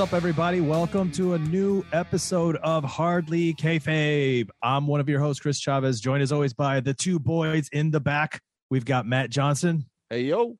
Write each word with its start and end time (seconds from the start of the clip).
What's 0.00 0.14
up, 0.14 0.16
everybody? 0.16 0.62
Welcome 0.62 1.12
to 1.12 1.34
a 1.34 1.38
new 1.38 1.84
episode 1.92 2.56
of 2.62 2.84
Hardly 2.84 3.52
Kayfabe. 3.52 4.48
I'm 4.62 4.86
one 4.86 4.98
of 4.98 5.10
your 5.10 5.20
hosts, 5.20 5.42
Chris 5.42 5.60
Chavez, 5.60 6.00
joined 6.00 6.22
as 6.22 6.32
always 6.32 6.54
by 6.54 6.80
the 6.80 6.94
two 6.94 7.18
boys 7.18 7.68
in 7.70 7.90
the 7.90 8.00
back. 8.00 8.40
We've 8.70 8.86
got 8.86 9.04
Matt 9.04 9.28
Johnson 9.28 9.84
Hey, 10.08 10.22
yo. 10.22 10.56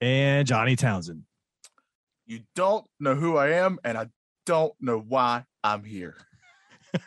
and 0.00 0.44
Johnny 0.44 0.74
Townsend. 0.74 1.22
You 2.26 2.40
don't 2.56 2.84
know 2.98 3.14
who 3.14 3.36
I 3.36 3.50
am, 3.50 3.78
and 3.84 3.96
I 3.96 4.08
don't 4.44 4.72
know 4.80 4.98
why 4.98 5.44
I'm 5.62 5.84
here. 5.84 6.16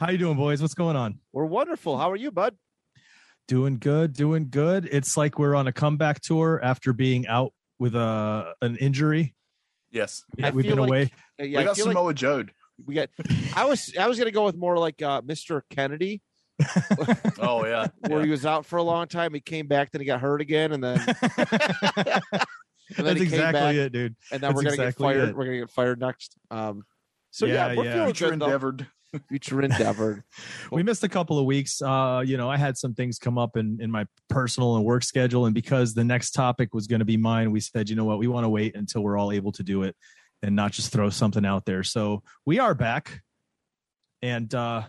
How 0.00 0.10
you 0.10 0.18
doing, 0.18 0.36
boys? 0.36 0.62
What's 0.62 0.74
going 0.74 0.94
on? 0.94 1.18
We're 1.32 1.44
wonderful. 1.46 1.98
How 1.98 2.12
are 2.12 2.16
you, 2.16 2.30
bud? 2.30 2.54
Doing 3.48 3.78
good, 3.78 4.12
doing 4.12 4.46
good. 4.48 4.88
It's 4.92 5.16
like 5.16 5.40
we're 5.40 5.56
on 5.56 5.66
a 5.66 5.72
comeback 5.72 6.20
tour 6.20 6.60
after 6.62 6.92
being 6.92 7.26
out 7.26 7.52
with 7.80 7.96
a 7.96 8.54
an 8.62 8.76
injury. 8.76 9.34
Yes, 9.94 10.24
Yeah, 10.36 10.50
we've 10.50 10.66
been 10.66 10.76
like- 10.78 10.88
away. 10.88 11.02
Uh, 11.04 11.44
we 11.44 11.46
Yeah, 11.46 11.60
I 11.60 11.64
got 11.64 11.76
feel 11.76 11.86
like 11.86 11.92
Samoa 11.94 12.14
Joe. 12.14 12.44
we 12.84 12.94
got. 12.96 13.08
I 13.54 13.64
was 13.64 13.94
I 13.98 14.08
was 14.08 14.18
gonna 14.18 14.30
go 14.32 14.44
with 14.44 14.56
more 14.56 14.76
like 14.76 15.00
uh, 15.00 15.20
Mr. 15.22 15.62
Kennedy, 15.70 16.20
Oh 17.38 17.64
yeah, 17.64 17.86
where 18.00 18.18
yeah. 18.18 18.24
he 18.24 18.30
was 18.30 18.44
out 18.44 18.66
for 18.66 18.76
a 18.76 18.82
long 18.82 19.06
time. 19.06 19.32
He 19.32 19.40
came 19.40 19.68
back, 19.68 19.92
then 19.92 20.00
he 20.00 20.04
got 20.06 20.20
hurt 20.20 20.40
again, 20.40 20.72
and 20.72 20.82
then 20.82 20.98
and 21.36 22.16
then 22.96 23.04
That's 23.04 23.20
exactly 23.20 23.52
back, 23.60 23.74
it, 23.76 23.92
dude. 23.92 24.16
and 24.32 24.40
then 24.42 24.52
we're 24.54 24.62
gonna 24.62 24.74
exactly 24.74 25.06
get 25.14 25.16
fired. 25.20 25.28
it. 25.30 25.36
We're 25.36 25.44
gonna 25.44 25.58
get 25.58 25.70
fired 25.70 26.00
next. 26.00 26.36
Um, 26.50 26.82
so 27.30 27.46
yeah, 27.46 27.54
Yeah, 27.72 27.76
we're 27.76 27.84
yeah. 27.84 27.92
feeling 27.92 28.06
Future 28.08 28.24
good 28.26 28.32
endeavored. 28.34 28.86
Future 29.28 29.62
endeavor. 29.62 30.24
we 30.70 30.82
missed 30.82 31.04
a 31.04 31.08
couple 31.08 31.38
of 31.38 31.44
weeks. 31.44 31.80
Uh 31.82 32.22
you 32.24 32.36
know 32.36 32.50
i 32.50 32.56
had 32.56 32.76
some 32.76 32.94
things 32.94 33.18
come 33.18 33.38
up 33.38 33.56
in 33.56 33.78
in 33.80 33.90
my 33.90 34.06
personal 34.28 34.76
and 34.76 34.84
work 34.84 35.02
schedule 35.04 35.46
and 35.46 35.54
because 35.54 35.94
the 35.94 36.04
next 36.04 36.32
topic 36.32 36.74
was 36.74 36.86
going 36.86 37.00
to 37.00 37.04
be 37.04 37.16
mine 37.16 37.50
we 37.50 37.60
said 37.60 37.88
you 37.88 37.96
know 37.96 38.04
what? 38.04 38.18
We 38.18 38.28
want 38.28 38.44
to 38.44 38.48
wait 38.48 38.74
until 38.76 39.02
we're 39.02 39.18
all 39.18 39.32
able 39.32 39.52
to 39.52 39.62
do 39.62 39.82
it 39.82 39.96
and 40.42 40.54
not 40.56 40.72
just 40.72 40.92
throw 40.92 41.10
something 41.10 41.44
out 41.44 41.64
there. 41.64 41.82
So 41.82 42.22
we 42.44 42.58
are 42.58 42.74
back. 42.74 43.22
And 44.22 44.52
uh 44.54 44.84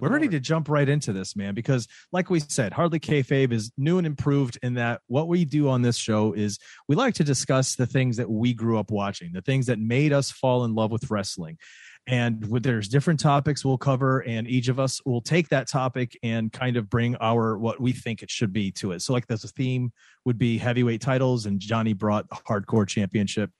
we're 0.00 0.10
ready 0.10 0.28
to 0.28 0.40
jump 0.40 0.68
right 0.68 0.88
into 0.88 1.12
this, 1.12 1.36
man, 1.36 1.54
because 1.54 1.86
like 2.10 2.28
we 2.28 2.40
said, 2.40 2.72
Hardly 2.72 2.98
Kayfabe 2.98 3.52
is 3.52 3.70
new 3.76 3.98
and 3.98 4.06
improved 4.06 4.58
in 4.62 4.74
that 4.74 5.00
what 5.06 5.28
we 5.28 5.44
do 5.44 5.68
on 5.68 5.82
this 5.82 5.96
show 5.96 6.32
is 6.32 6.58
we 6.88 6.96
like 6.96 7.14
to 7.14 7.24
discuss 7.24 7.76
the 7.76 7.86
things 7.86 8.16
that 8.16 8.28
we 8.28 8.52
grew 8.52 8.78
up 8.78 8.90
watching, 8.90 9.32
the 9.32 9.42
things 9.42 9.66
that 9.66 9.78
made 9.78 10.12
us 10.12 10.30
fall 10.30 10.64
in 10.64 10.74
love 10.74 10.90
with 10.90 11.08
wrestling. 11.08 11.58
And 12.08 12.48
with, 12.48 12.62
there's 12.62 12.88
different 12.88 13.18
topics 13.18 13.64
we'll 13.64 13.78
cover, 13.78 14.20
and 14.20 14.46
each 14.46 14.68
of 14.68 14.78
us 14.78 15.00
will 15.04 15.20
take 15.20 15.48
that 15.48 15.68
topic 15.68 16.16
and 16.22 16.52
kind 16.52 16.76
of 16.76 16.88
bring 16.88 17.16
our 17.16 17.58
what 17.58 17.80
we 17.80 17.92
think 17.92 18.22
it 18.22 18.30
should 18.30 18.52
be 18.52 18.70
to 18.72 18.92
it. 18.92 19.02
So, 19.02 19.12
like, 19.12 19.26
there's 19.26 19.42
a 19.42 19.48
theme 19.48 19.92
would 20.24 20.38
be 20.38 20.56
heavyweight 20.58 21.00
titles, 21.00 21.46
and 21.46 21.58
Johnny 21.58 21.94
brought 21.94 22.28
hardcore 22.30 22.86
championship. 22.86 23.50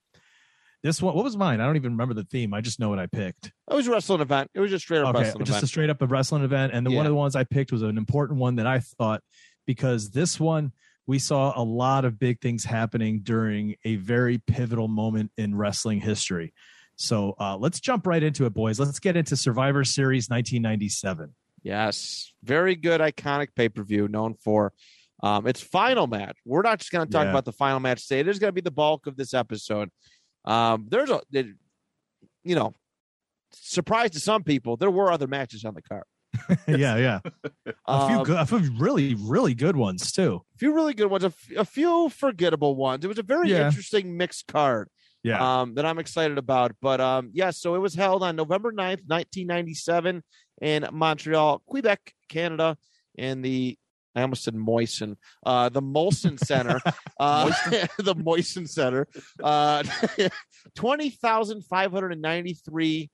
This 0.84 1.02
one, 1.02 1.16
what 1.16 1.24
was 1.24 1.36
mine? 1.36 1.60
I 1.60 1.66
don't 1.66 1.74
even 1.74 1.92
remember 1.92 2.14
the 2.14 2.22
theme. 2.22 2.54
I 2.54 2.60
just 2.60 2.78
know 2.78 2.88
what 2.88 3.00
I 3.00 3.06
picked. 3.06 3.50
It 3.68 3.74
was 3.74 3.88
a 3.88 3.90
wrestling 3.90 4.20
event. 4.20 4.50
It 4.54 4.60
was 4.60 4.70
just 4.70 4.84
straight 4.84 5.00
up 5.00 5.16
Okay, 5.16 5.24
wrestling 5.24 5.44
just 5.44 5.56
event. 5.56 5.64
a 5.64 5.66
straight 5.66 5.90
up 5.90 6.02
a 6.02 6.06
wrestling 6.06 6.44
event, 6.44 6.72
and 6.72 6.86
the 6.86 6.92
one 6.92 7.06
of 7.06 7.10
the 7.10 7.16
ones 7.16 7.34
I 7.34 7.42
picked 7.42 7.72
was 7.72 7.82
an 7.82 7.98
important 7.98 8.38
one 8.38 8.56
that 8.56 8.66
I 8.68 8.78
thought 8.78 9.22
because 9.66 10.10
this 10.10 10.38
one 10.38 10.70
we 11.06 11.18
saw 11.18 11.52
a 11.60 11.62
lot 11.62 12.04
of 12.04 12.18
big 12.18 12.40
things 12.40 12.64
happening 12.64 13.20
during 13.22 13.76
a 13.84 13.96
very 13.96 14.38
pivotal 14.38 14.88
moment 14.88 15.30
in 15.36 15.54
wrestling 15.54 16.00
history. 16.00 16.52
So 16.96 17.34
uh, 17.38 17.56
let's 17.58 17.78
jump 17.80 18.06
right 18.06 18.22
into 18.22 18.46
it, 18.46 18.54
boys. 18.54 18.80
Let's 18.80 18.98
get 18.98 19.16
into 19.16 19.36
Survivor 19.36 19.84
Series 19.84 20.28
1997. 20.28 21.34
Yes, 21.62 22.32
very 22.42 22.74
good, 22.74 23.00
iconic 23.00 23.48
pay 23.54 23.68
per 23.68 23.82
view, 23.82 24.08
known 24.08 24.34
for 24.34 24.72
um, 25.22 25.46
its 25.46 25.60
final 25.60 26.06
match. 26.06 26.36
We're 26.44 26.62
not 26.62 26.78
just 26.78 26.90
going 26.92 27.06
to 27.06 27.12
talk 27.12 27.24
Yeah. 27.24 27.30
about 27.30 27.44
the 27.44 27.52
final 27.52 27.80
match 27.80 28.06
today. 28.06 28.20
It 28.20 28.28
is 28.28 28.38
going 28.38 28.48
to 28.48 28.52
be 28.54 28.60
the 28.60 28.70
bulk 28.70 29.06
of 29.06 29.16
this 29.16 29.34
episode. 29.34 29.90
Um, 30.44 30.86
there's 30.88 31.10
a, 31.10 31.20
it- 31.32 31.54
you 32.44 32.54
know, 32.54 32.74
surprise 33.52 34.10
to 34.12 34.20
some 34.20 34.42
people, 34.44 34.76
there 34.76 34.90
were 34.90 35.10
other 35.10 35.26
matches 35.26 35.64
on 35.64 35.74
the 35.74 35.82
card. 35.82 36.04
yeah, 36.68 36.96
yeah, 36.96 37.20
a 37.86 38.06
few 38.08 38.18
Um, 38.18 38.24
good, 38.24 38.36
a 38.36 38.46
few 38.46 38.70
really, 38.78 39.14
really 39.14 39.54
good 39.54 39.74
ones 39.76 40.12
too. 40.12 40.42
A 40.54 40.58
few 40.58 40.72
really 40.74 40.94
good 40.94 41.06
ones, 41.10 41.24
a, 41.24 41.28
f- 41.28 41.50
a 41.56 41.64
few 41.64 42.08
forgettable 42.10 42.76
ones. 42.76 43.04
It 43.04 43.08
was 43.08 43.18
a 43.18 43.22
very 43.22 43.50
Yeah. 43.50 43.66
interesting 43.66 44.16
mixed 44.16 44.46
card. 44.46 44.88
Yeah, 45.26 45.60
um, 45.60 45.74
that 45.74 45.84
I'm 45.84 45.98
excited 45.98 46.38
about. 46.38 46.76
But 46.80 47.00
um, 47.00 47.30
yeah, 47.32 47.50
so 47.50 47.74
it 47.74 47.80
was 47.80 47.94
held 47.94 48.22
on 48.22 48.36
November 48.36 48.70
9th, 48.70 49.02
1997 49.06 50.22
in 50.62 50.86
Montreal, 50.92 51.62
Quebec, 51.66 52.14
Canada, 52.28 52.76
in 53.16 53.42
the 53.42 53.76
I 54.14 54.22
almost 54.22 54.44
said 54.44 54.54
Moisten, 54.54 55.16
uh, 55.44 55.68
the 55.68 55.82
Molson 55.82 56.38
Center, 56.44 56.80
uh, 57.20 57.52
the 57.98 58.14
Moisten 58.14 58.66
Center, 58.66 59.06
uh, 59.42 59.82
20,593 60.74 63.10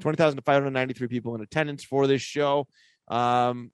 20,593 0.00 1.06
people 1.06 1.34
in 1.34 1.42
attendance 1.42 1.84
for 1.84 2.06
this 2.06 2.22
show. 2.22 2.66
Um, 3.08 3.70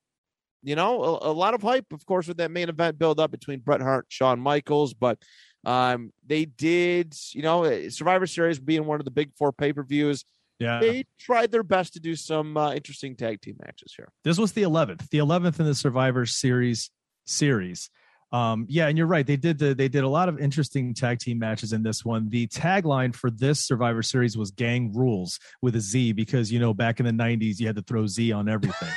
you 0.63 0.75
know, 0.75 1.03
a, 1.03 1.31
a 1.31 1.33
lot 1.33 1.55
of 1.55 1.63
hype, 1.63 1.93
of 1.93 2.05
course, 2.05 2.27
with 2.27 2.39
that 2.39 2.51
main 2.51 2.69
event 2.69 2.99
build 2.99 3.21
up 3.21 3.31
between 3.31 3.61
Bret 3.61 3.81
Hart, 3.81 4.07
Shawn 4.09 4.41
Michaels, 4.41 4.93
but 4.93 5.19
um, 5.69 6.15
they 6.27 6.47
did, 6.47 7.15
you 7.33 7.43
know, 7.43 7.91
Survivor 7.91 8.27
Series 8.27 8.59
being 8.59 8.87
one 8.87 9.01
of 9.01 9.05
the 9.05 9.11
big 9.11 9.35
four 9.37 9.53
pay 9.53 9.75
per 9.75 9.83
views, 9.83 10.25
yeah. 10.59 10.81
they 10.81 11.05
tried 11.19 11.53
their 11.53 11.63
best 11.63 11.93
to 11.93 12.01
do 12.01 12.17
some 12.17 12.57
uh, 12.57 12.73
interesting 12.73 13.15
tag 13.15 13.43
team 13.43 13.57
matches 13.63 13.93
here. 13.95 14.09
This 14.25 14.39
was 14.39 14.53
the 14.53 14.63
11th, 14.63 15.11
the 15.11 15.19
11th 15.19 15.61
in 15.61 15.67
the 15.67 15.75
Survivor 15.75 16.25
Series 16.25 16.91
series. 17.27 17.91
Um, 18.33 18.65
yeah, 18.71 18.89
and 18.89 18.97
you're 18.97 19.07
right. 19.07 19.27
They 19.27 19.37
did 19.37 19.59
the 19.59 19.75
they 19.75 19.89
did 19.89 20.05
a 20.05 20.09
lot 20.09 20.31
of 20.31 20.39
interesting 20.39 20.95
tag 20.95 21.19
team 21.19 21.39
matches 21.39 21.75
in 21.75 21.83
this 21.83 22.03
one. 22.03 22.31
The 22.31 22.47
tagline 22.49 23.15
for 23.15 23.31
this 23.31 23.67
Survivor 23.67 24.03
Series 24.03 24.37
was 24.37 24.51
"Gang 24.51 24.93
Rules" 24.95 25.39
with 25.63 25.77
a 25.77 25.81
Z 25.81 26.13
because 26.13 26.53
you 26.53 26.59
know 26.59 26.75
back 26.75 27.01
in 27.01 27.07
the 27.07 27.13
'90s 27.13 27.59
you 27.59 27.67
had 27.67 27.77
to 27.77 27.83
throw 27.83 28.07
Z 28.07 28.33
on 28.33 28.49
everything. 28.49 28.91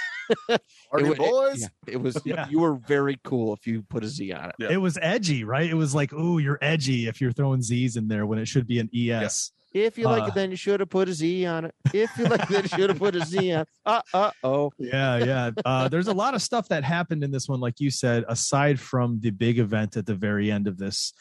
Party 0.48 1.06
it, 1.06 1.08
wa- 1.10 1.16
boys. 1.16 1.62
yeah, 1.62 1.68
it 1.88 1.98
was 2.02 2.18
Yeah. 2.26 2.48
you 2.50 2.60
were 2.60 2.76
very 2.76 3.20
cool 3.24 3.54
if 3.54 3.66
you 3.68 3.84
put 3.84 4.04
a 4.04 4.08
Z 4.08 4.32
on 4.34 4.50
it. 4.50 4.56
Yeah. 4.60 4.72
It 4.72 4.78
was 4.78 4.98
edgy, 5.02 5.44
right? 5.44 5.70
It 5.70 5.76
was 5.76 5.94
like, 5.96 6.14
"Ooh, 6.14 6.40
you're 6.40 6.60
edgy" 6.62 7.08
if 7.08 7.22
you're 7.22 7.32
throwing 7.32 7.62
Z's 7.62 7.96
in 7.98 8.08
there 8.08 8.26
when 8.26 8.40
it 8.40 8.48
should 8.48 8.68
be 8.68 8.80
an 8.80 8.90
ES. 8.96 9.52
If 9.74 9.98
you 9.98 10.04
like 10.06 10.24
Uh, 10.24 10.28
it, 10.28 10.34
then 10.36 10.50
you 10.52 10.58
should 10.58 10.82
have 10.82 10.90
put 10.90 11.08
a 11.08 11.14
Z 11.14 11.46
on 11.46 11.64
it. 11.66 11.74
If 11.94 12.18
you 12.18 12.26
like 12.26 12.42
it, 12.42 12.50
then 12.50 12.64
you 12.64 12.68
should 12.68 12.90
have 12.90 13.00
put 13.00 13.16
a 13.16 13.26
Z 13.26 13.54
on. 13.54 13.66
Uh 13.86 14.02
uh 14.14 14.32
oh. 14.44 14.72
yeah 14.78 15.16
yeah 15.24 15.52
uh, 15.64 15.88
there's 15.88 16.08
a 16.08 16.14
lot 16.14 16.36
of 16.36 16.42
stuff 16.42 16.68
that 16.70 16.84
happened 16.84 17.24
in 17.24 17.32
this 17.32 17.48
one 17.48 17.60
like 17.62 17.80
you 17.80 17.90
said 17.90 18.26
aside 18.28 18.80
from 18.82 19.20
the 19.22 19.30
big 19.30 19.60
event 19.60 19.96
at 19.96 20.06
the 20.06 20.14
very 20.16 20.52
end 20.52 20.68
of 20.68 20.78
this 20.78 21.14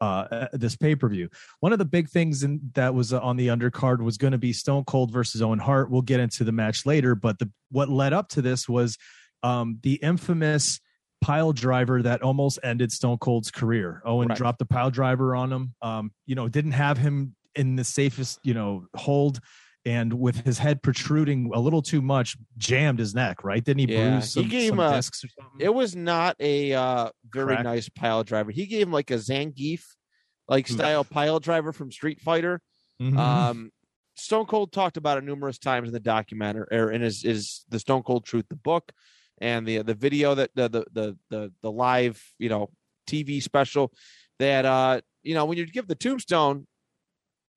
uh 0.00 0.04
uh, 0.30 0.48
this 0.52 0.76
pay-per-view. 0.76 1.28
One 1.60 1.72
of 1.72 1.78
the 1.78 1.84
big 1.84 2.08
things 2.08 2.42
in, 2.42 2.60
that 2.74 2.94
was 2.94 3.12
uh, 3.12 3.20
on 3.20 3.36
the 3.36 3.48
undercard 3.48 4.00
was 4.02 4.16
going 4.16 4.32
to 4.32 4.38
be 4.38 4.52
stone 4.52 4.84
cold 4.84 5.10
versus 5.10 5.42
owen 5.42 5.58
hart. 5.58 5.90
We'll 5.90 6.02
get 6.02 6.20
into 6.20 6.44
the 6.44 6.52
match 6.52 6.86
later 6.86 7.14
but 7.14 7.38
the 7.38 7.50
what 7.70 7.88
led 7.88 8.12
up 8.12 8.28
to 8.30 8.42
this 8.42 8.68
was 8.68 8.96
um 9.42 9.78
the 9.82 9.94
infamous 9.94 10.80
pile 11.20 11.52
driver 11.52 12.02
that 12.02 12.22
almost 12.22 12.58
ended 12.62 12.92
stone 12.92 13.18
cold's 13.18 13.50
career. 13.50 14.02
Owen 14.04 14.28
Right. 14.28 14.38
dropped 14.38 14.60
the 14.60 14.64
pile 14.66 14.90
driver 14.90 15.34
on 15.34 15.52
him. 15.52 15.74
Um 15.82 16.12
you 16.26 16.34
know 16.34 16.48
didn't 16.48 16.72
have 16.72 16.98
him 16.98 17.34
in 17.54 17.76
the 17.76 17.84
safest 17.84 18.38
you 18.44 18.54
know 18.54 18.86
hold 18.94 19.40
and 19.84 20.12
with 20.14 20.44
his 20.44 20.58
head 20.58 20.82
protruding 20.82 21.50
a 21.54 21.60
little 21.60 21.82
too 21.82 22.02
much, 22.02 22.36
jammed 22.56 22.98
his 22.98 23.14
neck. 23.14 23.44
Right? 23.44 23.62
Didn't 23.64 23.88
he 23.88 23.94
Yeah, 23.94 24.10
bruise 24.18 24.34
he 24.34 24.44
gave 24.44 24.70
some 24.70 24.80
him 24.80 24.86
a- 24.86 24.96
discs 24.96 25.24
or 25.24 25.28
something? 25.28 25.60
It 25.60 25.72
was 25.74 25.94
not 25.96 26.36
a 26.40 26.72
uh, 26.74 27.10
very 27.32 27.54
Crack. 27.54 27.64
nice 27.64 27.88
pile 27.88 28.24
driver. 28.24 28.50
He 28.50 28.66
gave 28.66 28.86
him 28.86 28.92
like 28.92 29.10
a 29.10 29.14
Zangief 29.18 29.82
like 30.48 30.66
style 30.66 31.04
pile 31.04 31.40
driver 31.40 31.72
from 31.72 31.90
Street 31.92 32.20
Fighter. 32.20 32.60
Mhm. 33.00 33.16
Um, 33.18 33.70
Stone 34.16 34.46
Cold 34.46 34.72
talked 34.72 34.96
about 34.96 35.18
it 35.18 35.24
numerous 35.24 35.58
times 35.58 35.88
in 35.88 35.92
the 35.94 36.00
documentary 36.00 36.66
or 36.72 36.90
in 36.90 37.02
his, 37.02 37.22
is 37.24 37.64
the 37.68 37.78
Stone 37.78 38.02
Cold 38.02 38.24
Truth, 38.24 38.46
the 38.48 38.56
book. 38.56 38.90
and 39.40 39.64
the 39.68 39.82
the 39.82 39.94
video 39.94 40.34
that 40.34 40.50
the 40.56 40.68
the 40.68 40.84
the 40.92 41.16
the, 41.30 41.52
the 41.62 41.70
live 41.70 42.20
you 42.40 42.48
know 42.48 42.68
TV 43.06 43.40
special 43.40 43.92
that 44.40 44.64
uh 44.64 45.00
you 45.22 45.34
know 45.34 45.44
when 45.44 45.56
you 45.58 45.64
give 45.66 45.86
the 45.86 45.94
tombstone, 45.94 46.66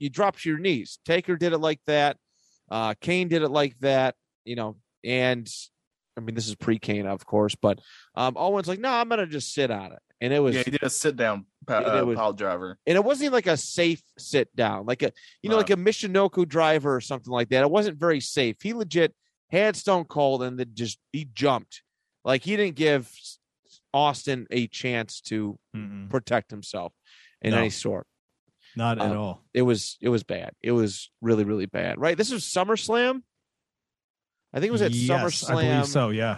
you 0.02 0.10
drop 0.10 0.38
to 0.40 0.50
your 0.50 0.60
knees. 0.60 1.00
Taker 1.06 1.36
did 1.38 1.54
it 1.54 1.60
like 1.60 1.80
that. 1.88 2.18
Uh, 2.70 2.94
Kane 3.00 3.28
did 3.28 3.42
it 3.44 3.50
like 3.50 3.78
that. 3.80 4.16
You 4.46 4.56
know, 4.56 4.78
and 5.04 5.50
I 6.18 6.22
mean 6.22 6.36
this 6.36 6.48
is 6.48 6.56
pre 6.56 6.80
Kane 6.80 7.06
of 7.06 7.26
course, 7.26 7.56
but 7.56 7.80
um, 8.16 8.36
Owen's 8.38 8.68
like, 8.68 8.80
no, 8.80 8.90
I'm 8.92 9.08
gonna 9.10 9.28
just 9.28 9.54
sit 9.54 9.70
on 9.72 9.92
it, 9.94 10.00
and 10.20 10.34
it 10.34 10.40
was 10.40 10.56
yeah, 10.56 10.64
he 10.64 10.72
did 10.72 10.84
a 10.84 10.90
sit 10.90 11.16
down 11.16 11.46
uh, 11.68 12.04
was- 12.06 12.18
pile 12.18 12.34
driver. 12.34 12.78
and 12.88 12.96
it 12.96 13.04
wasn't 13.04 13.26
even 13.26 13.34
like 13.34 13.48
a 13.48 13.58
safe 13.58 14.02
sit 14.18 14.54
down, 14.56 14.86
like 14.86 15.04
a 15.04 15.12
you 15.44 15.50
know, 15.50 15.56
No. 15.56 15.60
like 15.62 15.70
a 15.70 15.76
Michinoku 15.76 16.48
driver 16.48 16.96
or 16.96 17.02
something 17.02 17.32
like 17.32 17.50
that. 17.50 17.62
It 17.62 17.72
wasn't 17.72 17.98
very 18.00 18.20
safe. 18.20 18.58
He 18.62 18.74
legit 18.74 19.14
had 19.50 19.76
Stone 19.76 20.06
Cold 20.06 20.42
and 20.44 20.58
then 20.60 20.72
just 20.74 20.98
he 21.12 21.28
jumped, 21.34 21.84
like 22.26 22.44
he 22.44 22.56
didn't 22.58 22.76
give 22.76 23.12
Austin 23.94 24.48
a 24.52 24.68
chance 24.68 25.22
to 25.22 25.60
Mm-mm. 25.76 26.10
protect 26.10 26.50
himself 26.52 26.94
in 27.42 27.52
No. 27.52 27.58
any 27.60 27.70
sort. 27.70 28.08
Not 28.76 29.00
at 29.00 29.12
Um, 29.12 29.18
all. 29.18 29.44
It 29.54 29.62
was 29.64 29.98
it 30.02 30.10
was 30.10 30.24
bad. 30.24 30.52
It 30.62 30.72
was 30.72 31.10
really 31.22 31.44
really 31.44 31.66
bad. 31.66 32.00
Right. 32.00 32.18
This 32.18 32.32
was 32.32 32.44
SummerSlam. 32.44 33.22
I 34.54 34.60
think 34.60 34.70
it 34.70 34.72
was 34.72 34.82
at 34.82 34.92
Yes, 34.92 35.10
SummerSlam. 35.44 35.50
I 35.50 35.54
believe 35.72 35.88
so. 35.88 36.10
Yeah. 36.10 36.38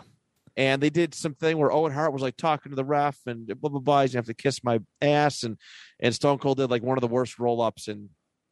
and 0.56 0.82
they 0.84 0.90
did 0.92 1.16
something 1.16 1.58
where 1.58 1.72
Owen 1.72 1.92
Hart 1.92 2.14
was 2.14 2.22
like 2.22 2.38
talking 2.38 2.72
to 2.72 2.76
the 2.76 2.86
ref 2.86 3.18
and 3.26 3.48
blah 3.60 3.70
blah 3.70 3.80
blah. 3.80 4.02
He's 4.02 4.12
gonna 4.12 4.20
have 4.20 4.26
to 4.28 4.34
kiss 4.36 4.64
my 4.64 4.80
ass, 5.02 5.44
and 5.44 5.58
and 6.00 6.14
Stone 6.14 6.38
Cold 6.40 6.58
did 6.58 6.70
like 6.70 6.84
one 6.84 6.98
of 6.98 7.02
the 7.02 7.08
worst 7.08 7.40
roll 7.40 7.62
ups 7.62 7.88
in 7.88 8.10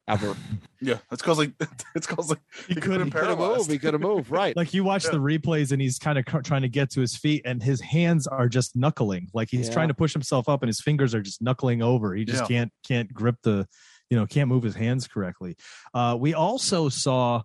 ever. 0.07 0.35
Yeah, 0.81 0.97
it's 1.11 1.21
cause 1.21 1.37
like 1.37 1.51
it's 1.95 2.07
cause 2.07 2.29
like 2.31 2.39
He 2.67 2.73
he 2.73 2.81
couldn't- 2.81 2.81
couldn't 2.81 3.05
he 3.07 3.11
could 3.11 3.27
have 3.29 3.37
paralyzed. 3.37 3.57
moved. 3.59 3.71
He 3.71 3.77
could 3.83 3.93
have 3.93 4.01
moved. 4.01 4.31
Right. 4.31 4.55
Like 4.57 4.73
you 4.73 4.83
watch 4.83 5.05
Yeah. 5.05 5.11
the 5.11 5.19
replays 5.19 5.71
and 5.71 5.81
he's 5.81 5.99
kind 5.99 6.17
of 6.17 6.25
trying 6.43 6.63
to 6.63 6.69
get 6.69 6.89
to 6.91 7.01
his 7.01 7.15
feet 7.15 7.43
and 7.45 7.61
his 7.61 7.79
hands 7.81 8.25
are 8.27 8.49
just 8.49 8.75
knuckling. 8.75 9.29
Like 9.33 9.49
he's 9.51 9.67
Yeah. 9.67 9.73
trying 9.73 9.87
to 9.89 9.93
push 9.93 10.13
himself 10.13 10.49
up 10.49 10.63
and 10.63 10.67
his 10.69 10.81
fingers 10.81 11.13
are 11.13 11.21
just 11.21 11.41
knuckling 11.41 11.81
over. 11.83 12.15
He 12.15 12.25
just 12.25 12.41
Yeah. 12.43 12.47
can't 12.47 12.71
can't 12.87 13.13
grip 13.13 13.35
the, 13.43 13.67
you 14.09 14.17
know, 14.17 14.25
can't 14.25 14.49
move 14.49 14.63
his 14.63 14.75
hands 14.75 15.07
correctly. 15.07 15.55
Uh, 15.93 16.17
we 16.19 16.33
also 16.33 16.89
saw 16.89 17.43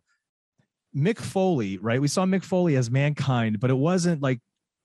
Mick 0.96 1.18
Foley, 1.18 1.76
right? 1.78 2.00
We 2.00 2.08
saw 2.08 2.24
Mick 2.24 2.42
Foley 2.42 2.74
as 2.76 2.90
mankind, 2.90 3.60
but 3.60 3.70
it 3.70 3.76
wasn't 3.76 4.22
like 4.22 4.40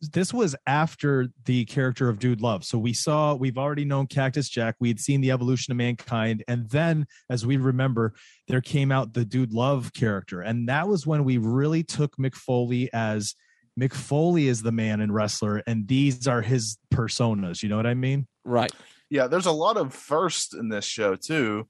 this 0.09 0.33
was 0.33 0.55
after 0.65 1.27
the 1.45 1.65
character 1.65 2.09
of 2.09 2.19
Dude 2.19 2.41
Love. 2.41 2.63
So 2.63 2.77
we 2.77 2.93
saw, 2.93 3.35
we've 3.35 3.57
already 3.57 3.85
known 3.85 4.07
Cactus 4.07 4.49
Jack. 4.49 4.75
We 4.79 4.87
had 4.87 4.99
seen 4.99 5.21
the 5.21 5.31
evolution 5.31 5.71
of 5.71 5.77
mankind. 5.77 6.43
And 6.47 6.69
then, 6.69 7.05
as 7.29 7.45
we 7.45 7.57
remember, 7.57 8.13
there 8.47 8.61
came 8.61 8.91
out 8.91 9.13
the 9.13 9.25
Dude 9.25 9.53
Love 9.53 9.93
character. 9.93 10.41
And 10.41 10.67
that 10.69 10.87
was 10.87 11.05
when 11.05 11.23
we 11.23 11.37
really 11.37 11.83
took 11.83 12.17
Mick 12.17 12.35
Foley 12.35 12.89
as 12.93 13.35
McFoley 13.79 13.95
Foley 13.95 14.47
is 14.47 14.61
the 14.61 14.71
man 14.71 14.99
and 14.99 15.13
wrestler, 15.13 15.63
and 15.65 15.87
these 15.87 16.27
are 16.27 16.41
his 16.41 16.77
personas. 16.93 17.63
You 17.63 17.69
know 17.69 17.77
what 17.77 17.87
I 17.87 17.93
mean? 17.93 18.27
Right. 18.43 18.71
Yeah, 19.09 19.27
there's 19.27 19.45
a 19.45 19.51
lot 19.51 19.77
of 19.77 19.93
firsts 19.93 20.53
in 20.53 20.69
this 20.69 20.85
show 20.85 21.15
too. 21.15 21.67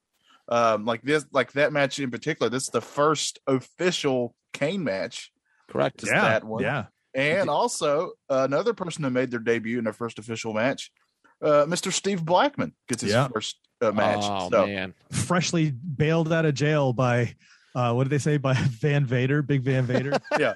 Um, 0.48 0.86
like 0.86 1.04
this, 1.04 1.26
like 1.32 1.52
that 1.54 1.72
match 1.72 2.00
in 2.00 2.12
particular. 2.12 2.50
This 2.50 2.64
is 2.64 2.70
the 2.70 2.82
first 2.82 3.40
official 3.48 4.36
Kane 4.54 4.84
match, 4.84 5.32
Correct. 5.70 6.00
Just 6.00 6.12
that 6.12 6.44
one. 6.44 6.64
Yeah. 6.64 6.86
And 7.14 7.50
also 7.50 8.12
another 8.30 8.74
person 8.74 9.04
who 9.04 9.10
made 9.10 9.32
their 9.32 9.40
debut 9.40 9.78
in 9.78 9.84
their 9.84 9.94
first 9.94 10.20
official 10.20 10.54
match, 10.54 10.92
uh, 11.44 11.66
Mr. 11.66 11.92
Steve 11.92 12.24
Blackman 12.24 12.74
gets 12.88 13.02
his 13.02 13.12
Yeah. 13.12 13.28
first 13.28 13.58
uh, 13.82 13.92
match. 13.92 14.20
Oh 14.24 14.50
so 14.50 14.66
man. 14.68 14.94
Freshly 15.12 15.72
bailed 15.72 16.32
out 16.32 16.46
of 16.46 16.54
jail 16.54 16.94
by, 16.94 17.36
uh, 17.76 17.94
what 17.94 18.04
did 18.04 18.10
they 18.12 18.18
say? 18.20 18.38
By 18.38 18.54
Van 18.56 19.06
Vader, 19.06 19.42
Big 19.42 19.64
Van 19.64 19.86
Vader. 19.86 20.18
Yeah, 20.40 20.54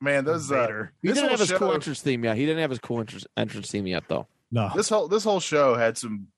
man, 0.00 0.24
those 0.24 0.50
uh, 0.50 0.54
Vader. 0.66 0.92
He 1.02 1.08
this 1.08 1.16
didn't 1.16 1.28
whole 1.30 1.38
have 1.38 1.48
his 1.48 1.58
cool 1.58 1.72
entrance 1.72 2.00
theme 2.02 2.24
yet. 2.24 2.36
He 2.36 2.46
didn't 2.46 2.60
have 2.60 2.70
his 2.70 2.78
cool 2.78 3.00
entrance, 3.00 3.26
entrance 3.36 3.70
theme 3.70 3.86
yet, 3.86 4.04
though. 4.08 4.26
No. 4.50 4.70
this 4.74 4.88
whole 4.88 5.08
this 5.08 5.24
whole 5.24 5.40
show 5.40 5.74
had 5.74 5.98
some 5.98 6.28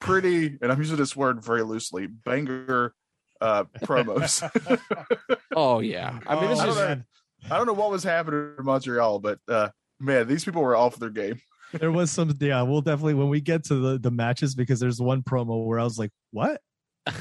pretty, 0.00 0.58
and 0.60 0.70
I'm 0.70 0.78
using 0.78 0.96
this 0.96 1.16
word 1.16 1.42
very 1.44 1.62
loosely, 1.62 2.06
banger 2.06 2.94
uh 3.40 3.64
promos. 3.82 4.42
Oh 5.54 5.80
yeah. 5.80 6.18
I 6.26 6.38
mean, 6.40 6.50
this 6.50 6.60
Oh, 6.60 6.68
is 6.70 6.76
man. 6.76 7.04
I 7.50 7.56
don't 7.56 7.66
know 7.66 7.72
what 7.74 7.90
was 7.90 8.02
happening 8.04 8.52
in 8.58 8.64
Montreal, 8.64 9.18
but 9.20 9.38
uh 9.48 9.68
man, 10.00 10.26
these 10.28 10.44
people 10.44 10.62
were 10.62 10.76
off 10.76 10.96
their 10.96 11.10
game. 11.10 11.40
there 11.72 11.90
was 11.92 12.10
some 12.10 12.32
yeah 12.40 12.62
we'll 12.62 12.80
definitely 12.80 13.14
when 13.14 13.28
we 13.28 13.40
get 13.40 13.64
to 13.64 13.74
the 13.74 13.98
the 13.98 14.10
matches 14.10 14.54
because 14.54 14.78
there's 14.78 15.00
one 15.00 15.20
promo 15.22 15.66
where 15.66 15.80
i 15.80 15.84
was 15.84 15.98
like 15.98 16.10
what? 16.30 16.60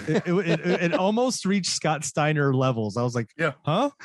It, 0.07 0.23
it, 0.25 0.59
it, 0.59 0.81
it 0.83 0.93
almost 0.95 1.45
reached 1.45 1.69
scott 1.71 2.03
steiner 2.03 2.53
levels. 2.55 2.97
I 2.97 3.03
was 3.03 3.13
like 3.15 3.29
Yeah. 3.37 3.51
huh? 3.63 3.91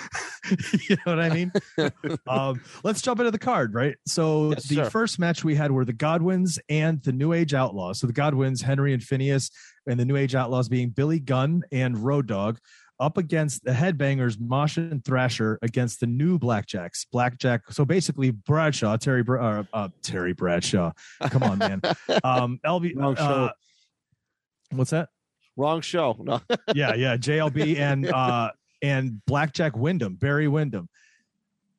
You 0.88 0.96
know 0.96 1.16
what 1.16 1.20
i 1.20 1.30
mean? 1.30 1.52
Um 2.26 2.60
let's 2.84 3.00
jump 3.02 3.20
into 3.20 3.30
the 3.30 3.38
card 3.38 3.74
right? 3.74 3.96
So 4.06 4.50
Yes, 4.50 4.66
the 4.68 4.74
sir. 4.76 4.90
first 4.90 5.18
match 5.18 5.42
we 5.44 5.54
had 5.54 5.70
were 5.72 5.84
the 5.84 5.92
godwins 5.92 6.58
and 6.68 7.02
the 7.02 7.12
new 7.12 7.32
age 7.32 7.54
outlaws. 7.54 7.98
So 8.00 8.06
the 8.06 8.12
godwins 8.12 8.60
henry 8.62 8.92
and 8.94 9.02
phineas 9.02 9.50
and 9.86 9.98
the 10.00 10.04
new 10.04 10.16
age 10.16 10.34
outlaws 10.34 10.68
being 10.68 10.90
billy 10.90 11.18
gunn 11.20 11.62
and 11.72 11.98
road 11.98 12.26
dog 12.26 12.58
up 13.00 13.16
against 13.16 13.64
the 13.64 13.72
headbangers 13.72 14.38
Mosh 14.38 14.76
and 14.76 15.04
Thrasher 15.04 15.58
against 15.62 15.98
the 16.00 16.06
new 16.06 16.38
Blackjacks. 16.38 17.06
Blackjack. 17.10 17.62
So 17.72 17.84
basically 17.84 18.30
Bradshaw, 18.30 18.96
Terry 18.98 19.22
Bra- 19.22 19.60
uh, 19.60 19.64
uh, 19.72 19.88
Terry 20.02 20.34
Bradshaw. 20.34 20.92
Come 21.30 21.42
on, 21.42 21.58
man. 21.58 21.80
Um, 22.22 22.60
LB. 22.64 22.94
Wrong 22.96 23.16
show. 23.16 23.22
Uh, 23.22 23.50
what's 24.72 24.90
that? 24.90 25.08
wrong 25.56 25.80
show. 25.80 26.16
No. 26.20 26.40
Yeah, 26.74 26.94
yeah. 26.94 27.16
JBL 27.16 27.78
and 27.78 28.06
uh, 28.12 28.50
and 28.82 29.24
Blackjack 29.26 29.76
Windham, 29.76 30.14
Barry 30.14 30.48
Windham. 30.48 30.88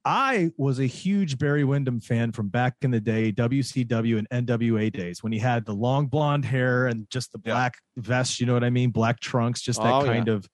I 0.03 0.51
was 0.57 0.79
a 0.79 0.85
huge 0.85 1.37
Barry 1.37 1.63
Windham 1.63 1.99
fan 1.99 2.31
from 2.31 2.49
back 2.49 2.75
in 2.81 2.89
the 2.89 2.99
day, 2.99 3.31
WCW 3.31 4.17
and 4.17 4.47
NWA 4.47 4.91
days, 4.91 5.21
when 5.21 5.31
he 5.31 5.37
had 5.39 5.63
the 5.65 5.73
long 5.73 6.07
blonde 6.07 6.43
hair 6.45 6.87
and 6.87 7.07
just 7.11 7.31
the 7.31 7.39
Yeah. 7.45 7.53
black 7.53 7.75
vest. 7.97 8.39
You 8.39 8.47
know 8.47 8.53
what 8.53 8.63
I 8.63 8.71
mean? 8.71 8.89
Black 8.89 9.19
trunks, 9.19 9.61
just 9.61 9.79
that 9.81 9.93
Oh, 9.93 10.03
kind 10.03 10.27
of. 10.27 10.47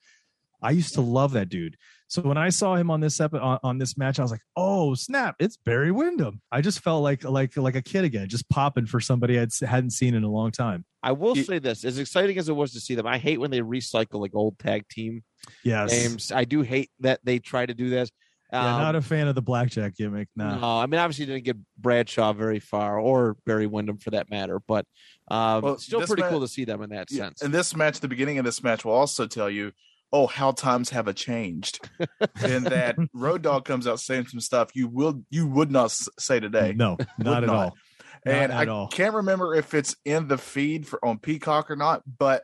I 0.62 0.72
used 0.72 0.94
to 0.96 1.02
love 1.02 1.34
that 1.34 1.50
dude. 1.50 1.78
So 2.08 2.22
when 2.22 2.38
I 2.38 2.50
saw 2.50 2.76
him 2.76 2.90
on 2.90 3.00
this 3.02 3.20
epi- 3.20 3.38
on, 3.38 3.60
on 3.64 3.78
this 3.78 3.98
match, 3.98 4.18
I 4.18 4.22
was 4.22 4.32
like, 4.32 4.42
"Oh 4.56 4.96
snap! 4.96 5.36
It's 5.40 5.58
Barry 5.58 5.92
Windham." 5.92 6.42
I 6.52 6.62
just 6.62 6.80
felt 6.80 7.04
like 7.04 7.24
like 7.24 7.56
like 7.58 7.76
a 7.76 7.82
kid 7.82 8.06
again, 8.06 8.30
just 8.30 8.48
popping 8.50 8.86
for 8.86 9.00
somebody 9.00 9.40
I 9.40 9.46
hadn't 9.66 9.92
seen 9.92 10.16
in 10.16 10.24
a 10.24 10.30
long 10.32 10.52
time. 10.52 10.86
I 11.04 11.12
will 11.12 11.36
He- 11.36 11.44
say 11.44 11.60
this: 11.60 11.84
as 11.84 12.00
exciting 12.00 12.38
as 12.38 12.48
it 12.50 12.54
was 12.56 12.72
to 12.74 12.80
see 12.80 12.96
them, 12.96 13.06
I 13.06 13.18
hate 13.18 13.40
when 13.40 13.52
they 13.52 13.60
recycle 13.62 14.20
like 14.22 14.32
old 14.34 14.58
tag 14.58 14.88
team 14.90 15.24
Yes, 15.64 15.92
names. 15.92 16.32
I 16.32 16.46
do 16.46 16.62
hate 16.62 16.90
that 17.02 17.20
they 17.24 17.40
try 17.40 17.66
to 17.66 17.74
do 17.74 17.90
this. 17.90 18.10
yeah, 18.52 18.72
Um, 18.76 18.82
not 18.82 18.96
a 18.96 19.02
fan 19.02 19.28
of 19.28 19.36
the 19.36 19.42
blackjack 19.42 19.96
gimmick. 19.96 20.30
Nah. 20.36 20.58
No, 20.60 20.80
I 20.80 20.86
mean 20.86 21.00
obviously 21.00 21.26
didn't 21.26 21.44
get 21.44 21.58
Bradshaw 21.78 22.32
very 22.34 22.60
far, 22.62 23.00
or 23.00 23.36
Barry 23.46 23.68
Windham 23.68 23.98
for 23.98 24.12
that 24.12 24.30
matter, 24.30 24.60
but 24.66 24.86
um, 25.30 25.62
Well, 25.62 25.78
still 25.78 26.02
pretty 26.02 26.24
ma- 26.24 26.30
cool 26.30 26.40
to 26.40 26.48
see 26.48 26.64
them 26.64 26.82
in 26.82 26.90
that 26.92 27.12
Yeah, 27.12 27.26
sense. 27.26 27.42
And 27.42 27.54
this 27.54 27.76
match, 27.76 28.00
the 28.00 28.08
beginning 28.08 28.38
of 28.40 28.46
this 28.46 28.64
match 28.64 28.86
will 28.86 28.94
also 28.94 29.28
tell 29.28 29.50
you, 29.50 29.74
oh, 30.14 30.28
how 30.28 30.52
times 30.52 30.90
have 30.92 31.08
a 31.08 31.14
changed. 31.14 31.80
and 32.42 32.66
that 32.68 32.96
Road 33.14 33.42
Dog 33.42 33.66
comes 33.66 33.88
out 33.88 34.00
saying 34.00 34.28
some 34.28 34.40
stuff 34.40 34.70
you 34.76 34.88
will 34.88 35.22
you 35.30 35.48
would 35.48 35.72
not 35.72 35.92
say 35.92 36.40
today. 36.40 36.74
No, 36.76 36.98
not 37.18 37.44
at 37.44 37.48
not. 37.48 37.56
all. 37.56 37.76
Not 38.26 38.36
and 38.36 38.52
at 38.52 38.68
I 38.70 38.72
all. 38.72 38.88
can't 38.88 39.14
remember 39.16 39.54
if 39.56 39.74
it's 39.74 39.96
in 40.06 40.28
the 40.28 40.38
feed 40.38 40.88
for 40.88 41.04
on 41.06 41.20
Peacock 41.20 41.70
or 41.72 41.76
not, 41.76 42.02
but 42.18 42.44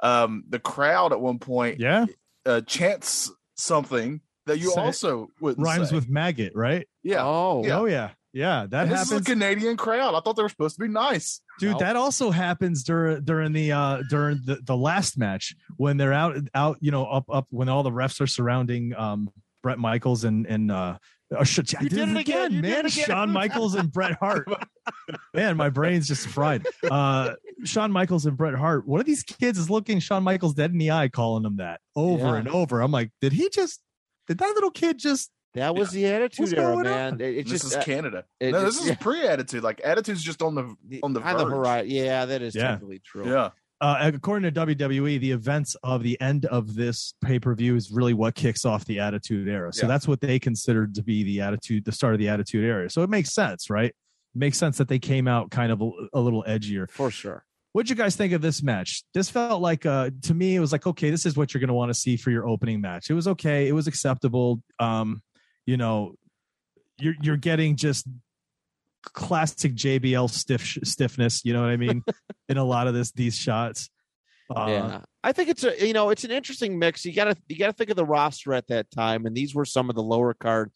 um 0.00 0.44
the 0.48 0.58
crowd 0.58 1.12
at 1.12 1.20
one 1.20 1.38
point 1.38 1.78
Yeah, 1.80 2.06
uh, 2.46 2.60
chants 2.62 3.30
something 3.54 4.20
that 4.46 4.58
you 4.58 4.70
Say- 4.70 4.80
also 4.80 5.28
wouldn't 5.40 5.64
rhymes 5.64 5.90
say. 5.90 5.94
with 5.96 6.08
maggot, 6.08 6.52
right? 6.54 6.86
yeah. 7.02 7.22
Oh, 7.24 7.64
Yeah. 7.64 7.78
Oh 7.78 7.84
yeah, 7.86 8.10
yeah. 8.34 8.66
That 8.68 8.82
And 8.82 8.90
this 8.92 8.98
happens, 9.08 9.12
is 9.22 9.26
a 9.28 9.30
Canadian 9.30 9.76
crowd. 9.78 10.14
I 10.14 10.20
thought 10.20 10.36
they 10.36 10.42
were 10.42 10.48
supposed 10.50 10.76
to 10.76 10.82
be 10.82 10.88
nice. 10.88 11.40
dude. 11.58 11.72
No. 11.72 11.78
That 11.78 11.96
also 11.96 12.30
happens 12.30 12.82
during 12.84 13.24
during 13.24 13.52
the 13.52 13.72
uh 13.72 14.02
during 14.10 14.40
the, 14.44 14.56
the 14.62 14.76
last 14.76 15.16
match 15.16 15.54
when 15.78 15.96
they're 15.96 16.12
out 16.12 16.36
out 16.54 16.76
you 16.80 16.90
know 16.90 17.06
up 17.06 17.24
up 17.30 17.46
when 17.50 17.68
all 17.70 17.82
the 17.82 17.90
refs 17.90 18.20
are 18.20 18.26
surrounding 18.26 18.94
um 18.94 19.30
Brett 19.62 19.78
Michaels 19.78 20.24
and 20.24 20.46
and 20.46 20.70
uh. 20.70 20.98
Oh, 21.36 21.42
shit, 21.42 21.74
I 21.76 21.84
did, 21.84 21.88
did 21.90 21.98
it 22.00 22.02
it 22.10 22.16
again, 22.20 22.20
again, 22.20 22.52
you 22.52 22.62
man. 22.62 22.72
it 22.86 22.94
again. 22.94 23.06
Shawn 23.06 23.30
Michaels 23.32 23.74
and 23.74 23.90
Bret 23.90 24.12
Hart. 24.20 24.46
man, 25.34 25.56
my 25.56 25.68
brain's 25.68 26.06
just 26.06 26.28
fried. 26.28 26.64
Uh, 26.88 27.32
Shawn 27.64 27.90
Michaels 27.90 28.26
and 28.26 28.36
Bret 28.36 28.54
Hart. 28.54 28.86
One 28.86 29.00
of 29.00 29.06
these 29.06 29.22
kids 29.24 29.58
is 29.58 29.68
looking 29.68 29.98
Shawn 29.98 30.22
Michaels 30.22 30.54
dead 30.54 30.70
in 30.70 30.78
the 30.78 30.92
eye, 30.92 31.08
calling 31.08 31.44
him 31.44 31.56
that 31.56 31.80
over 31.96 32.26
Yeah. 32.26 32.34
and 32.36 32.46
over. 32.48 32.80
I'm 32.80 32.92
like, 32.92 33.10
did 33.20 33.32
he 33.32 33.48
just? 33.48 33.80
Did 34.28 34.38
that 34.38 34.54
little 34.54 34.70
kid 34.70 34.98
just? 34.98 35.30
That 35.54 35.74
was 35.74 35.90
the 35.90 36.06
attitude 36.06 36.40
What's 36.46 36.52
era, 36.52 36.76
man. 36.82 37.14
on? 37.14 37.20
It, 37.20 37.44
this 37.44 37.50
just 37.62 37.64
is 37.64 37.76
uh, 37.76 37.82
Canada. 37.82 38.24
it 38.40 38.52
no, 38.52 38.64
this 38.64 38.80
is 38.80 38.86
yeah. 38.88 38.94
pre-attitude. 38.96 39.62
Like 39.62 39.80
attitude's 39.84 40.22
just 40.22 40.42
on 40.42 40.54
the 40.54 40.62
on 41.02 41.12
the 41.12 41.20
on 41.22 41.36
the 41.38 41.44
verge. 41.44 41.52
horizon. 41.52 41.90
Yeah, 41.90 42.24
that 42.26 42.42
is 42.42 42.54
Yeah. 42.54 42.68
technically 42.72 43.00
true. 43.00 43.30
Yeah. 43.30 43.50
uh, 43.80 44.10
according 44.14 44.52
to 44.52 44.60
WWE, 44.60 45.20
the 45.20 45.30
events 45.32 45.76
of 45.82 46.02
the 46.02 46.20
end 46.20 46.46
of 46.46 46.74
this 46.74 47.14
pay 47.22 47.38
per 47.38 47.54
view 47.54 47.76
is 47.76 47.90
really 47.90 48.14
what 48.14 48.34
kicks 48.34 48.64
off 48.64 48.84
the 48.84 49.00
Attitude 49.00 49.48
Era. 49.48 49.72
So 49.72 49.82
Yeah. 49.86 49.88
that's 49.88 50.08
what 50.08 50.20
they 50.20 50.38
considered 50.38 50.94
to 50.94 51.02
be 51.02 51.22
the 51.24 51.40
attitude, 51.40 51.84
the 51.84 51.92
start 51.92 52.14
of 52.14 52.18
the 52.20 52.28
Attitude 52.28 52.64
Era. 52.64 52.88
So 52.90 53.02
it 53.02 53.10
makes 53.10 53.32
sense, 53.34 53.68
right? 53.70 53.90
It 53.90 54.38
makes 54.38 54.58
sense 54.58 54.78
that 54.78 54.88
they 54.88 54.98
came 54.98 55.28
out 55.28 55.50
kind 55.50 55.70
of 55.70 55.80
a, 55.82 55.90
a 56.14 56.20
little 56.20 56.44
edgier. 56.48 56.90
for 56.90 57.10
sure. 57.10 57.44
What'd 57.72 57.90
you 57.90 57.96
guys 57.96 58.14
think 58.14 58.32
of 58.32 58.40
this 58.40 58.62
match? 58.62 59.02
This 59.14 59.28
felt 59.28 59.60
like, 59.60 59.84
uh, 59.84 60.10
to 60.22 60.32
me, 60.34 60.54
it 60.54 60.60
was 60.60 60.70
like, 60.70 60.86
okay, 60.86 61.10
this 61.10 61.26
is 61.26 61.36
what 61.36 61.52
you're 61.52 61.58
going 61.60 61.68
to 61.68 61.74
want 61.74 61.90
to 61.90 61.94
see 61.94 62.16
for 62.16 62.30
your 62.30 62.46
opening 62.48 62.80
match. 62.80 63.10
It 63.10 63.14
was 63.14 63.26
okay. 63.26 63.66
It 63.66 63.72
was 63.72 63.88
acceptable. 63.88 64.62
Um, 64.78 65.22
you 65.66 65.76
know, 65.76 66.14
you're 66.98 67.14
you're 67.20 67.36
getting 67.36 67.76
just 67.76 68.06
classic 69.02 69.74
JBL 69.74 70.30
stiff 70.30 70.78
stiffness. 70.84 71.44
You 71.44 71.52
know 71.52 71.62
what 71.62 71.70
I 71.70 71.76
mean? 71.76 72.02
in 72.48 72.56
a 72.56 72.64
lot 72.64 72.86
of 72.86 72.94
this 72.94 73.12
these 73.12 73.36
shots. 73.36 73.90
Uh, 74.54 74.66
yeah, 74.68 75.00
I 75.22 75.32
think 75.32 75.48
it's 75.48 75.64
a 75.64 75.86
you 75.86 75.94
know 75.94 76.10
it's 76.10 76.24
an 76.24 76.30
interesting 76.30 76.78
mix. 76.78 77.04
You 77.04 77.14
gotta 77.14 77.36
you 77.48 77.58
gotta 77.58 77.72
think 77.72 77.90
of 77.90 77.96
the 77.96 78.04
roster 78.04 78.52
at 78.52 78.66
that 78.68 78.90
time, 78.90 79.26
and 79.26 79.34
these 79.34 79.54
were 79.54 79.64
some 79.64 79.88
of 79.88 79.96
the 79.96 80.02
lower 80.02 80.34
card. 80.34 80.70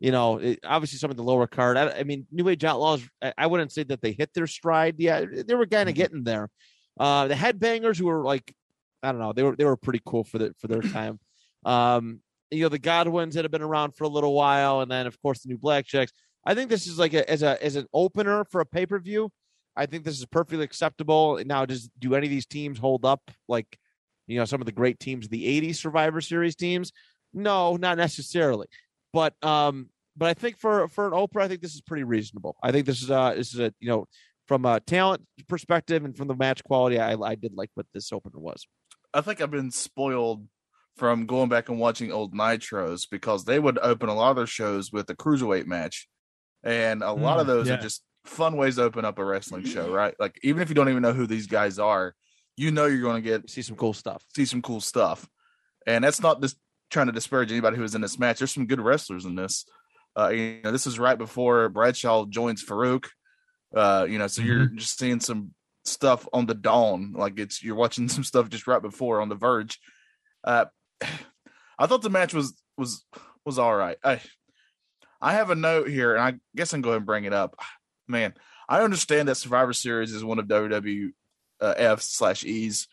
You 0.00 0.10
know, 0.10 0.38
it, 0.38 0.58
obviously 0.64 0.98
some 0.98 1.10
of 1.10 1.16
the 1.16 1.22
lower 1.22 1.46
card. 1.46 1.76
I, 1.76 2.00
I, 2.00 2.02
mean, 2.02 2.26
New 2.32 2.48
Age 2.48 2.64
Outlaws. 2.64 3.08
I, 3.22 3.32
I 3.38 3.46
wouldn't 3.46 3.70
say 3.70 3.84
that 3.84 4.02
they 4.02 4.10
hit 4.10 4.34
their 4.34 4.48
stride. 4.48 4.96
Yeah, 4.98 5.24
they 5.24 5.54
were 5.54 5.66
kind 5.66 5.88
of 5.88 5.94
mm-hmm. 5.94 6.02
getting 6.02 6.24
there. 6.24 6.50
Uh, 6.98 7.28
the 7.28 7.34
Headbangers 7.34 7.98
who 7.98 8.06
were 8.06 8.24
like, 8.24 8.52
I 9.04 9.12
don't 9.12 9.20
know, 9.20 9.32
they 9.32 9.44
were 9.44 9.54
they 9.54 9.64
were 9.64 9.76
pretty 9.76 10.00
cool 10.04 10.24
for 10.24 10.38
the 10.38 10.54
for 10.58 10.66
their 10.66 10.82
time. 10.82 11.20
Um, 11.64 12.20
you 12.52 12.62
know, 12.62 12.68
the 12.68 12.78
Godwins 12.78 13.34
that 13.34 13.44
have 13.44 13.50
been 13.50 13.62
around 13.62 13.96
for 13.96 14.04
a 14.04 14.08
little 14.08 14.34
while, 14.34 14.80
and 14.80 14.90
then 14.90 15.06
of 15.06 15.20
course 15.22 15.40
the 15.40 15.48
new 15.48 15.58
Blackjacks. 15.58 16.10
I 16.44 16.54
think 16.54 16.70
this 16.70 16.86
is 16.86 16.98
like 16.98 17.14
a, 17.14 17.28
as 17.30 17.42
a 17.42 17.62
as 17.64 17.76
an 17.76 17.86
opener 17.92 18.44
for 18.44 18.60
a 18.60 18.66
pay 18.66 18.86
per 18.86 18.98
view. 18.98 19.30
I 19.76 19.86
think 19.86 20.04
this 20.04 20.18
is 20.18 20.26
perfectly 20.26 20.64
acceptable. 20.64 21.40
Now, 21.46 21.64
does 21.64 21.88
do 21.98 22.14
any 22.14 22.26
of 22.26 22.30
these 22.30 22.46
teams 22.46 22.78
hold 22.78 23.04
up 23.04 23.22
like 23.48 23.78
you 24.26 24.38
know 24.38 24.44
some 24.44 24.60
of 24.60 24.66
the 24.66 24.72
great 24.72 25.00
teams 25.00 25.28
the 25.28 25.60
'80s 25.60 25.76
Survivor 25.76 26.20
Series 26.20 26.56
teams? 26.56 26.92
No, 27.32 27.76
not 27.76 27.96
necessarily. 27.96 28.66
But 29.12 29.34
um, 29.42 29.88
but 30.16 30.28
I 30.28 30.34
think 30.34 30.58
for 30.58 30.88
for 30.88 31.06
an 31.06 31.14
opener, 31.14 31.42
I 31.42 31.48
think 31.48 31.62
this 31.62 31.74
is 31.74 31.80
pretty 31.80 32.04
reasonable. 32.04 32.56
I 32.62 32.72
think 32.72 32.86
this 32.86 33.02
is 33.02 33.10
uh 33.10 33.34
this 33.34 33.54
is 33.54 33.60
a 33.60 33.72
you 33.80 33.88
know 33.88 34.06
from 34.46 34.66
a 34.66 34.80
talent 34.80 35.22
perspective 35.48 36.04
and 36.04 36.16
from 36.16 36.28
the 36.28 36.34
match 36.34 36.62
quality, 36.64 36.98
I 36.98 37.14
I 37.14 37.34
did 37.34 37.54
like 37.54 37.70
what 37.74 37.86
this 37.94 38.12
opener 38.12 38.38
was. 38.38 38.66
I 39.14 39.20
think 39.20 39.40
I've 39.40 39.50
been 39.50 39.70
spoiled 39.70 40.46
from 40.96 41.26
going 41.26 41.48
back 41.48 41.68
and 41.68 41.78
watching 41.78 42.12
old 42.12 42.34
nitros 42.34 43.08
because 43.10 43.44
they 43.44 43.58
would 43.58 43.78
open 43.78 44.08
a 44.08 44.14
lot 44.14 44.30
of 44.30 44.36
their 44.36 44.46
shows 44.46 44.92
with 44.92 45.08
a 45.10 45.16
cruiserweight 45.16 45.66
match 45.66 46.08
and 46.62 47.02
a 47.02 47.12
lot 47.12 47.40
of 47.40 47.44
mm, 47.44 47.48
those 47.48 47.68
yeah. 47.68 47.74
are 47.74 47.80
just 47.80 48.02
fun 48.24 48.56
ways 48.56 48.76
to 48.76 48.82
open 48.82 49.04
up 49.04 49.18
a 49.18 49.24
wrestling 49.24 49.64
show, 49.64 49.90
right? 49.92 50.14
Like 50.18 50.38
even 50.42 50.62
if 50.62 50.68
you 50.68 50.74
don't 50.74 50.88
even 50.88 51.02
know 51.02 51.12
who 51.12 51.26
these 51.26 51.46
guys 51.46 51.78
are, 51.78 52.14
you 52.56 52.70
know 52.70 52.86
you're 52.86 53.02
going 53.02 53.22
to 53.22 53.28
get 53.28 53.50
see 53.50 53.62
some 53.62 53.76
cool 53.76 53.92
stuff. 53.92 54.24
See 54.34 54.44
some 54.44 54.62
cool 54.62 54.80
stuff, 54.80 55.28
and 55.86 56.04
that's 56.04 56.20
not 56.20 56.40
just 56.40 56.56
trying 56.90 57.06
to 57.06 57.12
disparage 57.12 57.50
anybody 57.50 57.76
who 57.76 57.82
was 57.82 57.94
in 57.94 58.00
this 58.00 58.18
match. 58.18 58.38
There's 58.38 58.52
some 58.52 58.66
good 58.66 58.80
wrestlers 58.80 59.24
in 59.24 59.34
this. 59.34 59.64
Uh, 60.16 60.28
you 60.28 60.60
know, 60.62 60.70
this 60.70 60.86
is 60.86 60.98
right 60.98 61.16
before 61.16 61.68
Bradshaw 61.70 62.26
joins 62.26 62.64
Faarooq. 62.64 63.06
Uh, 63.74 64.06
you 64.08 64.18
know, 64.18 64.26
so 64.26 64.42
mm-hmm. 64.42 64.50
you're 64.50 64.66
just 64.66 64.98
seeing 64.98 65.20
some 65.20 65.54
stuff 65.84 66.28
on 66.32 66.46
the 66.46 66.54
dawn, 66.54 67.12
like 67.16 67.38
it's 67.38 67.62
you're 67.62 67.74
watching 67.74 68.08
some 68.10 68.24
stuff 68.24 68.48
just 68.50 68.66
right 68.66 68.82
before 68.82 69.20
on 69.20 69.28
the 69.28 69.34
verge. 69.34 69.78
Uh, 70.44 70.66
I 71.78 71.86
thought 71.86 72.02
the 72.02 72.10
match 72.10 72.34
was 72.34 72.54
was 72.76 73.04
was 73.44 73.58
all 73.58 73.74
right. 73.74 73.96
I 74.04 74.20
I 75.20 75.34
have 75.34 75.50
a 75.50 75.54
note 75.54 75.88
here, 75.88 76.14
and 76.14 76.22
I 76.22 76.40
guess 76.56 76.72
I 76.72 76.76
can 76.76 76.82
go 76.82 76.90
ahead 76.90 76.98
and 76.98 77.06
bring 77.06 77.24
it 77.24 77.32
up. 77.32 77.56
Man, 78.08 78.34
I 78.68 78.82
understand 78.82 79.28
that 79.28 79.36
Survivor 79.36 79.72
Series 79.72 80.12
is 80.12 80.24
one 80.24 80.38
of 80.38 80.46
WWF 80.46 82.00
slash 82.00 82.44
E's 82.44 82.88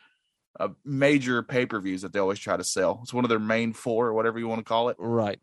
uh, 0.60 0.70
major 0.86 1.42
pay 1.44 1.66
per 1.66 1.80
views 1.80 2.01
that 2.01 2.13
they 2.13 2.20
always 2.20 2.39
try 2.39 2.58
to 2.58 2.63
sell. 2.63 3.00
It's 3.04 3.13
one 3.13 3.25
of 3.25 3.30
their 3.30 3.39
main 3.39 3.74
four, 3.74 4.08
or 4.08 4.13
whatever 4.13 4.39
you 4.39 4.48
want 4.48 4.60
to 4.60 4.66
call 4.66 4.89
it. 4.89 4.98
Right. 5.00 5.39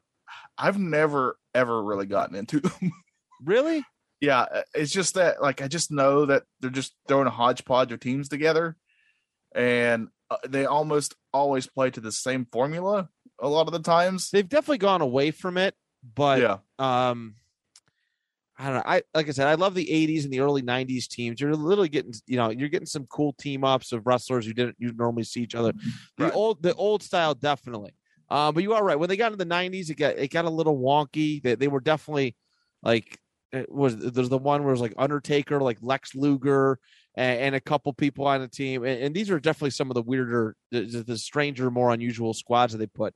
I've 0.58 0.78
never 0.78 1.38
ever 1.54 1.82
really 1.82 2.06
gotten 2.06 2.36
into 2.36 2.60
them. 2.60 2.92
really? 3.44 3.84
Yeah, 4.20 4.40
uh, 4.40 4.62
it's 4.74 4.92
just 4.92 5.14
that 5.14 5.42
like 5.42 5.60
I 5.60 5.68
just 5.68 5.90
know 5.90 6.26
that 6.26 6.44
they're 6.60 6.70
just 6.70 6.94
throwing 7.06 7.26
a 7.26 7.30
hodgepodge 7.30 7.92
of 7.92 8.00
teams 8.00 8.28
together, 8.28 8.76
and 9.56 10.08
uh, 10.30 10.36
they 10.48 10.66
almost 10.66 11.16
always 11.32 11.66
play 11.66 11.90
to 11.90 12.00
the 12.00 12.12
same 12.12 12.46
formula 12.52 13.08
a 13.40 13.48
lot 13.48 13.66
of 13.66 13.72
the 13.72 13.80
times. 13.80 14.30
They've 14.30 14.48
definitely 14.48 14.78
gone 14.78 15.00
away 15.00 15.32
from 15.32 15.58
it 15.58 15.74
but 16.14 16.40
yeah. 16.40 16.58
um 16.78 17.34
I 18.58 18.64
don't 18.64 18.76
know. 18.76 18.82
I 18.86 19.02
like 19.14 19.28
I 19.28 19.32
said, 19.32 19.48
I 19.48 19.54
love 19.54 19.74
the 19.74 19.84
'80s 19.84 20.24
and 20.24 20.32
the 20.32 20.40
early 20.40 20.62
'90s 20.62 21.08
teams. 21.08 21.42
You're 21.42 21.54
literally 21.54 21.90
getting, 21.90 22.14
you 22.26 22.38
know, 22.38 22.48
you're 22.48 22.70
getting 22.70 22.86
some 22.86 23.04
cool 23.04 23.34
team 23.34 23.64
ups 23.64 23.92
of 23.92 24.06
wrestlers 24.06 24.46
who 24.46 24.54
didn't 24.54 24.76
you 24.78 24.94
normally 24.94 25.24
see 25.24 25.42
each 25.42 25.54
other. 25.54 25.74
The 26.16 26.24
right. 26.24 26.34
old, 26.34 26.62
the 26.62 26.74
old 26.74 27.02
style, 27.02 27.34
definitely. 27.34 27.94
Um, 28.30 28.54
but 28.54 28.62
you 28.62 28.72
are 28.72 28.82
right. 28.82 28.98
When 28.98 29.10
they 29.10 29.18
got 29.18 29.30
into 29.30 29.44
the 29.44 29.54
'90s, 29.54 29.90
it 29.90 29.98
got 29.98 30.16
it 30.16 30.30
got 30.30 30.46
a 30.46 30.50
little 30.50 30.78
wonky. 30.78 31.42
They 31.42 31.54
they 31.54 31.68
were 31.68 31.80
definitely 31.80 32.34
like 32.82 33.18
it 33.52 33.70
was 33.70 33.94
there's 33.98 34.30
the 34.30 34.38
one 34.38 34.62
where 34.62 34.70
it 34.70 34.72
was 34.72 34.80
like 34.80 34.94
Undertaker, 34.96 35.60
like 35.60 35.76
Lex 35.82 36.14
Luger, 36.14 36.78
and, 37.16 37.40
and 37.40 37.54
a 37.54 37.60
couple 37.60 37.92
people 37.92 38.26
on 38.26 38.40
the 38.40 38.48
team, 38.48 38.84
and, 38.84 39.02
and, 39.02 39.14
these 39.14 39.30
are 39.30 39.40
definitely 39.40 39.70
some 39.70 39.90
of 39.90 39.94
the 39.94 40.02
weirder, 40.02 40.54
the, 40.70 40.82
the 41.06 41.16
stranger, 41.16 41.70
more 41.70 41.90
unusual 41.90 42.34
squads 42.34 42.72
that 42.72 42.78
they 42.78 42.86
put. 42.86 43.14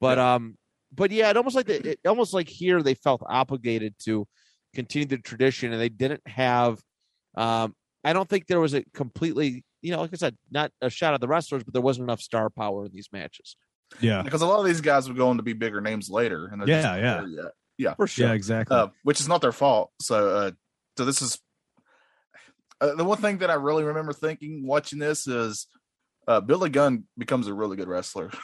But 0.00 0.18
yeah. 0.18 0.34
um, 0.34 0.56
but 0.94 1.10
yeah, 1.10 1.30
it 1.30 1.36
almost 1.36 1.56
like 1.56 1.66
the, 1.66 1.90
it, 1.90 2.00
almost 2.06 2.32
like 2.32 2.48
here 2.48 2.82
they 2.82 2.94
felt 2.94 3.22
obligated 3.26 3.94
to 4.04 4.26
continue 4.74 5.06
the 5.06 5.18
tradition, 5.18 5.72
and 5.72 5.80
they 5.80 5.88
didn't 5.88 6.22
have. 6.26 6.80
Um, 7.36 7.74
I 8.04 8.12
don't 8.12 8.28
think 8.28 8.46
there 8.46 8.60
was 8.60 8.74
a 8.74 8.84
completely, 8.94 9.64
you 9.82 9.92
know, 9.92 10.00
like 10.00 10.10
I 10.12 10.16
said, 10.16 10.36
not 10.50 10.72
a 10.80 10.88
shot 10.88 11.14
at 11.14 11.20
the 11.20 11.28
wrestlers, 11.28 11.64
but 11.64 11.74
there 11.74 11.82
wasn't 11.82 12.04
enough 12.04 12.20
star 12.20 12.50
power 12.50 12.86
in 12.86 12.92
these 12.92 13.08
matches. 13.12 13.56
Yeah, 14.00 14.22
because 14.22 14.42
a 14.42 14.46
lot 14.46 14.60
of 14.60 14.66
these 14.66 14.80
guys 14.80 15.08
would 15.08 15.16
go 15.16 15.28
on 15.28 15.36
to 15.36 15.42
be 15.42 15.52
bigger 15.52 15.80
names 15.80 16.08
later, 16.08 16.46
and 16.46 16.66
yeah, 16.66 16.96
yeah, 16.96 17.48
yeah, 17.76 17.94
for 17.94 18.06
sure, 18.06 18.28
yeah, 18.28 18.34
exactly. 18.34 18.76
Uh, 18.76 18.88
which 19.02 19.20
is 19.20 19.26
not 19.26 19.40
their 19.40 19.52
fault. 19.52 19.90
So, 20.00 20.28
uh, 20.28 20.50
so 20.96 21.04
this 21.04 21.20
is 21.20 21.40
uh, 22.80 22.94
the 22.94 23.04
one 23.04 23.18
thing 23.18 23.38
that 23.38 23.50
I 23.50 23.54
really 23.54 23.84
remember 23.84 24.12
thinking 24.12 24.66
watching 24.66 24.98
this 24.98 25.26
is 25.26 25.66
uh, 26.26 26.40
Billy 26.40 26.70
Gunn 26.70 27.04
becomes 27.18 27.46
a 27.46 27.54
really 27.54 27.76
good 27.76 27.88
wrestler. 27.88 28.30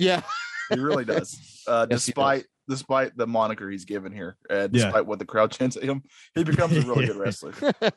Yeah, 0.00 0.22
he 0.70 0.78
really 0.78 1.04
does. 1.04 1.64
Uh, 1.66 1.84
yes, 1.90 2.06
despite 2.06 2.42
does. 2.42 2.78
despite 2.78 3.16
the 3.16 3.26
moniker 3.26 3.68
he's 3.68 3.84
given 3.84 4.12
here, 4.12 4.36
uh, 4.48 4.68
despite 4.68 4.94
yeah. 4.94 5.00
what 5.00 5.18
the 5.18 5.24
crowd 5.24 5.50
chants 5.50 5.76
at 5.76 5.82
him, 5.82 6.04
he 6.36 6.44
becomes 6.44 6.76
a 6.76 6.82
really 6.82 7.06
good 7.08 7.16
wrestler. 7.16 7.52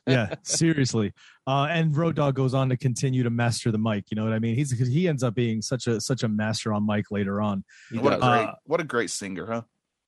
yeah, 0.08 0.34
seriously. 0.42 1.14
Uh, 1.46 1.68
and 1.70 1.96
Road 1.96 2.16
Dog 2.16 2.34
goes 2.34 2.56
on 2.56 2.70
to 2.70 2.76
continue 2.78 3.22
to 3.22 3.30
master 3.30 3.70
the 3.70 3.78
mic. 3.78 4.06
You 4.10 4.16
know 4.16 4.24
what 4.24 4.34
I 4.34 4.40
mean? 4.40 4.56
He's 4.56 4.72
he 4.72 5.08
ends 5.08 5.22
up 5.22 5.36
being 5.36 5.62
such 5.62 5.86
a 5.86 6.02
such 6.02 6.24
a 6.24 6.28
master 6.28 6.74
on 6.74 6.88
mic 6.88 7.12
later 7.12 7.40
on. 7.40 7.64
What 7.92 8.14
a 8.14 8.18
great 8.18 8.26
uh, 8.26 8.56
what 8.64 8.82
a 8.82 8.84
great 8.84 9.12
singer, 9.12 9.46
huh? 9.46 9.62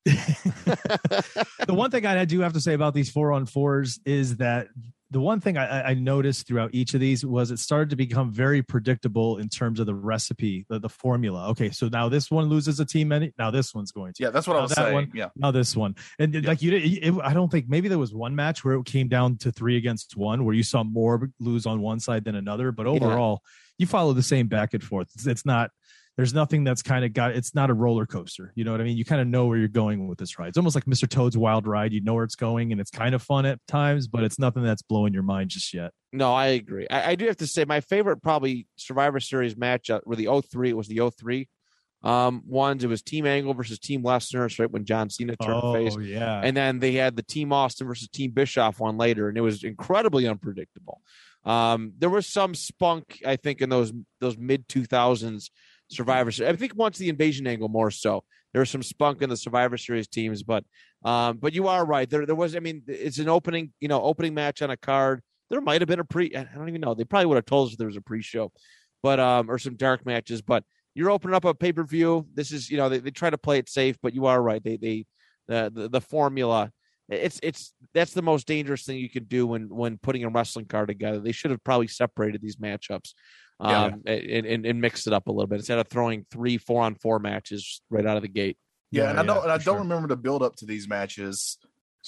the 0.05 1.65
one 1.67 1.91
thing 1.91 2.07
I 2.07 2.25
do 2.25 2.39
have 2.39 2.53
to 2.53 2.59
say 2.59 2.73
about 2.73 2.95
these 2.95 3.11
four 3.11 3.31
on 3.31 3.45
fours 3.45 3.99
is 4.03 4.37
that 4.37 4.69
the 5.13 5.19
one 5.19 5.39
thing 5.39 5.57
I, 5.57 5.91
I, 5.91 5.93
noticed 5.93 6.47
throughout 6.47 6.71
each 6.73 6.95
of 6.95 6.99
these 6.99 7.23
was 7.23 7.51
it 7.51 7.59
started 7.59 7.91
to 7.91 7.95
become 7.95 8.31
very 8.31 8.63
predictable 8.63 9.37
in 9.37 9.47
terms 9.47 9.79
of 9.79 9.85
the 9.85 9.93
recipe, 9.93 10.65
the, 10.69 10.79
the 10.79 10.89
formula. 10.89 11.49
Okay, 11.49 11.69
so 11.69 11.87
now 11.87 12.09
this 12.09 12.31
one 12.31 12.45
loses 12.45 12.79
a 12.79 12.85
team, 12.85 13.09
many 13.09 13.31
now 13.37 13.51
this 13.51 13.75
one's 13.75 13.91
going 13.91 14.13
to. 14.13 14.23
Yeah, 14.23 14.31
that's 14.31 14.47
what 14.47 14.55
now 14.55 14.59
I 14.59 14.63
was 14.63 14.73
saying. 14.73 14.93
One, 14.93 15.11
yeah, 15.13 15.29
now 15.35 15.51
this 15.51 15.75
one, 15.75 15.95
and 16.17 16.33
yeah. 16.33 16.41
like 16.43 16.63
you, 16.63 16.73
it, 16.75 17.13
I 17.23 17.33
don't 17.33 17.51
think 17.51 17.69
maybe 17.69 17.87
there 17.87 17.99
was 17.99 18.13
one 18.13 18.35
match 18.35 18.65
where 18.65 18.73
it 18.73 18.85
came 18.85 19.07
down 19.07 19.37
to 19.37 19.51
three 19.51 19.77
against 19.77 20.17
one, 20.17 20.45
where 20.45 20.55
you 20.55 20.63
saw 20.63 20.83
more 20.83 21.29
lose 21.39 21.67
on 21.67 21.79
one 21.79 21.99
side 21.99 22.25
than 22.25 22.35
another. 22.35 22.71
But 22.71 22.87
overall, 22.87 23.41
yeah. 23.43 23.49
you 23.77 23.85
follow 23.85 24.13
the 24.13 24.23
same 24.23 24.47
back 24.47 24.73
and 24.73 24.83
forth. 24.83 25.09
It's, 25.13 25.27
it's 25.27 25.45
not 25.45 25.69
there's 26.15 26.33
nothing 26.33 26.63
that's 26.63 26.81
kind 26.81 27.03
of 27.03 27.13
got 27.13 27.31
it's 27.31 27.55
not 27.55 27.69
a 27.69 27.73
roller 27.73 28.05
coaster 28.05 28.51
you 28.55 28.63
know 28.63 28.71
what 28.71 28.81
i 28.81 28.83
mean? 28.83 28.97
You 28.97 29.05
kind 29.05 29.21
of 29.21 29.27
know 29.27 29.45
where 29.45 29.57
you're 29.57 29.67
going 29.67 30.07
with 30.07 30.17
this 30.17 30.37
ride. 30.37 30.49
It's 30.49 30.57
almost 30.57 30.75
like 30.75 30.85
mr 30.85 31.07
toad's 31.07 31.37
wild 31.37 31.67
ride 31.67 31.93
you 31.93 32.01
know 32.01 32.13
where 32.13 32.23
it's 32.23 32.35
going 32.35 32.71
and 32.71 32.79
it's 32.79 32.91
kind 32.91 33.15
of 33.15 33.21
fun 33.21 33.45
at 33.45 33.59
times 33.67 34.07
but 34.07 34.23
it's 34.23 34.39
nothing 34.39 34.63
that's 34.63 34.81
blowing 34.81 35.13
your 35.13 35.23
mind 35.23 35.49
just 35.49 35.73
yet. 35.73 35.91
No 36.11 36.33
i 36.33 36.47
agree. 36.47 36.87
I, 36.89 37.11
I 37.11 37.15
do 37.15 37.25
have 37.27 37.37
to 37.37 37.47
say 37.47 37.65
my 37.65 37.81
favorite 37.81 38.21
probably 38.21 38.67
survivor 38.75 39.19
series 39.19 39.55
matchup 39.55 40.01
were 40.05 40.15
the 40.15 40.29
03 40.51 40.69
it 40.69 40.77
was 40.77 40.87
the 40.87 41.11
03 41.17 41.47
um 42.03 42.43
ones 42.45 42.83
it 42.83 42.87
was 42.87 43.01
team 43.01 43.25
angle 43.25 43.53
versus 43.53 43.79
team 43.79 44.03
lesnar 44.03 44.59
right 44.59 44.71
when 44.71 44.83
john 44.83 45.09
cena 45.09 45.37
turned 45.37 45.61
oh, 45.63 45.73
face 45.73 45.95
yeah. 46.01 46.41
and 46.43 46.55
then 46.55 46.79
they 46.79 46.91
had 46.91 47.15
the 47.15 47.23
team 47.23 47.53
austin 47.53 47.87
versus 47.87 48.09
team 48.09 48.31
bischoff 48.31 48.79
one 48.81 48.97
later 48.97 49.29
and 49.29 49.37
it 49.37 49.41
was 49.41 49.63
incredibly 49.63 50.27
unpredictable. 50.27 51.01
Um 51.45 51.93
there 51.97 52.09
was 52.09 52.27
some 52.27 52.55
spunk 52.55 53.19
i 53.25 53.35
think 53.37 53.61
in 53.61 53.69
those 53.69 53.93
those 54.19 54.37
mid 54.37 54.67
2000s 54.67 55.49
Survivor 55.93 56.31
Series. 56.31 56.53
I 56.53 56.55
think 56.55 56.75
once 56.75 56.97
the 56.97 57.09
invasion 57.09 57.47
angle 57.47 57.69
more 57.69 57.91
so. 57.91 58.23
There 58.51 58.59
was 58.59 58.69
some 58.69 58.83
spunk 58.83 59.21
in 59.21 59.29
the 59.29 59.37
Survivor 59.37 59.77
Series 59.77 60.07
teams, 60.07 60.43
but 60.43 60.63
um, 61.03 61.37
but 61.37 61.53
you 61.53 61.67
are 61.67 61.85
right. 61.85 62.09
There 62.09 62.25
there 62.25 62.35
was. 62.35 62.55
I 62.55 62.59
mean, 62.59 62.83
it's 62.87 63.17
an 63.17 63.29
opening 63.29 63.73
you 63.79 63.87
know 63.87 64.01
opening 64.01 64.33
match 64.33 64.61
on 64.61 64.69
a 64.69 64.77
card. 64.77 65.21
There 65.49 65.61
might 65.61 65.81
have 65.81 65.87
been 65.87 65.99
a 65.99 66.05
pre. 66.05 66.35
I 66.35 66.43
don't 66.43 66.69
even 66.69 66.81
know. 66.81 66.93
They 66.93 67.03
probably 67.03 67.25
would 67.27 67.35
have 67.35 67.45
told 67.45 67.69
us 67.69 67.75
there 67.75 67.87
was 67.87 67.97
a 67.97 68.01
pre-show, 68.01 68.51
but 69.01 69.19
um 69.19 69.49
or 69.49 69.57
some 69.57 69.75
dark 69.75 70.05
matches. 70.05 70.41
But 70.41 70.63
you're 70.93 71.09
opening 71.09 71.35
up 71.35 71.45
a 71.45 71.53
pay 71.53 71.73
per 71.73 71.83
view. 71.83 72.27
This 72.33 72.51
is 72.51 72.69
you 72.69 72.77
know 72.77 72.89
they, 72.89 72.99
they 72.99 73.11
try 73.11 73.29
to 73.29 73.37
play 73.37 73.57
it 73.57 73.69
safe, 73.69 73.97
but 74.03 74.13
you 74.13 74.27
are 74.27 74.41
right. 74.41 74.63
They 74.63 74.77
they 74.77 75.05
the, 75.47 75.71
the 75.73 75.89
the 75.89 76.01
formula 76.01 76.71
it's 77.09 77.39
it's 77.43 77.73
that's 77.93 78.13
the 78.13 78.21
most 78.21 78.47
dangerous 78.47 78.83
thing 78.83 78.97
you 78.97 79.09
can 79.09 79.25
do 79.25 79.45
when 79.45 79.67
when 79.69 79.97
putting 79.97 80.23
a 80.23 80.29
wrestling 80.29 80.65
card 80.65 80.87
together. 80.87 81.19
They 81.19 81.31
should 81.31 81.51
have 81.51 81.63
probably 81.63 81.87
separated 81.87 82.41
these 82.41 82.55
matchups 82.57 83.13
um, 83.59 84.01
yeah. 84.05 84.13
and, 84.13 84.45
and, 84.45 84.65
and 84.65 84.81
mixed 84.81 85.07
it 85.07 85.13
up 85.13 85.27
a 85.27 85.31
little 85.31 85.47
bit 85.47 85.59
instead 85.59 85.79
of 85.79 85.87
throwing 85.87 86.25
three 86.31 86.57
four 86.57 86.83
on 86.83 86.95
four 86.95 87.19
matches 87.19 87.81
right 87.89 88.05
out 88.05 88.17
of 88.17 88.23
the 88.23 88.29
gate. 88.29 88.57
Yeah, 88.91 89.03
yeah 89.03 89.09
and 89.11 89.19
I 89.19 89.23
don't 89.23 89.43
and 89.43 89.51
I 89.51 89.57
don't 89.57 89.63
sure. 89.63 89.79
remember 89.79 90.07
the 90.07 90.17
build 90.17 90.43
up 90.43 90.55
to 90.57 90.65
these 90.65 90.87
matches 90.87 91.57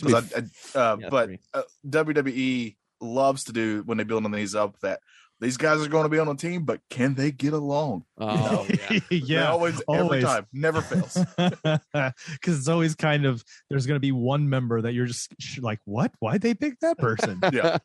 I, 0.03 0.17
I 0.17 0.79
uh, 0.79 0.97
yeah, 0.99 1.09
but 1.09 1.29
uh, 1.53 1.61
WWE 1.87 2.75
loves 3.01 3.45
to 3.45 3.53
do 3.53 3.83
when 3.85 3.97
they 3.97 4.03
build 4.03 4.25
on 4.25 4.31
these 4.31 4.55
up 4.55 4.79
that 4.81 4.99
These 5.41 5.57
guys 5.57 5.81
are 5.85 5.89
going 5.89 6.03
to 6.03 6.09
be 6.09 6.17
on 6.17 6.29
a 6.29 6.35
team, 6.35 6.63
but 6.63 6.79
can 6.89 7.13
they 7.13 7.29
get 7.31 7.51
along? 7.53 8.05
Oh, 8.17 8.65
yeah. 8.89 8.99
They 9.09 9.17
yeah. 9.17 9.49
always, 9.51 9.81
every 9.89 10.01
always. 10.01 10.23
time, 10.23 10.47
never 10.53 10.81
fails. 10.81 11.17
Because 11.93 12.59
it's 12.59 12.67
always 12.67 12.95
kind 12.95 13.25
of 13.25 13.43
there's 13.69 13.85
going 13.85 13.95
to 13.97 13.99
be 14.01 14.11
one 14.11 14.47
member 14.49 14.81
that 14.81 14.93
you're 14.93 15.05
just 15.07 15.33
sh- 15.39 15.59
like, 15.59 15.79
what? 15.85 16.11
Why'd 16.19 16.41
they 16.41 16.53
pick 16.53 16.79
that 16.79 16.97
person? 16.97 17.39
Yeah. 17.51 17.77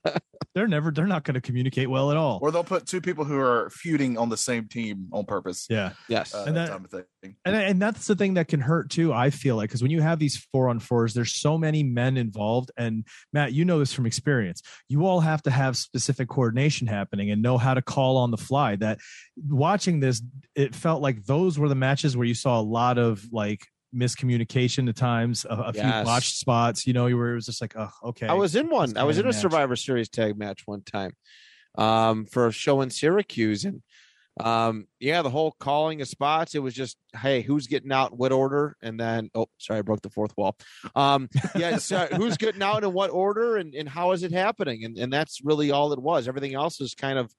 they're 0.54 0.68
never, 0.68 0.90
they're 0.90 1.06
not 1.06 1.24
going 1.24 1.34
to 1.34 1.40
communicate 1.40 1.90
well 1.90 2.10
at 2.10 2.16
all. 2.16 2.38
Or 2.42 2.50
they'll 2.50 2.64
put 2.64 2.86
two 2.86 3.00
people 3.00 3.24
who 3.24 3.38
are 3.38 3.70
feuding 3.70 4.16
on 4.16 4.28
the 4.28 4.36
same 4.36 4.68
team 4.68 5.08
on 5.12 5.24
purpose. 5.26 5.66
Yeah. 5.68 5.92
yes. 6.08 6.34
Uh, 6.34 6.44
And 6.46 6.56
that, 6.56 6.66
that- 6.66 6.72
type 6.72 6.84
of 6.84 6.90
thing. 6.90 7.04
And, 7.22 7.36
and 7.44 7.82
that's 7.82 8.06
the 8.06 8.16
thing 8.16 8.34
that 8.34 8.48
can 8.48 8.60
hurt 8.60 8.90
too. 8.90 9.12
I 9.12 9.30
feel 9.30 9.56
like 9.56 9.68
because 9.68 9.82
when 9.82 9.90
you 9.90 10.00
have 10.00 10.18
these 10.18 10.36
four 10.52 10.68
on 10.68 10.78
fours, 10.78 11.12
there's 11.12 11.34
so 11.34 11.58
many 11.58 11.82
men 11.82 12.16
involved. 12.16 12.70
And 12.76 13.06
Matt, 13.32 13.52
you 13.52 13.64
know 13.64 13.78
this 13.78 13.92
from 13.92 14.06
experience. 14.06 14.62
You 14.88 15.06
all 15.06 15.20
have 15.20 15.42
to 15.42 15.50
have 15.50 15.76
specific 15.76 16.28
coordination 16.28 16.86
happening 16.86 17.30
and 17.30 17.42
know 17.42 17.58
how 17.58 17.74
to 17.74 17.82
call 17.82 18.16
on 18.16 18.30
the 18.30 18.38
fly. 18.38 18.76
That 18.76 18.98
watching 19.36 20.00
this, 20.00 20.22
it 20.54 20.74
felt 20.74 21.02
like 21.02 21.24
those 21.24 21.58
were 21.58 21.68
the 21.68 21.74
matches 21.74 22.16
where 22.16 22.26
you 22.26 22.34
saw 22.34 22.58
a 22.58 22.62
lot 22.62 22.96
of 22.96 23.22
like 23.30 23.66
miscommunication 23.94 24.88
at 24.88 24.96
times, 24.96 25.44
a, 25.44 25.54
a 25.54 25.72
few 25.72 25.82
Yes. 25.82 26.04
botched 26.04 26.36
spots. 26.36 26.86
You 26.86 26.92
know, 26.94 27.04
where 27.04 27.32
it 27.32 27.34
was 27.34 27.46
just 27.46 27.60
like, 27.60 27.74
oh, 27.76 27.90
okay. 28.04 28.28
I 28.28 28.32
was 28.32 28.56
in 28.56 28.70
one. 28.70 28.96
I 28.96 29.04
was 29.04 29.18
in 29.18 29.26
a 29.26 29.28
match. 29.28 29.36
Survivor 29.36 29.76
Series 29.76 30.08
tag 30.08 30.38
match 30.38 30.62
one 30.64 30.82
time 30.82 31.12
um, 31.76 32.24
for 32.24 32.46
a 32.46 32.52
show 32.52 32.80
in 32.80 32.90
Syracuse, 32.90 33.64
and 33.64 33.82
um, 34.38 34.86
yeah, 34.98 35.22
the 35.22 35.30
whole 35.30 35.54
calling 35.58 36.00
of 36.00 36.08
spots. 36.08 36.54
It 36.54 36.60
was 36.60 36.74
just, 36.74 36.96
hey, 37.14 37.42
who's 37.42 37.66
getting 37.66 37.92
out, 37.92 38.12
in 38.12 38.18
what 38.18 38.32
order, 38.32 38.76
and 38.82 38.98
then 38.98 39.30
oh, 39.34 39.46
sorry, 39.58 39.80
I 39.80 39.82
broke 39.82 40.02
the 40.02 40.10
fourth 40.10 40.36
wall. 40.36 40.56
Um, 40.94 41.28
yeah, 41.56 41.76
so 41.78 42.06
who's 42.12 42.36
getting 42.36 42.62
out 42.62 42.84
in 42.84 42.92
what 42.92 43.10
order, 43.10 43.56
and, 43.56 43.74
and 43.74 43.88
how 43.88 44.12
is 44.12 44.22
it 44.22 44.32
happening, 44.32 44.84
and 44.84 44.96
and 44.96 45.12
that's 45.12 45.40
really 45.44 45.70
all 45.70 45.92
it 45.92 46.00
was. 46.00 46.28
Everything 46.28 46.54
else 46.54 46.80
is 46.80 46.94
kind 46.94 47.18
of 47.18 47.32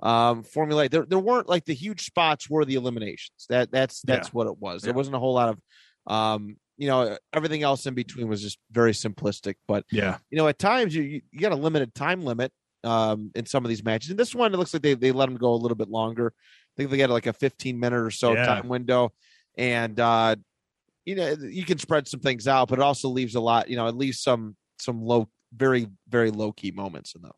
um 0.00 0.42
formulate 0.42 0.90
there 0.90 1.06
there 1.06 1.18
weren't 1.18 1.48
like 1.48 1.64
the 1.64 1.72
huge 1.72 2.04
spots 2.04 2.50
were 2.50 2.66
the 2.66 2.74
eliminations 2.74 3.46
that 3.48 3.72
that's 3.72 4.02
that's 4.02 4.30
what 4.30 4.46
it 4.46 4.58
was 4.58 4.82
there 4.82 4.90
Yeah. 4.92 4.96
wasn't 4.96 5.16
a 5.16 5.18
whole 5.18 5.32
lot 5.32 5.48
of 5.48 6.12
um 6.12 6.56
you 6.76 6.86
know 6.86 7.16
everything 7.32 7.62
else 7.62 7.86
in 7.86 7.94
between 7.94 8.28
was 8.28 8.42
just 8.42 8.58
very 8.70 8.92
simplistic 8.92 9.54
but 9.66 9.84
yeah. 9.90 10.18
you 10.28 10.36
know, 10.36 10.48
at 10.48 10.58
times 10.58 10.94
you 10.94 11.22
you 11.30 11.40
got 11.40 11.52
a 11.52 11.56
limited 11.56 11.94
time 11.94 12.24
limit 12.26 12.52
um, 12.86 13.30
in 13.34 13.46
some 13.46 13.64
of 13.64 13.68
these 13.68 13.84
matches. 13.84 14.10
And 14.10 14.18
this 14.18 14.34
one, 14.34 14.54
it 14.54 14.56
looks 14.56 14.72
like 14.72 14.82
they 14.82 14.94
they 14.94 15.12
let 15.12 15.26
them 15.26 15.36
go 15.36 15.52
a 15.52 15.56
little 15.56 15.76
bit 15.76 15.88
longer. 15.88 16.32
I 16.36 16.72
think 16.76 16.90
they 16.90 16.96
got 16.98 17.10
like 17.10 17.26
a 17.26 17.32
15 17.32 17.78
minute 17.80 17.98
or 18.00 18.10
so 18.10 18.34
Yeah. 18.34 18.46
time 18.46 18.68
window, 18.68 19.12
and 19.56 19.98
uh, 20.00 20.36
you 21.04 21.16
know 21.16 21.36
you 21.40 21.64
can 21.64 21.78
spread 21.78 22.08
some 22.08 22.20
things 22.20 22.48
out, 22.48 22.68
but 22.68 22.78
it 22.78 22.82
also 22.82 23.08
leaves 23.08 23.34
a 23.34 23.40
lot. 23.40 23.68
You 23.68 23.76
know, 23.76 23.86
it 23.86 23.96
leaves 23.96 24.20
some 24.20 24.56
some 24.78 25.02
low, 25.02 25.28
very 25.54 25.88
very 26.08 26.30
low 26.30 26.52
key 26.52 26.70
moments 26.70 27.14
in 27.14 27.22
them. 27.22 27.32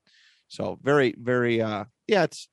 So 0.48 0.78
very 0.82 1.14
very 1.18 1.60
uh, 1.62 1.84
yeah, 2.06 2.24
it's. 2.24 2.48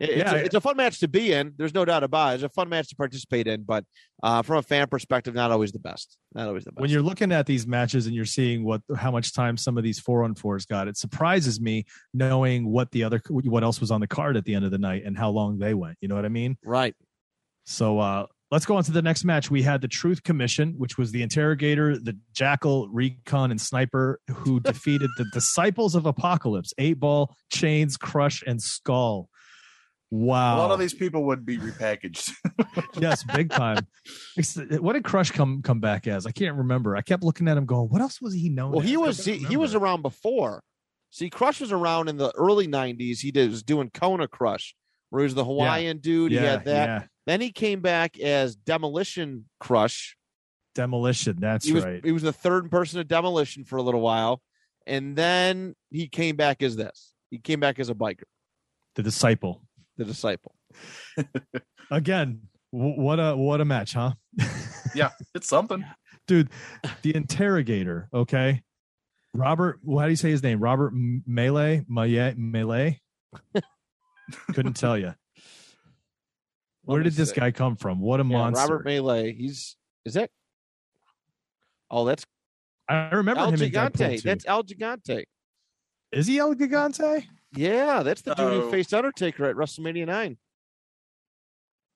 It- 0.00 0.10
It's, 0.10 0.16
Yeah, 0.32 0.34
a, 0.34 0.44
it's 0.44 0.54
a 0.54 0.60
fun 0.60 0.76
match 0.76 0.98
to 1.00 1.08
be 1.08 1.32
in. 1.32 1.52
There's 1.56 1.74
no 1.74 1.84
doubt 1.84 2.02
about 2.02 2.32
it. 2.32 2.34
It's 2.36 2.42
a 2.44 2.48
fun 2.48 2.68
match 2.68 2.88
to 2.88 2.96
participate 2.96 3.46
in, 3.46 3.62
but 3.62 3.84
uh, 4.22 4.42
from 4.42 4.56
a 4.56 4.62
fan 4.62 4.88
perspective, 4.88 5.34
not 5.34 5.50
always 5.50 5.72
the 5.72 5.78
best. 5.78 6.16
Not 6.34 6.48
always 6.48 6.64
the 6.64 6.72
best. 6.72 6.80
when 6.80 6.90
you're 6.90 7.02
looking 7.02 7.30
at 7.32 7.46
these 7.46 7.66
matches 7.66 8.06
and 8.06 8.14
you're 8.14 8.24
seeing 8.24 8.64
what 8.64 8.80
how 8.96 9.10
much 9.10 9.32
time 9.34 9.56
some 9.56 9.76
of 9.78 9.84
these 9.84 10.00
four 10.00 10.24
on 10.24 10.34
fours 10.34 10.64
got, 10.66 10.88
it 10.88 10.96
surprises 10.96 11.60
me 11.60 11.84
knowing 12.14 12.66
what 12.70 12.90
the 12.90 13.04
other 13.04 13.20
what 13.28 13.62
else 13.62 13.80
was 13.80 13.90
on 13.90 14.00
the 14.00 14.06
card 14.08 14.36
at 14.36 14.44
the 14.44 14.54
end 14.54 14.64
of 14.64 14.70
the 14.70 14.78
night 14.78 15.02
and 15.04 15.16
how 15.16 15.30
long 15.30 15.58
they 15.58 15.74
went. 15.74 15.96
You 16.00 16.08
know 16.08 16.14
what 16.16 16.24
I 16.24 16.28
mean? 16.30 16.56
right. 16.64 16.94
So 17.66 17.98
uh 17.98 18.26
let's 18.50 18.66
go 18.66 18.76
on 18.76 18.82
to 18.84 18.90
the 18.92 19.02
next 19.02 19.24
match. 19.24 19.48
We 19.50 19.62
had 19.62 19.80
the 19.80 19.86
Truth 19.88 20.24
Commission, 20.24 20.74
which 20.76 20.98
was 20.98 21.12
the 21.12 21.22
interrogator, 21.22 21.96
the 21.96 22.18
jackal, 22.32 22.88
recon, 22.88 23.50
and 23.52 23.60
sniper 23.60 24.18
who 24.28 24.58
defeated 24.72 25.08
the 25.18 25.24
disciples 25.32 25.94
of 25.94 26.04
apocalypse, 26.06 26.72
eight 26.78 26.98
ball, 26.98 27.34
chains, 27.52 27.96
crush, 27.96 28.42
and 28.46 28.60
skull. 28.60 29.28
Wow. 30.10 30.56
A 30.56 30.58
lot 30.58 30.70
of 30.72 30.80
these 30.80 30.94
people 30.94 31.24
would 31.26 31.46
be 31.46 31.56
repackaged. 31.58 32.32
yes, 33.00 33.22
big 33.22 33.50
time. 33.50 33.86
What 34.80 34.94
did 34.94 35.04
Crush 35.04 35.30
come 35.30 35.62
come 35.62 35.78
back 35.78 36.08
as? 36.08 36.26
I 36.26 36.32
can't 36.32 36.56
remember. 36.56 36.96
I 36.96 37.02
kept 37.02 37.22
looking 37.22 37.46
at 37.46 37.56
him 37.56 37.64
going, 37.64 37.88
what 37.88 38.00
else 38.00 38.20
was 38.20 38.34
he 38.34 38.48
known? 38.48 38.72
Well, 38.72 38.82
as? 38.82 38.88
he 38.88 38.96
was 38.96 39.24
he, 39.24 39.38
he 39.38 39.56
was 39.56 39.74
around 39.74 40.02
before. 40.02 40.62
See, 41.10 41.30
Crush 41.30 41.60
was 41.60 41.70
around 41.72 42.08
in 42.08 42.16
the 42.16 42.32
early 42.36 42.66
'90s. 42.66 43.20
He 43.20 43.30
did, 43.30 43.50
was 43.50 43.62
doing 43.62 43.90
Kona 43.90 44.26
Crush, 44.26 44.74
where 45.10 45.20
he 45.20 45.24
was 45.24 45.34
the 45.34 45.44
Hawaiian 45.44 45.98
dude. 45.98 46.32
yeah, 46.32 46.40
he 46.40 46.46
had 46.46 46.64
that. 46.64 46.88
yeah. 46.88 47.02
Then 47.26 47.40
he 47.40 47.52
came 47.52 47.80
back 47.80 48.18
as 48.18 48.56
Demolition 48.56 49.44
Crush. 49.60 50.16
Demolition. 50.74 51.36
That's 51.38 51.66
he 51.66 51.72
was 51.72 51.84
right. 51.84 52.04
he 52.04 52.12
was 52.12 52.22
the 52.22 52.32
third 52.32 52.70
person 52.70 52.98
of 52.98 53.06
Demolition 53.06 53.64
for 53.64 53.76
a 53.76 53.82
little 53.82 54.00
while, 54.00 54.40
and 54.86 55.14
then 55.14 55.74
he 55.90 56.08
came 56.08 56.34
back 56.34 56.62
as 56.62 56.74
this. 56.74 57.12
He 57.30 57.38
came 57.38 57.60
back 57.60 57.78
as 57.78 57.88
a 57.88 57.94
biker, 57.94 58.24
The 58.96 59.04
disciple. 59.04 59.62
The 60.00 60.06
disciple. 60.06 60.54
Again, 61.90 62.40
w- 62.72 62.98
what 63.00 63.18
a 63.20 63.36
what 63.36 63.60
a 63.60 63.64
match, 63.66 63.92
huh? 63.92 64.12
yeah, 64.94 65.10
it's 65.34 65.46
something. 65.48 65.84
Dude, 66.26 66.48
the 67.02 67.14
interrogator, 67.14 68.08
okay? 68.14 68.62
Robert, 69.34 69.78
how 69.86 70.04
do 70.04 70.08
you 70.10 70.16
say 70.16 70.30
his 70.30 70.42
name? 70.42 70.58
Robert 70.58 70.92
M- 70.94 71.22
Melee? 71.26 71.84
Maye- 71.86 72.34
Melee? 72.36 73.00
Couldn't 74.54 74.74
tell 74.76 74.96
you. 74.96 75.14
Where 76.84 76.98
Let 76.98 77.04
did 77.04 77.12
this 77.12 77.30
see. 77.30 77.40
guy 77.40 77.50
come 77.50 77.76
from? 77.76 78.00
What 78.00 78.20
a 78.20 78.22
Yeah, 78.24 78.28
monster. 78.38 78.60
Robert 78.62 78.84
Melee. 78.86 79.34
He's 79.34 79.76
is 80.06 80.14
that? 80.14 80.30
Oh, 81.90 82.04
that's 82.06 82.24
I 82.88 83.10
remember 83.10 83.40
El 83.42 83.52
him 83.52 83.62
in 83.62 83.70
Deadpool 83.70 83.92
Gigante. 83.92 84.22
2. 84.22 84.28
That's 84.28 84.44
El 84.46 84.64
Gigante. 84.64 85.24
Is 86.10 86.26
he 86.26 86.38
El 86.38 86.54
Gigante? 86.54 87.24
Yeah, 87.54 88.02
that's 88.02 88.22
the 88.22 88.34
dude 88.34 88.52
who 88.52 88.70
faced 88.70 88.94
Undertaker 88.94 89.46
at 89.46 89.56
WrestleMania 89.56 90.06
nine. 90.06 90.38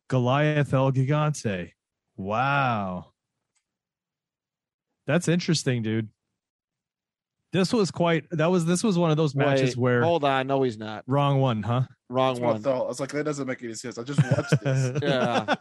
Goliath 0.09 0.73
El 0.75 0.93
Gigante. 0.93 1.73
Wow. 2.17 3.13
That's 5.07 5.29
interesting, 5.29 5.83
dude. 5.83 6.09
This 7.53 7.73
was 7.73 7.91
quite 7.93 8.25
that 8.33 8.51
was 8.51 8.67
this 8.67 8.83
was 8.83 8.99
one 8.99 9.13
of 9.13 9.17
those 9.17 9.35
matches 9.37 9.77
Wait, 9.77 9.83
where 9.83 10.03
hold 10.03 10.25
on, 10.25 10.49
no, 10.49 10.63
he's 10.63 10.77
not. 10.77 11.05
wrong 11.07 11.41
one, 11.41 11.63
huh? 11.63 11.83
Wrong 12.09 12.35
That's 12.35 12.41
what 12.41 12.49
I 12.49 12.53
one. 12.53 12.63
thought. 12.63 12.85
I 12.85 12.89
was 12.89 13.01
like, 13.01 13.13
that 13.13 13.25
doesn't 13.25 13.47
make 13.47 13.63
any 13.63 13.75
sense. 13.75 13.97
I 13.97 14.03
just 14.03 14.21
watched 14.25 14.61
this. 14.63 14.99
Yeah. 15.03 15.55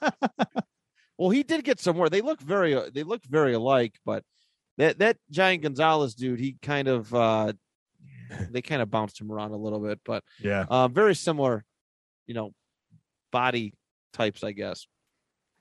Well, 1.20 1.30
he 1.30 1.44
did 1.44 1.64
get 1.64 1.80
somewhere. 1.80 2.10
They 2.10 2.22
look 2.22 2.42
very 2.42 2.74
they 2.92 3.04
look 3.04 3.24
very 3.26 3.54
alike, 3.54 3.94
but 4.06 4.24
that 4.80 4.98
that 5.00 5.18
Giant 5.30 5.62
Gonzalez 5.62 6.16
dude, 6.16 6.40
he 6.40 6.58
kind 6.64 6.88
of 6.88 7.14
uh 7.14 7.54
they 8.52 8.62
kind 8.62 8.82
of 8.82 8.90
bounced 8.90 9.20
him 9.20 9.32
around 9.32 9.52
a 9.52 9.58
little 9.58 9.80
bit, 9.80 10.00
but 10.06 10.24
yeah. 10.42 10.66
uh, 10.70 10.88
very 10.88 11.16
similar, 11.16 11.64
you 12.28 12.34
know, 12.34 12.52
body 13.32 13.74
types, 14.14 14.44
I 14.44 14.52
guess. 14.52 14.88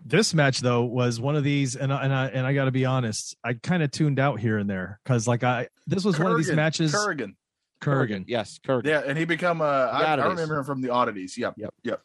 This 0.04 0.34
match 0.34 0.60
though 0.60 0.82
was 0.82 1.20
one 1.20 1.36
of 1.36 1.44
these, 1.44 1.76
and 1.76 1.92
I, 1.92 2.04
and 2.04 2.12
I 2.12 2.26
and 2.26 2.44
I 2.46 2.54
got 2.54 2.64
to 2.64 2.72
be 2.72 2.84
honest, 2.84 3.36
I 3.44 3.54
kind 3.54 3.82
of 3.84 3.90
tuned 3.92 4.18
out 4.18 4.40
here 4.40 4.58
and 4.58 4.68
there 4.68 4.98
because 5.04 5.28
like 5.28 5.44
I 5.44 5.68
this 5.86 6.04
was 6.04 6.18
one 6.18 6.32
of 6.32 6.38
these 6.38 6.50
matches. 6.52 6.92
Kurgan. 6.92 7.34
Kurgan. 7.80 8.24
yes, 8.26 8.58
Kurgan. 8.66 8.86
Yeah, 8.86 9.02
and 9.06 9.16
he 9.16 9.24
become 9.24 9.60
uh, 9.60 9.64
I, 9.64 10.02
I 10.02 10.12
oddities. 10.12 10.30
remember 10.30 10.58
him 10.58 10.64
from 10.64 10.80
the 10.82 10.90
oddities. 10.90 11.38
Yep. 11.38 11.54
Yep. 11.56 11.74
Yep. 11.84 12.02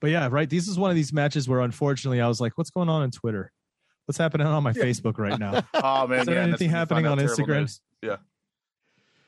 But 0.00 0.10
yeah, 0.10 0.28
right. 0.30 0.48
This 0.48 0.68
is 0.68 0.78
one 0.78 0.90
of 0.90 0.96
these 0.96 1.12
matches 1.12 1.48
where 1.48 1.60
unfortunately 1.60 2.20
I 2.20 2.28
was 2.28 2.40
like, 2.40 2.56
what's 2.56 2.70
going 2.70 2.88
on 2.88 3.02
on 3.02 3.10
Twitter? 3.10 3.50
What's 4.06 4.18
happening 4.18 4.46
on 4.46 4.62
my 4.62 4.72
Yeah. 4.74 4.82
Facebook 4.84 5.18
right 5.18 5.38
now? 5.38 5.62
Oh 5.74 6.06
man, 6.06 6.20
Is 6.20 6.26
there 6.26 6.34
yeah, 6.36 6.42
anything 6.42 6.50
that's 6.50 6.60
when 6.60 6.68
you 6.68 6.68
find 6.68 6.72
happening 6.72 7.06
on 7.06 7.18
terrible 7.18 7.36
Instagram? 7.44 7.60
news. 7.60 7.80
Yeah. 8.02 8.16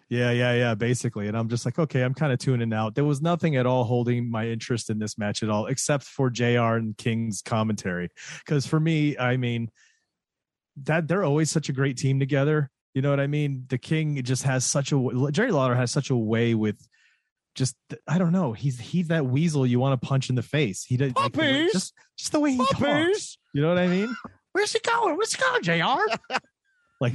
Yeah, 0.09 0.31
yeah, 0.31 0.55
yeah, 0.55 0.75
basically. 0.75 1.29
And 1.29 1.37
I'm 1.37 1.49
just 1.49 1.65
like, 1.65 1.79
okay, 1.79 2.03
I'm 2.03 2.15
kind 2.15 2.33
of 2.33 2.39
tuning 2.39 2.73
out. 2.73 2.95
There 2.95 3.05
was 3.05 3.23
nothing 3.23 3.57
at 3.57 3.67
all 3.67 3.85
holding 3.85 4.31
my 4.31 4.49
interest 4.49 4.91
in 4.91 4.99
this 4.99 5.17
match 5.17 5.43
at 5.43 5.51
all, 5.51 5.67
except 5.67 6.05
for 6.05 6.31
JR 6.31 6.75
and 6.75 6.97
King's 6.97 7.43
commentary. 7.43 8.11
Because 8.39 8.67
for 8.67 8.79
me, 8.79 9.17
I 9.17 9.37
mean, 9.37 9.71
that 10.85 11.09
they're 11.09 11.25
always 11.25 11.51
such 11.51 11.69
a 11.69 11.73
great 11.73 11.97
team 11.97 12.19
together. 12.19 12.71
You 12.95 13.03
know 13.03 13.11
what 13.11 13.21
I 13.21 13.27
mean? 13.27 13.65
The 13.69 13.79
King 13.79 14.23
just 14.23 14.45
has 14.45 14.65
such 14.65 14.93
a 14.93 15.31
Jerry 15.33 15.51
Lawler 15.51 15.75
has 15.75 15.91
such 15.91 16.11
a 16.11 16.17
way 16.17 16.55
with 16.55 16.79
just 17.55 17.77
I 18.07 18.19
don't 18.19 18.33
know. 18.33 18.53
He's 18.53 18.79
he's 18.79 19.09
that 19.09 19.27
weasel 19.27 19.67
you 19.67 19.81
want 19.81 20.01
to 20.01 20.07
punch 20.07 20.29
in 20.29 20.37
the 20.37 20.43
face. 20.43 20.85
He 20.85 20.97
does 20.97 21.15
like, 21.17 21.33
Puppies! 21.33 21.73
just 21.73 21.95
just 22.17 22.33
the 22.33 22.41
way 22.41 22.53
he 22.53 22.65
talks. 22.73 23.39
You 23.53 23.63
know 23.63 23.69
what 23.69 23.79
I 23.79 23.87
mean? 23.87 24.15
Where's 24.53 24.73
he 24.73 24.81
going? 24.81 25.17
Where's 25.17 25.35
he 25.35 25.41
going, 25.41 25.63
Jr. 25.63 26.37
like 27.01 27.15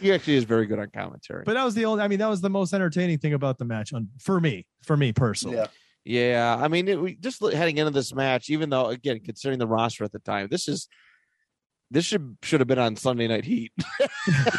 He 0.00 0.12
actually 0.12 0.36
is 0.36 0.44
very 0.44 0.66
good 0.66 0.78
on 0.78 0.90
commentary. 0.90 1.42
but 1.44 1.54
that 1.54 1.64
was 1.64 1.74
the 1.74 1.84
only. 1.84 2.02
I 2.02 2.08
mean, 2.08 2.18
that 2.20 2.28
was 2.28 2.40
the 2.40 2.50
most 2.50 2.72
entertaining 2.72 3.18
thing 3.18 3.34
about 3.34 3.58
the 3.58 3.64
match 3.64 3.92
on 3.92 4.08
for 4.20 4.40
me. 4.40 4.66
For 4.82 4.96
me 4.96 5.12
personally, 5.12 5.56
Yeah. 5.56 5.66
Yeah, 6.04 6.56
I 6.58 6.68
mean, 6.68 6.88
it, 6.88 6.98
we 6.98 7.16
just 7.16 7.42
heading 7.52 7.76
into 7.76 7.90
this 7.90 8.14
match, 8.14 8.48
even 8.48 8.70
though 8.70 8.86
again, 8.86 9.20
considering 9.22 9.58
the 9.58 9.66
roster 9.66 10.04
at 10.04 10.12
the 10.12 10.20
time, 10.20 10.48
this 10.50 10.66
is 10.66 10.88
this 11.90 12.04
should 12.04 12.36
should 12.42 12.60
have 12.60 12.66
been 12.66 12.78
on 12.78 12.96
Sunday 12.96 13.28
Night 13.28 13.44
Heat. 13.44 13.72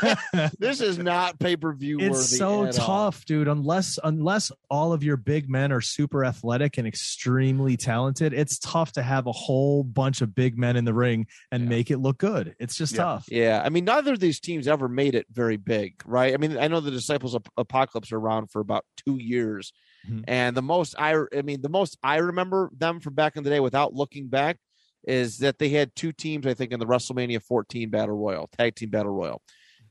this 0.59 0.81
is 0.81 0.97
not 0.97 1.39
pay 1.39 1.55
per 1.55 1.73
view 1.73 1.97
worthy. 1.97 2.09
it's 2.11 2.37
so 2.37 2.65
at 2.65 2.79
all. 2.79 2.85
tough, 3.11 3.25
dude. 3.25 3.47
Unless 3.47 3.99
unless 4.03 4.51
all 4.69 4.93
of 4.93 5.03
your 5.03 5.17
big 5.17 5.49
men 5.49 5.71
are 5.71 5.81
super 5.81 6.25
athletic 6.25 6.77
and 6.77 6.87
extremely 6.87 7.77
talented, 7.77 8.33
it's 8.33 8.57
tough 8.59 8.91
to 8.93 9.03
have 9.03 9.27
a 9.27 9.31
whole 9.31 9.83
bunch 9.83 10.21
of 10.21 10.33
big 10.35 10.57
men 10.57 10.75
in 10.75 10.85
the 10.85 10.93
ring 10.93 11.27
and 11.51 11.63
Yeah. 11.63 11.69
make 11.69 11.91
it 11.91 11.97
look 11.97 12.17
good. 12.17 12.55
It's 12.59 12.75
just 12.75 12.93
Yeah. 12.93 13.03
tough. 13.03 13.25
Yeah, 13.29 13.61
I 13.63 13.69
mean, 13.69 13.85
neither 13.85 14.13
of 14.13 14.19
these 14.19 14.39
teams 14.39 14.67
ever 14.67 14.87
made 14.87 15.15
it 15.15 15.27
very 15.31 15.57
big, 15.57 16.01
right? 16.05 16.33
I 16.33 16.37
mean, 16.37 16.57
I 16.57 16.67
know 16.67 16.79
the 16.79 16.91
Disciples 16.91 17.35
of 17.35 17.43
Apocalypse 17.57 18.11
are 18.11 18.17
around 18.17 18.51
for 18.51 18.59
about 18.59 18.85
two 19.05 19.17
years, 19.17 19.71
Mhm. 20.09 20.23
And 20.27 20.55
the 20.55 20.61
most 20.61 20.95
I, 20.97 21.21
I 21.35 21.41
mean, 21.41 21.61
the 21.61 21.67
most 21.69 21.97
I 22.01 22.17
remember 22.17 22.71
them 22.77 23.01
from 23.01 23.15
back 23.15 23.35
in 23.35 23.43
the 23.43 23.49
day, 23.49 23.59
without 23.59 23.93
looking 23.93 24.27
back, 24.29 24.57
is 25.03 25.39
that 25.39 25.59
they 25.59 25.69
had 25.69 25.95
two 25.95 26.11
teams. 26.11 26.45
I 26.45 26.53
think 26.53 26.71
in 26.71 26.79
the 26.79 26.85
WrestleMania 26.85 27.41
14 27.41 27.89
Battle 27.89 28.17
Royal, 28.17 28.49
Tag 28.57 28.75
Team 28.75 28.89
Battle 28.89 29.11
Royal, 29.11 29.41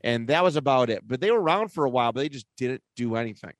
and 0.03 0.27
that 0.27 0.43
was 0.43 0.55
about 0.55 0.89
it. 0.89 1.01
But 1.05 1.21
they 1.21 1.31
were 1.31 1.41
around 1.41 1.69
for 1.69 1.85
a 1.85 1.89
while, 1.89 2.11
but 2.11 2.21
they 2.21 2.29
just 2.29 2.47
didn't 2.57 2.83
do 2.95 3.15
anything. 3.15 3.53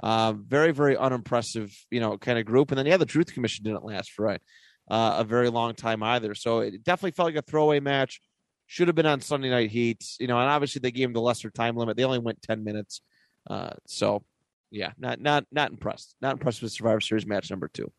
Um, 0.00 0.44
very, 0.46 0.72
very 0.72 0.96
unimpressive, 0.96 1.74
you 1.90 2.00
know, 2.00 2.18
kind 2.18 2.38
of 2.38 2.44
group. 2.44 2.70
And 2.70 2.78
then 2.78 2.86
yeah, 2.86 2.98
the 2.98 3.06
Truth 3.06 3.34
Commission 3.34 3.64
didn't 3.64 3.84
last 3.84 4.12
for 4.12 4.28
uh, 4.28 4.36
a 4.88 5.24
very 5.24 5.50
long 5.50 5.74
time 5.74 6.02
either. 6.02 6.34
So 6.34 6.60
it 6.60 6.84
definitely 6.84 7.12
felt 7.12 7.26
like 7.26 7.36
a 7.36 7.42
throwaway 7.42 7.80
match. 7.80 8.20
Should 8.70 8.88
have 8.88 8.94
been 8.94 9.06
on 9.06 9.22
Sunday 9.22 9.48
Night 9.48 9.70
Heat, 9.70 10.04
you 10.20 10.26
know, 10.26 10.38
and 10.38 10.50
obviously 10.50 10.80
they 10.80 10.90
gave 10.90 11.06
them 11.06 11.14
the 11.14 11.22
lesser 11.22 11.50
time 11.50 11.74
limit. 11.74 11.96
They 11.96 12.04
only 12.04 12.18
went 12.18 12.42
ten 12.42 12.64
minutes. 12.64 13.00
Uh, 13.48 13.70
so 13.86 14.22
yeah, 14.70 14.92
not 14.98 15.22
not 15.22 15.46
not 15.50 15.70
impressed. 15.70 16.14
Not 16.20 16.34
impressed 16.34 16.60
with 16.60 16.72
Survivor 16.72 17.00
Series 17.00 17.26
match 17.26 17.48
number 17.48 17.68
two. 17.68 17.90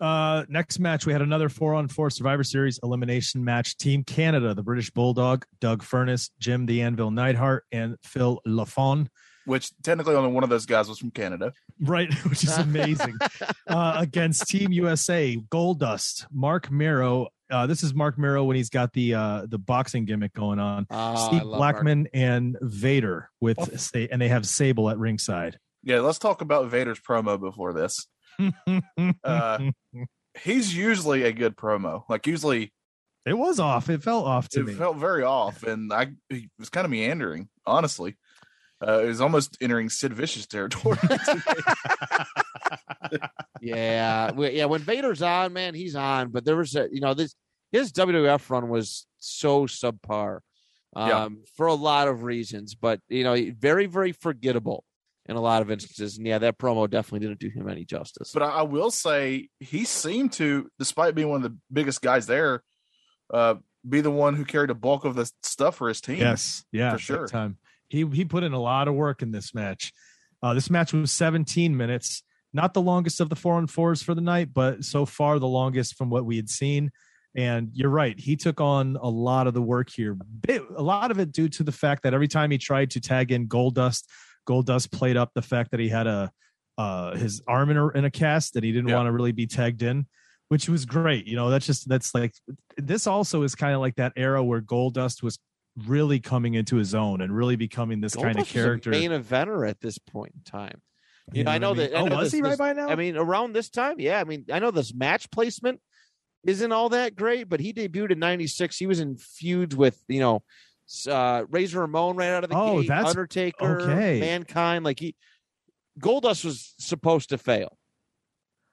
Uh, 0.00 0.44
next 0.48 0.78
match, 0.78 1.06
we 1.06 1.12
had 1.12 1.22
another 1.22 1.48
four 1.48 1.74
on 1.74 1.88
four 1.88 2.10
Survivor 2.10 2.44
Series 2.44 2.78
elimination 2.82 3.44
match. 3.44 3.76
Team 3.76 4.04
Canada, 4.04 4.54
the 4.54 4.62
British 4.62 4.90
Bulldog, 4.90 5.44
Doug 5.60 5.82
Furnas, 5.82 6.30
Jim 6.38 6.66
the 6.66 6.82
Anvil 6.82 7.10
Neidhart, 7.10 7.64
and 7.72 7.96
Phil 8.02 8.40
Lafon. 8.46 9.08
Which 9.44 9.70
technically 9.82 10.14
only 10.14 10.30
one 10.30 10.44
of 10.44 10.50
those 10.50 10.66
guys 10.66 10.88
was 10.88 10.98
from 10.98 11.10
Canada. 11.10 11.52
Right, 11.80 12.12
which 12.24 12.44
is 12.44 12.56
amazing. 12.58 13.16
uh, 13.66 13.94
against 13.96 14.46
Team 14.46 14.72
USA, 14.72 15.36
Goldust, 15.50 16.26
Marc 16.30 16.70
Mero. 16.70 17.28
Uh, 17.50 17.66
this 17.66 17.82
is 17.82 17.94
Marc 17.94 18.18
Mero 18.18 18.44
when 18.44 18.56
he's 18.56 18.68
got 18.68 18.92
the 18.92 19.14
uh, 19.14 19.46
the 19.48 19.58
boxing 19.58 20.04
gimmick 20.04 20.34
going 20.34 20.58
on. 20.58 20.86
Oh, 20.90 21.28
Steve 21.28 21.44
love 21.44 21.58
Blackman 21.58 22.08
and 22.12 22.58
Vader 22.60 23.30
with 23.40 23.80
say, 23.80 24.08
and 24.12 24.20
they 24.20 24.28
have 24.28 24.46
Sable 24.46 24.90
at 24.90 24.98
ringside. 24.98 25.58
Yeah, 25.82 26.00
let's 26.00 26.18
talk 26.18 26.42
about 26.42 26.70
Vader's 26.70 27.00
promo 27.00 27.40
before 27.40 27.72
this. 27.72 28.06
Uh, 29.24 29.58
He's 30.42 30.74
usually 30.74 31.22
a 31.24 31.32
good 31.32 31.56
promo. 31.56 32.04
Like 32.08 32.26
usually 32.26 32.72
it 33.26 33.34
was 33.36 33.58
off. 33.58 33.90
It 33.90 34.02
felt 34.02 34.24
off 34.26 34.48
to 34.50 34.60
it 34.60 34.66
me. 34.66 34.74
felt 34.74 34.96
very 34.96 35.22
off, 35.24 35.62
and 35.64 35.92
I 35.92 36.08
he 36.28 36.48
was 36.58 36.68
kind 36.70 36.84
of 36.84 36.90
meandering. 36.92 37.48
Honestly, 37.66 38.16
uh, 38.86 39.00
it 39.02 39.06
was 39.06 39.20
almost 39.20 39.56
entering 39.60 39.88
Sid 39.90 40.12
Vicious 40.12 40.46
territory. 40.46 40.96
yeah, 43.60 44.32
we- 44.32 44.50
yeah. 44.50 44.66
When 44.66 44.80
Vader's 44.82 45.22
on, 45.22 45.52
man, 45.52 45.74
he's 45.74 45.96
on. 45.96 46.30
But 46.30 46.44
there 46.44 46.56
was 46.56 46.74
a, 46.76 46.88
you 46.90 47.00
know, 47.00 47.14
this 47.14 47.34
his 47.72 47.92
WWF 47.92 48.48
run 48.50 48.68
was 48.68 49.06
so 49.18 49.66
subpar, 49.66 50.40
um, 50.96 51.08
Yeah. 51.08 51.28
for 51.56 51.66
a 51.66 51.74
lot 51.74 52.08
of 52.08 52.22
reasons. 52.22 52.74
But 52.74 53.00
you 53.08 53.24
know, 53.24 53.36
very, 53.58 53.86
very 53.86 54.12
forgettable 54.12 54.84
in 55.28 55.36
a 55.36 55.40
lot 55.40 55.62
of 55.62 55.70
instances. 55.70 56.16
And 56.16 56.26
yeah, 56.26 56.38
that 56.38 56.58
promo 56.58 56.88
definitely 56.88 57.26
didn't 57.26 57.38
do 57.38 57.50
him 57.50 57.68
any 57.68 57.84
justice. 57.84 58.30
but 58.32 58.42
I, 58.42 58.46
I 58.46 58.62
will 58.62 58.90
say 58.90 59.48
he 59.60 59.84
seemed 59.84 60.32
to, 60.34 60.70
despite 60.78 61.14
being 61.14 61.28
one 61.28 61.44
of 61.44 61.50
the 61.50 61.56
biggest 61.72 62.00
guys 62.00 62.26
there, 62.26 62.62
uh, 63.32 63.56
be 63.88 64.00
the 64.00 64.10
one 64.10 64.34
who 64.34 64.44
carried 64.44 64.70
a 64.70 64.74
bulk 64.74 65.04
of 65.04 65.14
the 65.14 65.30
stuff 65.42 65.76
for 65.76 65.88
his 65.88 66.00
team. 66.00 66.18
Yes, 66.18 66.64
yeah, 66.72 66.92
For 66.92 66.98
sure. 66.98 67.26
Time. 67.26 67.58
He 67.88 68.06
he 68.12 68.24
put 68.24 68.42
in 68.42 68.52
a 68.52 68.60
lot 68.60 68.88
of 68.88 68.94
work 68.94 69.22
in 69.22 69.30
this 69.30 69.54
match. 69.54 69.92
Uh, 70.42 70.54
this 70.54 70.70
match 70.70 70.92
was 70.92 71.12
17 71.12 71.76
minutes, 71.76 72.22
not 72.52 72.74
the 72.74 72.82
longest 72.82 73.20
of 73.20 73.28
the 73.28 73.36
four 73.36 73.54
on 73.54 73.66
fours 73.66 74.02
for 74.02 74.14
the 74.14 74.20
night, 74.20 74.52
but 74.52 74.84
so 74.84 75.04
far 75.04 75.38
the 75.38 75.48
longest 75.48 75.96
from 75.96 76.10
what 76.10 76.24
we 76.24 76.36
had 76.36 76.48
seen. 76.48 76.90
And 77.34 77.70
you're 77.72 77.90
right, 77.90 78.18
he 78.18 78.36
took 78.36 78.60
on 78.60 78.96
a 79.00 79.08
lot 79.08 79.46
of 79.46 79.54
the 79.54 79.62
work 79.62 79.90
here. 79.90 80.16
A 80.76 80.82
lot 80.82 81.10
of 81.10 81.18
it 81.18 81.32
due 81.32 81.48
to 81.50 81.62
the 81.62 81.72
fact 81.72 82.02
that 82.02 82.14
every 82.14 82.28
time 82.28 82.50
he 82.50 82.58
tried 82.58 82.90
to 82.92 83.00
tag 83.00 83.32
in 83.32 83.48
Goldust, 83.48 84.04
Goldust 84.48 84.90
played 84.90 85.16
up 85.16 85.30
the 85.34 85.42
fact 85.42 85.70
that 85.72 85.80
he 85.80 85.88
had 85.88 86.06
a 86.06 86.30
uh, 86.78 87.16
his 87.16 87.42
arm 87.48 87.70
in 87.70 87.76
a, 87.76 87.88
in 87.88 88.04
a 88.04 88.10
cast 88.10 88.54
that 88.54 88.62
he 88.62 88.70
didn't 88.72 88.88
Yeah. 88.88 88.96
want 88.96 89.08
to 89.08 89.12
really 89.12 89.32
be 89.32 89.46
tagged 89.48 89.82
in, 89.82 90.06
which 90.48 90.68
was 90.68 90.86
great. 90.86 91.26
You 91.26 91.34
know, 91.36 91.50
that's 91.50 91.66
just 91.66 91.88
that's 91.88 92.14
like 92.14 92.32
this 92.76 93.06
also 93.06 93.42
is 93.42 93.54
kind 93.56 93.74
of 93.74 93.80
like 93.80 93.96
that 93.96 94.12
era 94.16 94.42
where 94.44 94.60
Goldust 94.60 95.22
was 95.22 95.38
really 95.86 96.20
coming 96.20 96.54
into 96.54 96.76
his 96.76 96.94
own 96.94 97.20
and 97.20 97.34
really 97.36 97.56
becoming 97.56 98.00
this 98.00 98.14
kind 98.14 98.38
of 98.38 98.46
character. 98.48 98.90
main 98.90 99.10
eventer 99.10 99.68
at 99.68 99.80
this 99.80 99.98
point 99.98 100.32
in 100.36 100.42
time. 100.42 100.80
You 101.32 101.44
know, 101.44 101.50
I 101.50 101.58
know 101.58 101.70
what 101.70 101.76
that- 101.78 101.94
I 101.94 102.00
Oh, 102.00 102.06
know 102.06 102.16
was 102.16 102.26
this- 102.26 102.32
he 102.38 102.42
right 102.42 102.50
this- 102.50 102.58
by 102.58 102.72
now? 102.72 102.88
I 102.88 102.94
mean, 102.96 103.16
around 103.16 103.52
this 103.52 103.68
time, 103.68 104.00
yeah. 104.00 104.18
I 104.20 104.24
mean, 104.24 104.46
I 104.50 104.60
know 104.60 104.70
this 104.70 104.94
match 104.94 105.30
placement 105.30 105.80
isn't 106.46 106.72
all 106.72 106.88
that 106.90 107.16
great, 107.16 107.48
but 107.48 107.60
he 107.60 107.72
debuted 107.72 108.12
in 108.12 108.18
'96. 108.20 108.76
He 108.78 108.86
was 108.86 109.00
in 109.00 109.16
feuds 109.18 109.74
with 109.76 110.00
you 110.08 110.20
know 110.20 110.42
uh, 111.06 111.44
Razor 111.50 111.80
Ramon 111.80 112.16
right 112.16 112.28
out 112.30 112.44
of 112.44 112.50
the 112.50 112.56
Oh, 112.56 112.80
gate, 112.80 112.88
that's- 112.88 113.10
Undertaker, 113.10 113.80
okay. 113.82 114.20
Mankind. 114.20 114.84
Like 114.84 114.98
he, 115.00 115.14
Goldust 116.00 116.44
was 116.44 116.74
supposed 116.78 117.28
to 117.30 117.38
fail. 117.38 117.76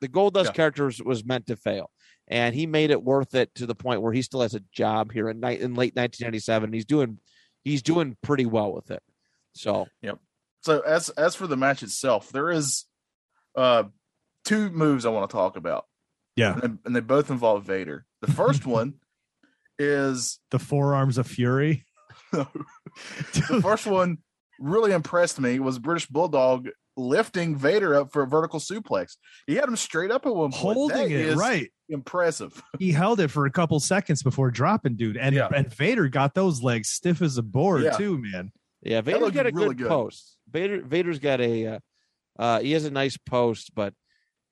The 0.01 0.07
Goldust 0.07 0.45
Yeah. 0.45 0.51
character 0.51 0.85
was, 0.85 1.01
was 1.01 1.25
meant 1.25 1.47
to 1.47 1.55
fail, 1.55 1.89
and 2.27 2.53
he 2.53 2.67
made 2.67 2.91
it 2.91 3.01
worth 3.03 3.33
it 3.35 3.53
to 3.55 3.65
the 3.65 3.75
point 3.75 4.01
where 4.01 4.13
he 4.13 4.21
still 4.21 4.41
has 4.41 4.53
a 4.53 4.59
job 4.71 5.11
here 5.11 5.29
in, 5.29 5.39
ni- 5.39 5.59
in 5.59 5.73
late 5.73 5.95
1997. 5.95 6.73
He's 6.73 6.85
doing 6.85 7.19
he's 7.63 7.81
doing 7.81 8.15
pretty 8.21 8.45
well 8.45 8.71
with 8.73 8.91
it. 8.91 9.01
So 9.53 9.87
So 10.61 10.79
as 10.81 11.09
as 11.09 11.33
for 11.35 11.47
the 11.47 11.57
match 11.57 11.81
itself, 11.81 12.31
there 12.31 12.51
is 12.51 12.85
uh 13.55 13.83
two 14.43 14.69
moves 14.69 15.05
I 15.05 15.09
want 15.09 15.29
to 15.29 15.33
talk 15.35 15.55
about. 15.57 15.85
Yeah. 16.35 16.59
And, 16.61 16.79
and 16.85 16.95
they 16.95 16.99
both 16.99 17.29
involve 17.31 17.63
Vader. 17.63 18.05
The 18.21 18.31
first 18.31 18.65
one 18.67 18.95
is 19.79 20.39
the 20.51 20.59
forearms 20.59 21.17
of 21.17 21.25
fury. 21.27 21.84
the 23.49 23.59
first 23.61 23.87
one 23.87 24.17
really 24.59 24.91
impressed 24.91 25.39
me 25.39 25.59
was 25.59 25.79
British 25.79 26.07
Bulldog 26.07 26.69
lifting 26.97 27.55
Vader 27.57 27.95
up 27.95 28.11
for 28.13 28.21
a 28.23 28.27
vertical 28.27 28.59
suplex. 28.59 29.17
He 29.47 29.55
had 29.55 29.65
him 29.67 29.75
straight 29.75 30.11
up 30.11 30.25
at 30.25 30.33
one 30.33 30.51
point. 30.51 30.75
holding 30.75 30.97
That 31.09 31.11
it 31.11 31.25
is 31.27 31.35
right. 31.35 31.71
impressive. 31.89 32.61
He 32.79 32.91
held 32.91 33.19
it 33.19 33.29
for 33.29 33.45
a 33.45 33.51
couple 33.51 33.79
seconds 33.79 34.23
before 34.23 34.49
dropping, 34.51 34.95
dude. 34.95 35.17
And 35.17 35.35
Yeah. 35.35 35.49
and 35.53 35.73
Vader 35.73 36.07
got 36.07 36.33
those 36.33 36.63
legs 36.63 36.89
stiff 36.89 37.21
as 37.21 37.37
a 37.37 37.43
board 37.43 37.83
Yeah. 37.83 37.91
too, 37.97 38.17
man. 38.17 38.51
Yeah, 38.81 39.01
Vader's 39.01 39.21
looked 39.21 39.35
got 39.35 39.47
a 39.47 39.51
really 39.51 39.69
good, 39.69 39.77
good. 39.79 39.87
post. 39.89 40.37
Vader 40.49 40.81
Vader's 40.81 41.19
got 41.19 41.41
a 41.41 41.67
uh, 41.67 41.79
uh 42.39 42.59
he 42.59 42.71
has 42.73 42.85
a 42.85 42.91
nice 42.91 43.17
post, 43.17 43.73
but 43.75 43.93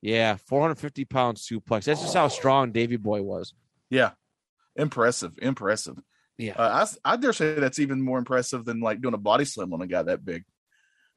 yeah, 0.02 0.36
450 0.48 1.06
pound 1.06 1.38
suplex. 1.38 1.86
That's 1.86 2.02
just 2.02 2.14
how 2.14 2.28
strong 2.28 2.72
Davy 2.74 2.98
Boy 2.98 3.22
was. 3.22 3.54
Yeah. 3.90 4.12
Impressive. 4.76 5.38
Impressive. 5.42 5.98
Yeah. 6.38 6.54
Uh, 6.58 6.86
I 7.06 7.16
dare 7.18 7.34
say 7.34 7.54
that's 7.60 7.80
even 7.80 8.02
more 8.02 8.18
impressive 8.18 8.66
than 8.66 8.80
like 8.80 9.02
doing 9.02 9.14
a 9.14 9.20
body 9.20 9.46
slam 9.46 9.74
on 9.74 9.82
a 9.82 9.88
guy 9.88 10.04
that 10.04 10.26
big. 10.26 10.44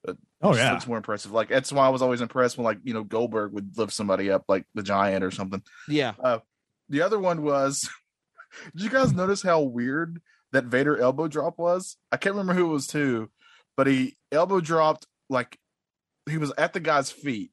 But 0.04 0.16
Oh 0.42 0.54
yeah. 0.54 0.76
it's 0.76 0.86
more 0.86 0.98
impressive. 0.98 1.32
Like 1.32 1.48
that's 1.48 1.72
why 1.72 1.86
I 1.86 1.90
was 1.90 2.02
always 2.02 2.20
impressed 2.20 2.58
when 2.58 2.64
like 2.64 2.78
you 2.84 2.94
know 2.94 3.02
Goldberg 3.02 3.52
would 3.52 3.76
lift 3.78 3.92
somebody 3.92 4.30
up 4.30 4.44
like 4.48 4.64
the 4.74 4.82
Giant 4.82 5.24
or 5.24 5.30
something. 5.30 5.62
Yeah. 5.88 6.12
The 6.88 7.02
other 7.02 7.18
one 7.18 7.42
was, 7.42 7.88
did 8.76 8.84
you 8.84 8.90
guys 8.90 9.12
notice 9.12 9.42
how 9.42 9.62
weird 9.62 10.20
that 10.52 10.66
Vader 10.66 10.96
elbow 10.98 11.26
drop 11.26 11.58
was? 11.58 11.96
I 12.12 12.16
can't 12.16 12.34
remember 12.36 12.54
who 12.54 12.70
it 12.70 12.74
was 12.74 12.86
to, 12.88 13.28
but 13.76 13.86
he 13.86 14.16
elbow 14.30 14.60
dropped 14.60 15.06
like 15.28 15.58
he 16.28 16.38
was 16.38 16.52
at 16.56 16.72
the 16.72 16.80
guy's 16.80 17.10
feet, 17.10 17.50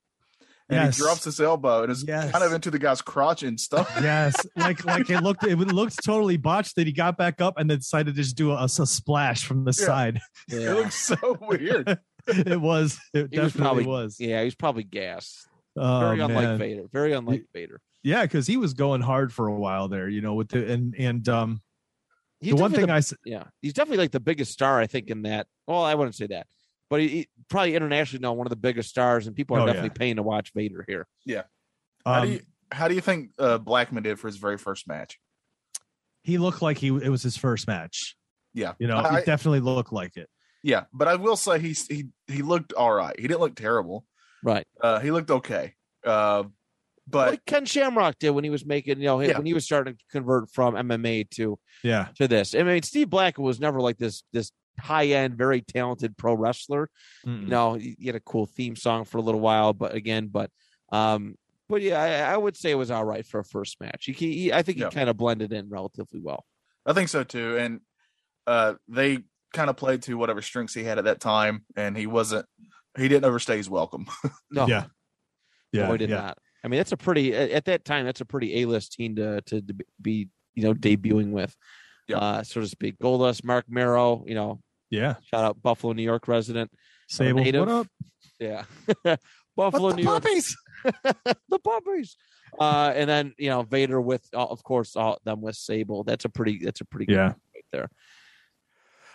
Yes. 0.74 0.98
he 0.98 1.04
drops 1.04 1.24
his 1.24 1.40
elbow 1.40 1.84
and 1.84 1.92
it's 1.92 2.04
Yes. 2.08 2.32
kind 2.32 2.44
of 2.44 2.52
into 2.54 2.70
the 2.72 2.80
guy's 2.80 3.02
crotch 3.02 3.44
and 3.44 3.60
stuff. 3.60 3.92
yes, 4.02 4.36
like 4.56 4.84
like 4.86 5.10
it 5.10 5.22
looked 5.22 5.44
it 5.44 5.58
looked 5.58 6.04
totally 6.04 6.38
botched 6.38 6.76
that 6.76 6.88
he 6.88 6.94
got 6.94 7.18
back 7.18 7.42
up 7.42 7.56
and 7.58 7.70
then 7.70 7.78
decided 7.80 8.16
to 8.16 8.22
just 8.22 8.36
do 8.36 8.52
a, 8.52 8.64
a 8.64 8.70
splash 8.70 9.46
from 9.46 9.64
the 9.66 9.76
Yeah. 9.80 9.86
side. 9.86 10.20
It 10.50 10.74
looks 10.74 10.96
so 10.96 11.38
weird. 11.42 12.00
it 12.28 12.60
was. 12.62 13.00
It 13.14 13.30
He 13.32 13.40
was 13.40 13.54
definitely 13.54 13.62
probably 13.62 13.86
was. 13.86 14.18
Yeah, 14.20 14.44
he's 14.44 14.56
probably 14.56 14.84
gassed. 14.84 15.48
Oh, 15.76 16.00
Very 16.02 16.20
unlike 16.20 16.44
man. 16.44 16.58
Vader. 16.60 16.84
Very 16.92 17.14
unlike 17.14 17.46
Vader. 17.54 17.82
Yeah, 18.04 18.22
because 18.24 18.46
he 18.46 18.58
was 18.58 18.74
going 18.74 19.02
hard 19.02 19.34
for 19.34 19.48
a 19.48 19.56
while 19.56 19.88
there, 19.88 20.08
you 20.10 20.22
know, 20.22 20.34
with 20.36 20.50
the 20.50 20.72
and 20.72 20.94
and 20.96 21.28
um 21.30 21.62
He's 22.42 22.54
the 22.54 22.62
one 22.62 22.72
definitely 22.72 22.84
thing 22.88 22.92
I 22.96 22.98
s- 22.98 23.10
the- 23.10 23.18
yeah, 23.32 23.44
he's 23.62 23.72
definitely 23.74 23.98
like 24.04 24.12
the 24.12 24.20
biggest 24.20 24.52
star, 24.52 24.80
I 24.80 24.86
think, 24.88 25.10
in 25.10 25.22
that. 25.22 25.48
Well, 25.66 25.84
I 25.84 25.96
wouldn't 25.96 26.16
say 26.16 26.28
that, 26.28 26.46
but 26.94 27.02
he, 27.02 27.08
he 27.08 27.28
probably 27.50 27.76
internationally 27.76 28.22
known 28.22 28.38
one 28.38 28.46
of 28.46 28.52
the 28.52 28.56
biggest 28.56 28.90
stars, 28.90 29.26
and 29.26 29.36
people 29.36 29.58
are 29.58 29.62
Oh, 29.62 29.66
yeah. 29.66 29.74
definitely 29.74 29.98
paying 29.98 30.18
to 30.18 30.24
watch 30.24 30.52
Vader 30.54 30.86
here. 30.88 31.08
How 32.06 32.22
um, 32.22 32.28
do 32.28 32.34
you 32.34 32.42
how 32.72 32.88
do 32.88 32.94
you 32.94 33.02
think 33.02 33.32
uh, 33.40 33.58
Blackman 33.58 34.04
did 34.04 34.20
for 34.20 34.28
his 34.28 34.38
very 34.38 34.58
first 34.60 34.88
match? 34.88 35.18
he 36.24 36.38
looked 36.38 36.62
like 36.62 36.78
he 36.78 36.88
it 36.88 37.10
was 37.10 37.24
his 37.24 37.36
first 37.36 37.68
match. 37.68 38.16
Yeah, 38.54 38.74
You 38.80 38.88
know, 38.88 38.98
I- 38.98 39.20
it 39.20 39.26
definitely 39.26 39.60
looked 39.62 39.92
like 39.92 40.16
it. 40.16 40.30
yeah, 40.62 40.84
but 40.94 41.08
I 41.08 41.16
will 41.16 41.36
say 41.36 41.60
he's 41.60 41.88
he 41.88 42.10
he 42.28 42.42
looked 42.44 42.74
all 42.74 42.94
right. 42.94 43.20
He 43.20 43.28
didn't 43.28 43.40
look 43.42 43.56
terrible. 43.56 44.06
Right. 44.44 44.66
Uh, 44.80 45.00
he 45.00 45.10
looked 45.12 45.32
okay. 45.32 45.74
Uh, 46.06 46.44
but 47.08 47.32
like 47.32 47.46
Ken 47.46 47.66
Shamrock 47.66 48.20
did 48.20 48.30
when 48.32 48.44
he 48.46 48.50
was 48.50 48.66
making, 48.66 49.00
you 49.00 49.06
know, 49.06 49.20
Yeah. 49.20 49.38
when 49.38 49.46
he 49.46 49.54
was 49.54 49.66
starting 49.66 49.96
to 49.96 50.00
convert 50.12 50.50
from 50.52 50.76
MMA 50.76 51.30
to 51.32 51.58
Yeah. 51.84 52.08
to 52.16 52.28
this. 52.28 52.56
I 52.56 52.64
mean, 52.64 52.82
Steve 52.84 53.10
Black 53.10 53.38
was 53.38 53.60
never 53.60 53.80
like 53.82 53.98
this 53.98 54.24
this 54.32 54.52
high 54.80 55.08
end, 55.08 55.36
very 55.38 55.62
talented 55.62 56.18
pro 56.18 56.34
wrestler. 56.34 56.90
Mm-mm. 57.26 57.42
You 57.44 57.48
know, 57.48 57.74
he 57.76 57.96
he 58.00 58.08
had 58.08 58.16
a 58.16 58.20
cool 58.20 58.46
theme 58.46 58.76
song 58.76 59.06
for 59.06 59.18
a 59.18 59.22
little 59.22 59.42
while, 59.42 59.74
but 59.74 59.94
again, 59.96 60.28
but 60.28 60.50
um, 60.92 61.36
but 61.70 61.82
yeah, 61.82 62.02
I, 62.02 62.34
I 62.34 62.38
would 62.38 62.56
say 62.58 62.72
it 62.72 62.76
was 62.76 62.92
all 62.92 63.06
right 63.06 63.26
for 63.26 63.40
a 63.40 63.44
first 63.46 63.80
match. 63.82 64.06
He, 64.06 64.12
he 64.14 64.54
I 64.54 64.62
think 64.62 64.78
he 64.78 64.84
Yeah. 64.84 64.90
kind 64.90 65.10
of 65.10 65.18
blended 65.18 65.54
in 65.54 65.70
relatively 65.70 66.20
well. 66.22 66.46
I 66.86 66.94
think 66.94 67.10
so 67.10 67.24
too. 67.24 67.58
And 67.58 67.80
uh, 68.46 68.74
they 68.88 69.20
kind 69.54 69.70
of 69.70 69.78
played 69.78 70.02
to 70.04 70.16
whatever 70.16 70.42
strengths 70.42 70.74
he 70.74 70.84
had 70.84 70.98
at 70.98 71.06
that 71.06 71.20
time, 71.22 71.66
and 71.76 71.96
he 71.98 72.08
wasn't 72.08 72.46
he 72.98 73.08
didn't 73.08 73.26
overstay 73.26 73.58
his 73.58 73.70
welcome. 73.70 74.06
No, 74.52 74.68
Yeah. 74.68 74.86
Yeah, 75.72 75.88
no, 75.88 75.92
he 75.94 75.98
did 75.98 76.10
yeah. 76.12 76.18
not. 76.18 76.38
I 76.64 76.68
mean, 76.68 76.78
that's 76.78 76.92
a 76.92 76.98
pretty 76.98 77.34
at 77.36 77.50
at 77.52 77.66
that 77.66 77.84
time. 77.86 78.06
That's 78.06 78.22
a 78.22 78.26
pretty 78.26 78.62
A 78.62 78.66
list 78.66 78.94
team 78.94 79.16
to 79.16 79.42
to 79.42 79.64
be 80.02 80.30
you 80.54 80.64
know 80.64 80.74
debuting 80.76 81.32
with, 81.32 81.56
Yeah. 82.08 82.18
uh, 82.20 82.44
so 82.44 82.62
to 82.62 82.68
speak. 82.68 83.00
Goldust, 83.00 83.44
Marc 83.44 83.66
Mero, 83.68 84.24
you 84.28 84.36
know, 84.36 84.60
Yeah. 84.94 85.16
shout 85.32 85.44
out 85.44 85.62
Buffalo, 85.62 85.94
New 85.94 86.04
York 86.04 86.28
resident. 86.28 86.72
Sable, 87.08 87.44
what 87.44 87.70
up? 87.70 87.88
Yeah, 88.40 88.64
Buffalo, 89.56 89.84
What 89.84 89.90
the 89.92 89.96
New 89.98 90.04
York, 90.04 90.24
puppies? 90.24 90.56
the 91.50 91.60
puppies. 91.64 92.16
Uh, 92.60 92.92
and 92.96 93.10
then 93.10 93.34
you 93.38 93.50
know 93.50 93.64
Vader 93.64 94.00
with, 94.00 94.24
uh, 94.34 94.46
of 94.46 94.64
course, 94.64 94.96
all 94.96 95.18
them 95.26 95.42
with 95.42 95.56
Sable. 95.56 96.04
That's 96.04 96.26
a 96.26 96.30
pretty. 96.30 96.60
That's 96.64 96.82
a 96.82 96.86
pretty 96.86 97.06
good 97.08 97.16
Yeah. 97.16 97.28
match 97.28 97.38
right 97.56 97.66
there. 97.72 97.90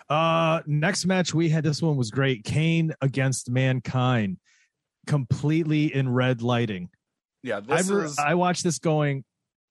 Uh, 0.08 0.62
next 0.66 1.06
match 1.06 1.34
we 1.34 1.48
had. 1.48 1.64
This 1.64 1.82
one 1.82 1.96
was 1.96 2.10
great. 2.10 2.44
Kane 2.44 2.94
against 3.00 3.50
Mankind, 3.50 4.38
completely 5.06 5.94
in 5.94 6.08
red 6.08 6.42
lighting. 6.42 6.88
yeah, 7.42 7.58
I, 7.58 7.60
this 7.60 7.90
re- 7.90 8.04
is 8.06 8.18
I 8.18 8.34
watched 8.34 8.64
this 8.64 8.78
going, 8.78 9.24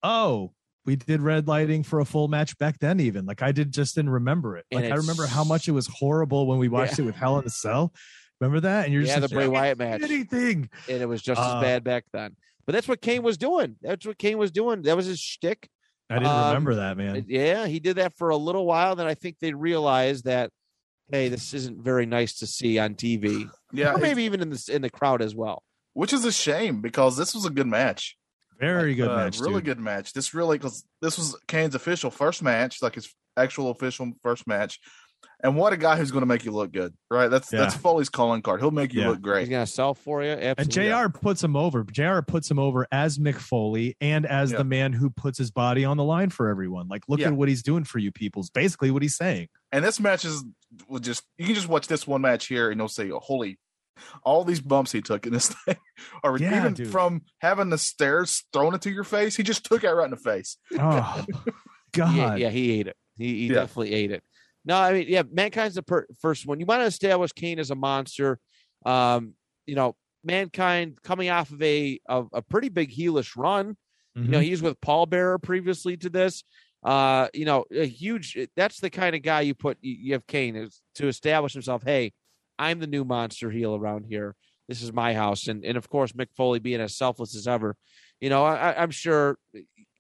oh, 0.04 0.54
we 0.88 0.96
did 0.96 1.22
red 1.22 1.48
lighting 1.48 1.84
for 1.84 2.00
a 2.00 2.06
full 2.06 2.28
match 2.30 2.58
back 2.58 2.80
then. 2.80 3.00
Even 3.00 3.26
like 3.28 3.44
I 3.44 3.52
did, 3.52 3.72
just 3.72 3.94
didn't 3.94 4.10
remember 4.10 4.58
it. 4.58 4.66
Like 4.72 4.86
I 4.86 4.96
remember 4.96 5.28
how 5.28 5.44
much 5.44 5.68
it 5.68 5.74
was 5.74 5.86
horrible 5.88 6.48
when 6.48 6.58
we 6.58 6.70
watched 6.70 6.98
Yeah. 6.98 7.04
it 7.04 7.06
with 7.08 7.16
Hell 7.16 7.38
in 7.38 7.46
a 7.46 7.50
Cell. 7.50 7.94
Remember 8.40 8.62
that? 8.62 8.86
And 8.86 8.94
you're 8.94 9.04
Yeah, 9.04 9.20
just 9.20 9.30
the 9.30 9.36
like, 9.36 9.46
Bray 9.50 9.58
"I 9.58 9.62
Wyatt 9.62 9.78
match. 9.78 10.02
Anything? 10.02 10.70
and 10.90 11.02
it 11.02 11.06
was 11.08 11.22
just 11.22 11.40
Uh, 11.40 11.58
as 11.58 11.62
bad 11.62 11.84
back 11.84 12.06
then. 12.14 12.36
But 12.66 12.74
that's 12.74 12.88
what 12.88 13.02
Kane 13.02 13.22
was 13.22 13.38
doing. 13.38 13.76
That's 13.82 14.06
what 14.06 14.18
Kane 14.18 14.38
was 14.38 14.52
doing. 14.52 14.82
That 14.84 14.96
was 14.96 15.06
his 15.06 15.20
shtick. 15.20 15.70
I 16.10 16.16
didn't 16.20 16.28
Um, 16.32 16.48
remember 16.48 16.76
that, 16.76 16.98
man. 16.98 17.26
Yeah, 17.28 17.68
he 17.68 17.80
did 17.80 17.98
that 17.98 18.18
for 18.18 18.30
a 18.30 18.38
little 18.38 18.66
while. 18.66 18.96
Then 18.96 19.08
I 19.08 19.14
think 19.14 19.38
they 19.40 19.54
realized 19.54 20.24
that, 20.26 20.52
hey, 21.12 21.28
this 21.30 21.54
isn't 21.54 21.84
very 21.84 22.06
nice 22.06 22.38
to 22.40 22.48
see 22.48 22.80
on 22.80 22.96
TV, 22.96 23.50
yeah, 23.74 23.94
or 23.94 23.98
maybe 23.98 24.24
even 24.24 24.42
in 24.42 24.50
the 24.50 24.70
in 24.74 24.82
the 24.82 24.90
crowd 24.90 25.22
as 25.22 25.36
well. 25.36 25.64
which 25.94 26.14
is 26.14 26.24
a 26.26 26.32
shame 26.32 26.80
because 26.82 27.18
this 27.18 27.34
was 27.34 27.44
a 27.46 27.50
good 27.50 27.66
match. 27.68 28.16
Very 28.60 28.96
good 28.96 29.10
Uh, 29.10 29.16
match, 29.16 29.40
really 29.40 29.56
dude. 29.56 29.66
good 29.66 29.80
match. 29.80 30.14
This 30.14 30.34
really 30.34 30.58
because 30.58 30.86
this 31.02 31.18
was 31.18 31.36
Kane's 31.48 31.76
official 31.76 32.10
first 32.12 32.42
match, 32.44 32.82
like 32.82 32.96
his 32.96 33.14
actual 33.36 33.70
official 33.72 34.12
first 34.24 34.48
match. 34.48 34.80
And 35.44 35.56
what 35.56 35.72
a 35.74 35.78
guy 35.78 35.98
who's 35.98 36.10
going 36.12 36.22
to 36.24 36.28
make 36.28 36.46
you 36.46 36.52
look 36.52 36.72
good, 36.72 36.94
right? 37.12 37.28
That's 37.28 37.50
that's 37.50 37.76
Foley's 37.76 38.10
calling 38.10 38.42
card. 38.42 38.60
He'll 38.60 38.72
make 38.72 38.94
you 38.94 39.02
Yeah. 39.02 39.10
look 39.10 39.22
great. 39.22 39.42
He's 39.42 39.50
gonna 39.50 39.66
sell 39.68 39.94
for 39.94 40.24
you. 40.24 40.30
And 40.32 40.70
JR 40.70 41.10
puts 41.10 41.44
him 41.44 41.56
over. 41.56 41.84
JR 41.84 42.22
puts 42.22 42.50
him 42.50 42.58
over 42.60 42.88
as 42.92 43.18
Mick 43.20 43.36
Foley 43.36 43.96
and 44.02 44.26
as 44.26 44.52
Yeah. 44.52 44.60
the 44.60 44.64
man 44.64 44.94
who 44.94 45.10
puts 45.12 45.38
his 45.38 45.52
body 45.52 45.86
on 45.86 45.98
the 45.98 46.04
line 46.04 46.30
for 46.32 46.50
everyone. 46.50 46.88
Like, 46.88 47.04
look 47.08 47.20
Yeah. 47.20 47.28
at 47.28 47.34
what 47.34 47.50
he's 47.50 47.62
doing 47.64 47.84
for 47.84 48.00
you 48.00 48.12
people. 48.12 48.28
people's 48.28 48.50
basically 48.50 48.90
what 48.92 49.02
he's 49.04 49.16
saying. 49.16 49.48
And 49.72 49.86
this 49.86 50.00
match 50.00 50.26
is 50.26 50.44
just 51.02 51.24
you 51.38 51.46
can 51.46 51.56
just 51.56 51.68
watch 51.68 51.88
this 51.88 52.06
one 52.08 52.22
match 52.22 52.48
here 52.48 52.70
and 52.72 52.80
you'll 52.80 52.88
say, 52.88 53.10
holy, 53.10 53.58
all 54.24 54.44
these 54.44 54.60
bumps 54.62 54.92
he 54.92 55.02
took 55.02 55.26
in 55.26 55.34
this 55.34 55.50
thing, 55.66 55.78
or 56.24 56.38
Yeah, 56.38 56.60
even 56.60 56.74
dude. 56.74 56.92
from 56.92 57.22
having 57.40 57.70
the 57.70 57.78
stairs 57.78 58.44
thrown 58.54 58.74
into 58.74 58.92
your 58.92 59.04
face, 59.04 59.36
he 59.36 59.44
just 59.44 59.66
took 59.66 59.84
it 59.84 59.90
right 59.90 60.06
in 60.06 60.12
the 60.12 60.18
face. 60.18 60.58
Oh 60.80 61.26
God. 61.94 62.16
Yeah, 62.16 62.36
yeah, 62.36 62.50
he 62.50 62.80
ate 62.80 62.88
it. 62.88 62.98
He, 63.18 63.26
he 63.28 63.48
Yeah. 63.48 63.56
definitely 63.56 63.94
ate 63.94 64.12
it. 64.12 64.24
No, 64.66 64.76
I 64.78 64.92
mean, 64.94 65.06
yeah, 65.08 65.24
mankind's 65.32 65.76
the 65.76 65.84
per- 65.84 66.08
first 66.20 66.46
one. 66.46 66.60
You 66.60 66.66
want 66.66 66.82
to 66.82 66.86
establish 66.88 67.32
Kane 67.32 67.58
as 67.60 67.72
a 67.72 67.76
monster. 67.76 68.38
Um, 68.86 69.34
you 69.66 69.76
know, 69.76 69.96
mankind 70.24 71.02
coming 71.04 71.30
off 71.30 71.52
of 71.52 71.62
a 71.62 72.00
of 72.08 72.30
a 72.34 72.42
pretty 72.42 72.70
big 72.70 72.92
heelish 72.92 73.36
run. 73.38 73.78
You 74.16 74.24
know, 74.30 74.40
Mhm. 74.40 74.44
he's 74.44 74.62
with 74.64 74.82
Paul 74.82 75.06
Bearer 75.06 75.38
previously 75.40 75.96
to 75.98 76.10
this. 76.10 76.44
Uh, 76.84 77.28
you 77.34 77.46
know, 77.46 77.66
a 77.72 77.86
huge. 77.86 78.38
That's 78.56 78.80
the 78.80 78.90
kind 78.90 79.16
of 79.16 79.22
guy 79.22 79.42
you 79.42 79.54
put. 79.56 79.78
You, 79.82 79.96
you 80.00 80.14
have 80.14 80.26
Kane 80.28 80.56
is 80.56 80.82
to 80.96 81.08
establish 81.08 81.54
himself. 81.54 81.84
Hey, 81.84 82.14
I'm 82.60 82.80
the 82.80 82.88
new 82.88 83.06
monster 83.06 83.50
heel 83.50 83.76
around 83.76 84.06
here. 84.08 84.36
This 84.68 84.82
is 84.82 84.92
my 84.92 85.14
house, 85.14 85.48
and 85.48 85.64
and 85.64 85.78
of 85.78 85.90
course, 85.90 86.12
Mick 86.12 86.28
Foley 86.36 86.60
being 86.60 86.82
as 86.82 86.96
selfless 86.96 87.36
as 87.36 87.48
ever. 87.48 87.76
You 88.20 88.30
know, 88.30 88.44
I, 88.44 88.82
I'm 88.82 88.92
sure 88.92 89.38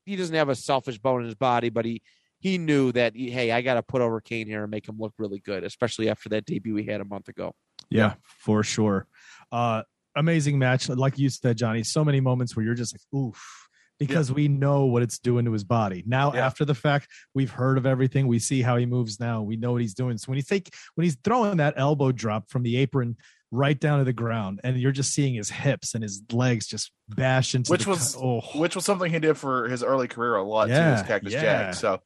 he 0.05 0.15
doesn't 0.15 0.35
have 0.35 0.49
a 0.49 0.55
selfish 0.55 0.97
bone 0.97 1.21
in 1.21 1.25
his 1.27 1.35
body, 1.35 1.69
but 1.69 1.85
he 1.85 2.01
he 2.39 2.57
knew 2.57 2.91
that. 2.91 3.15
Hey, 3.15 3.51
I 3.51 3.61
got 3.61 3.75
to 3.75 3.83
put 3.83 4.01
over 4.01 4.19
Kane 4.19 4.47
here 4.47 4.63
and 4.63 4.71
make 4.71 4.87
him 4.87 4.97
look 4.99 5.13
really 5.17 5.39
good, 5.39 5.63
especially 5.63 6.09
after 6.09 6.29
that 6.29 6.45
debut 6.45 6.73
we 6.73 6.85
had 6.85 6.99
a 7.01 7.05
month 7.05 7.29
ago. 7.29 7.53
Yeah, 7.89 8.15
for 8.23 8.63
sure. 8.63 9.07
Uh 9.51 9.83
amazing 10.15 10.59
match. 10.59 10.89
Like 10.89 11.17
you 11.17 11.29
said, 11.29 11.57
Johnny, 11.57 11.83
so 11.83 12.03
many 12.03 12.19
moments 12.19 12.55
where 12.55 12.65
you're 12.65 12.75
just 12.75 12.93
like, 12.93 13.21
oof. 13.21 13.66
Because 13.99 14.31
we 14.31 14.47
know 14.47 14.85
what 14.85 15.01
it's 15.01 15.17
doing 15.17 15.45
to 15.45 15.51
his 15.51 15.63
body. 15.63 16.03
Now, 16.05 16.33
Yeah. 16.33 16.45
after 16.45 16.65
the 16.65 16.75
fact, 16.75 17.07
we've 17.33 17.49
heard 17.49 17.77
of 17.77 17.85
everything. 17.85 18.27
We 18.27 18.39
see 18.39 18.61
how 18.61 18.77
he 18.77 18.85
moves 18.85 19.19
now. 19.19 19.41
We 19.41 19.55
know 19.57 19.71
what 19.71 19.81
he's 19.81 19.93
doing. 19.95 20.17
So 20.17 20.29
when 20.29 20.37
you 20.37 20.43
think 20.43 20.69
when 20.95 21.03
he's 21.05 21.17
throwing 21.23 21.57
that 21.57 21.73
elbow 21.77 22.11
drop 22.11 22.49
from 22.49 22.63
the 22.63 22.77
apron 22.77 23.17
right 23.49 23.79
down 23.79 23.99
to 23.99 24.05
the 24.05 24.13
ground, 24.13 24.59
and 24.63 24.77
you're 24.77 24.91
just 24.91 25.13
seeing 25.13 25.33
his 25.35 25.49
hips 25.49 25.93
and 25.95 26.03
his 26.03 26.21
legs 26.31 26.67
just 26.67 26.91
bash 27.09 27.55
into 27.55 27.71
Which 27.71 27.85
the 27.85 27.89
was- 27.91 28.15
oh 28.15 28.41
Which 28.55 28.75
was 28.75 28.85
something 28.85 29.11
he 29.11 29.19
did 29.19 29.37
for 29.37 29.67
his 29.69 29.83
early 29.83 30.07
career 30.07 30.35
a 30.35 30.43
lot 30.43 30.65
too, 30.65 30.73
Yeah, 30.73 30.99
as 30.99 31.07
Cactus 31.07 31.33
yeah. 31.33 31.41
Jack. 31.41 31.73
So 31.75 32.01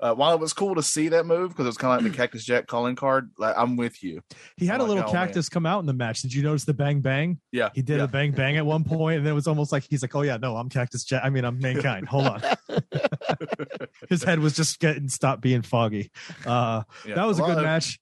uh, 0.00 0.14
while 0.14 0.34
it 0.34 0.40
was 0.40 0.52
cool 0.52 0.74
to 0.74 0.82
see 0.82 1.08
that 1.08 1.24
move 1.26 1.50
because 1.50 1.64
it 1.64 1.68
was 1.68 1.76
kind 1.78 1.94
of 1.98 2.02
like 2.04 2.12
the 2.12 2.16
Cactus 2.22 2.44
Jack 2.44 2.66
calling 2.66 2.96
card, 2.96 3.30
like 3.38 3.54
I'm 3.56 3.76
with 3.76 4.02
you. 4.02 4.20
He 4.56 4.66
had 4.66 4.76
I'm 4.76 4.80
a 4.80 4.82
like, 4.84 4.88
little 4.96 5.10
oh, 5.10 5.12
man. 5.12 5.26
cactus 5.26 5.48
come 5.48 5.66
out 5.66 5.80
in 5.80 5.86
the 5.86 5.92
match. 5.92 6.22
Did 6.22 6.34
you 6.34 6.42
notice 6.42 6.64
the 6.64 6.74
bang 6.74 7.00
bang? 7.00 7.38
Yeah, 7.52 7.70
He 7.74 7.82
did 7.82 7.98
yeah. 7.98 8.04
a 8.04 8.08
bang 8.08 8.32
bang 8.32 8.56
at 8.56 8.66
one 8.66 8.84
point, 8.84 9.18
and 9.18 9.26
it 9.28 9.32
was 9.32 9.46
almost 9.46 9.72
like 9.72 9.84
he's 9.88 10.02
like, 10.02 10.14
"Oh 10.14 10.22
yeah, 10.22 10.36
no, 10.36 10.56
I'm 10.56 10.68
Cactus 10.68 11.04
Jack. 11.04 11.22
I 11.24 11.30
mean, 11.30 11.44
I'm 11.44 11.58
Mankind. 11.58 12.08
Hold 12.08 12.26
on." 12.26 12.42
His 14.10 14.22
head 14.22 14.40
was 14.40 14.54
just 14.54 14.80
getting 14.80 15.08
stopped 15.08 15.40
being 15.42 15.62
foggy. 15.62 16.10
Uh, 16.44 16.82
Yeah. 17.06 17.14
that 17.16 17.26
was 17.26 17.38
a 17.38 17.42
lot 17.42 17.48
good 17.48 17.58
of- 17.58 17.64
match. 17.64 17.98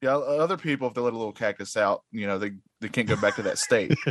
Yeah, 0.00 0.16
other 0.16 0.56
people 0.56 0.88
if 0.88 0.94
they 0.94 1.00
let 1.00 1.12
a 1.12 1.16
little 1.16 1.32
cactus 1.32 1.76
out, 1.76 2.02
you 2.10 2.26
know, 2.26 2.36
they 2.36 2.50
they 2.80 2.88
can't 2.88 3.06
go 3.08 3.14
back 3.14 3.36
to 3.36 3.42
that 3.42 3.58
state. 3.58 3.96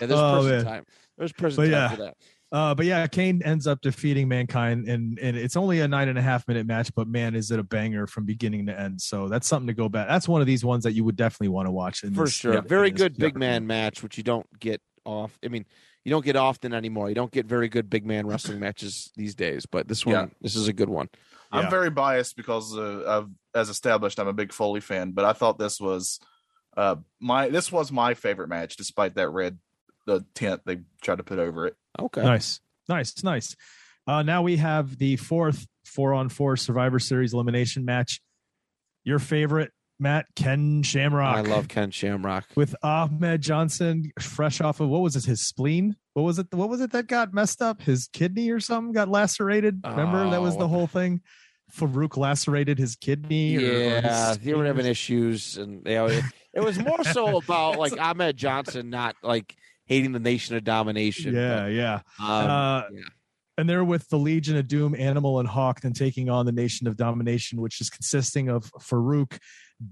Yeah, 0.00 0.06
there's 0.06 0.12
Oh, 0.20 0.40
prison 0.40 0.56
man. 0.56 0.64
time. 0.64 0.84
There's 1.18 1.32
prison 1.32 1.64
But 1.64 1.70
time 1.70 1.72
yeah. 1.72 1.88
for 1.90 1.96
that. 2.02 2.16
Uh, 2.54 2.72
but 2.72 2.86
yeah, 2.86 3.04
Kane 3.08 3.42
ends 3.44 3.66
up 3.66 3.80
defeating 3.80 4.28
Mankind, 4.28 4.88
and 4.88 5.18
and 5.18 5.36
it's 5.36 5.56
only 5.56 5.80
a 5.80 5.88
nine 5.88 6.08
and 6.08 6.16
a 6.16 6.22
half 6.22 6.46
minute 6.46 6.68
match, 6.68 6.94
but 6.94 7.08
man, 7.08 7.34
is 7.34 7.50
it 7.50 7.58
a 7.58 7.64
banger 7.64 8.06
from 8.06 8.24
beginning 8.24 8.66
to 8.66 8.78
end. 8.78 9.00
So 9.00 9.26
that's 9.26 9.48
something 9.48 9.66
to 9.66 9.74
go 9.74 9.88
back. 9.88 10.06
That's 10.06 10.28
one 10.28 10.40
of 10.40 10.46
these 10.46 10.64
ones 10.64 10.84
that 10.84 10.92
you 10.92 11.02
would 11.02 11.16
definitely 11.16 11.48
want 11.48 11.66
to 11.66 11.72
watch. 11.72 12.04
In 12.04 12.14
for 12.14 12.26
this- 12.26 12.34
sure. 12.34 12.54
yeah, 12.54 12.60
very 12.60 12.90
in 12.90 12.94
good 12.94 13.16
big 13.16 13.36
man 13.36 13.66
match, 13.66 14.04
which 14.04 14.16
you 14.16 14.22
don't 14.22 14.46
get 14.60 14.80
off. 15.04 15.36
I 15.44 15.48
mean, 15.48 15.66
you 16.04 16.10
don't 16.10 16.24
get 16.24 16.36
often 16.36 16.72
anymore. 16.72 17.08
You 17.08 17.16
don't 17.16 17.32
get 17.32 17.44
very 17.46 17.68
good 17.68 17.90
big 17.90 18.06
man 18.06 18.24
wrestling 18.24 18.60
matches 18.60 19.10
these 19.16 19.34
days. 19.34 19.66
But 19.66 19.88
this 19.88 20.06
one, 20.06 20.14
Yeah. 20.14 20.26
this 20.40 20.54
is 20.54 20.68
a 20.68 20.72
good 20.72 20.88
one. 20.88 21.08
Yeah. 21.52 21.58
I'm 21.58 21.70
very 21.70 21.90
biased 21.90 22.36
because 22.36 22.76
uh, 22.78 23.02
of 23.04 23.30
as 23.52 23.68
established, 23.68 24.20
I'm 24.20 24.28
a 24.28 24.32
big 24.32 24.52
Foley 24.52 24.80
fan, 24.80 25.10
but 25.10 25.24
I 25.24 25.32
thought 25.32 25.58
this 25.58 25.80
was 25.80 26.20
uh 26.76 26.94
my 27.18 27.48
this 27.48 27.72
was 27.72 27.90
my 27.90 28.14
favorite 28.14 28.48
match, 28.48 28.76
despite 28.76 29.16
that 29.16 29.30
red 29.30 29.58
the 30.06 30.24
tent 30.34 30.62
they 30.64 30.80
tried 31.02 31.18
to 31.18 31.24
put 31.24 31.38
over 31.38 31.66
it. 31.66 31.76
Okay. 31.98 32.22
Nice, 32.22 32.60
nice, 32.88 33.22
nice. 33.22 33.56
Uh, 34.06 34.22
now 34.22 34.42
we 34.42 34.56
have 34.56 34.98
the 34.98 35.16
fourth 35.16 35.66
four 35.84 36.12
on 36.14 36.28
four 36.28 36.56
Survivor 36.56 36.98
Series 36.98 37.32
elimination 37.34 37.84
match. 37.84 38.20
Your 39.04 39.18
favorite, 39.18 39.70
Matt 39.98 40.26
Ken 40.34 40.82
Shamrock. 40.82 41.36
I 41.36 41.40
love 41.42 41.68
Ken 41.68 41.90
Shamrock. 41.90 42.44
with 42.56 42.74
Ahmed 42.82 43.40
Johnson, 43.42 44.10
fresh 44.20 44.60
off 44.60 44.80
of 44.80 44.88
what 44.88 45.02
was 45.02 45.14
it? 45.16 45.24
His 45.24 45.40
spleen. 45.46 45.96
What 46.14 46.22
was 46.22 46.38
it? 46.38 46.46
What 46.52 46.68
was 46.68 46.80
it 46.80 46.92
that 46.92 47.06
got 47.06 47.32
messed 47.34 47.60
up? 47.62 47.82
His 47.82 48.08
kidney 48.12 48.50
or 48.50 48.60
something 48.60 48.92
got 48.92 49.08
lacerated. 49.08 49.80
Remember 49.84 50.30
that 50.30 50.40
was 50.42 50.56
Oh. 50.56 50.60
the 50.60 50.68
whole 50.68 50.86
thing. 50.86 51.20
Faarooq 51.72 52.16
lacerated 52.16 52.78
his 52.78 52.94
kidney. 52.94 53.56
or- 53.56 53.60
or 53.60 53.62
his 53.62 54.02
Yeah, 54.04 54.34
they 54.40 54.52
were 54.52 54.58
spleen 54.58 54.66
having 54.66 54.86
issues, 54.86 55.56
and 55.56 55.82
you 55.86 55.94
know, 55.94 56.06
it, 56.06 56.24
it 56.52 56.60
was 56.60 56.78
more 56.78 57.02
so 57.04 57.36
about 57.42 57.78
like 57.78 57.98
Ahmed 57.98 58.36
Johnson 58.36 58.90
not 58.90 59.16
like 59.22 59.56
hating 59.86 60.12
the 60.12 60.20
Nation 60.20 60.56
of 60.56 60.64
Domination. 60.64 61.34
Yeah, 61.34 61.66
yeah. 61.66 62.00
um, 62.18 62.50
uh, 62.50 62.82
yeah. 62.92 63.02
and 63.58 63.68
they're 63.68 63.84
with 63.84 64.08
the 64.08 64.18
Legion 64.18 64.56
of 64.56 64.68
Doom, 64.68 64.94
Animal, 64.94 65.40
and 65.40 65.48
Hawk, 65.48 65.80
then 65.80 65.92
taking 65.92 66.28
on 66.30 66.46
the 66.46 66.52
Nation 66.52 66.86
of 66.86 66.96
Domination, 66.96 67.60
which 67.60 67.80
is 67.80 67.90
consisting 67.90 68.48
of 68.48 68.70
Faarooq, 68.72 69.38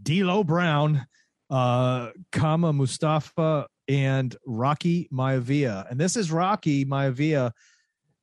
D'Lo 0.03 0.45
Brown, 0.45 1.07
uh, 1.51 2.11
Kama 2.31 2.73
Mustafa, 2.73 3.67
and 3.89 4.35
Rocky 4.47 5.09
Maivia. 5.13 5.91
And 5.91 6.01
this 6.01 6.17
is 6.17 6.33
Rocky 6.33 6.85
Maivia 6.85 7.53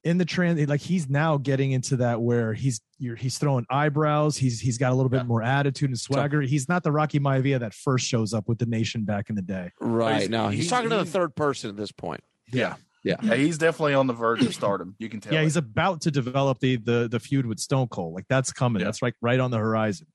in 0.03 0.17
the 0.17 0.25
trans 0.25 0.65
Like 0.67 0.81
he's 0.81 1.09
now 1.09 1.37
getting 1.37 1.71
into 1.71 1.97
that 1.97 2.21
where 2.21 2.53
he's 2.53 2.79
you're, 2.99 3.15
he's 3.15 3.37
throwing 3.37 3.65
eyebrows. 3.69 4.37
He's 4.37 4.59
he's 4.59 4.77
got 4.77 4.91
a 4.91 4.95
little 4.95 5.09
bit 5.09 5.17
Yeah. 5.21 5.23
more 5.23 5.43
attitude 5.43 5.89
and 5.89 5.99
swagger. 5.99 6.41
He's 6.41 6.69
not 6.69 6.83
the 6.83 6.91
Rocky 6.91 7.19
Maivia 7.19 7.59
that 7.59 7.73
first 7.73 8.07
shows 8.07 8.33
up 8.33 8.47
with 8.47 8.59
the 8.59 8.65
Nation 8.65 9.03
back 9.03 9.29
in 9.29 9.35
the 9.35 9.41
day. 9.41 9.71
right. 9.81 10.17
he's- 10.19 10.29
No, 10.29 10.47
he's, 10.49 10.59
he's- 10.61 10.69
talking 10.69 10.89
to 10.89 10.97
the 10.97 11.05
third 11.05 11.35
person 11.35 11.69
at 11.69 11.75
this 11.75 11.91
point. 11.91 12.21
Yeah. 12.51 12.75
Yeah. 13.03 13.15
Yeah, 13.23 13.35
he's 13.35 13.57
definitely 13.57 13.93
on 13.93 14.07
the 14.07 14.13
verge 14.13 14.41
of 14.45 14.53
stardom. 14.53 14.95
You 14.99 15.07
can 15.09 15.21
tell. 15.21 15.33
yeah, 15.33 15.39
it. 15.39 15.43
he's 15.43 15.55
about 15.57 16.01
to 16.01 16.11
develop 16.11 16.59
the 16.59 16.75
the 16.77 17.07
the 17.09 17.19
feud 17.19 17.45
with 17.45 17.59
Stone 17.59 17.87
Cold. 17.87 18.13
Like 18.13 18.25
that's 18.29 18.51
coming. 18.51 18.81
Yeah. 18.81 18.85
That's 18.87 19.01
right 19.01 19.13
right 19.21 19.39
on 19.39 19.51
the 19.51 19.57
horizon. 19.57 20.07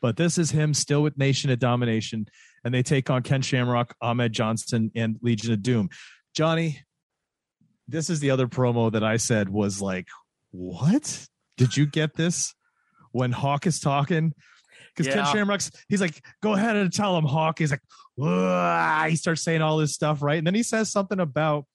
But 0.00 0.16
this 0.16 0.38
is 0.38 0.50
him 0.50 0.74
still 0.74 1.02
with 1.04 1.16
Nation 1.16 1.50
of 1.50 1.60
Domination, 1.60 2.26
and 2.64 2.74
they 2.74 2.82
take 2.82 3.08
on 3.10 3.22
Ken 3.22 3.42
Shamrock, 3.42 3.94
Ahmed 4.02 4.32
Johnson, 4.32 4.90
and 4.96 5.16
Legion 5.22 5.52
of 5.52 5.62
Doom. 5.62 5.90
Johnny, 6.34 6.80
this 7.92 8.10
is 8.10 8.20
the 8.20 8.30
other 8.30 8.48
promo 8.48 8.90
that 8.90 9.04
I 9.04 9.18
said 9.18 9.48
was 9.48 9.80
like, 9.80 10.08
"What? 10.50 11.26
Did 11.56 11.76
you 11.76 11.86
get 11.86 12.14
this?" 12.14 12.54
When 13.12 13.30
Hawk 13.30 13.66
is 13.66 13.78
talking, 13.78 14.32
because 14.96 15.12
Ken 15.12 15.26
Shamrock's 15.26 15.70
he's 15.88 16.00
like, 16.00 16.24
go 16.42 16.54
ahead 16.54 16.76
and 16.76 16.92
tell 16.92 17.16
him, 17.16 17.24
Hawk. 17.24 17.58
He's 17.58 17.70
like, 17.70 17.82
"Wah," 18.16 19.06
he 19.06 19.16
starts 19.16 19.42
saying 19.42 19.62
all 19.62 19.76
this 19.76 19.92
stuff, 19.92 20.22
right? 20.22 20.38
And 20.38 20.46
then 20.46 20.54
he 20.54 20.62
says 20.62 20.90
something 20.90 21.20
about 21.20 21.66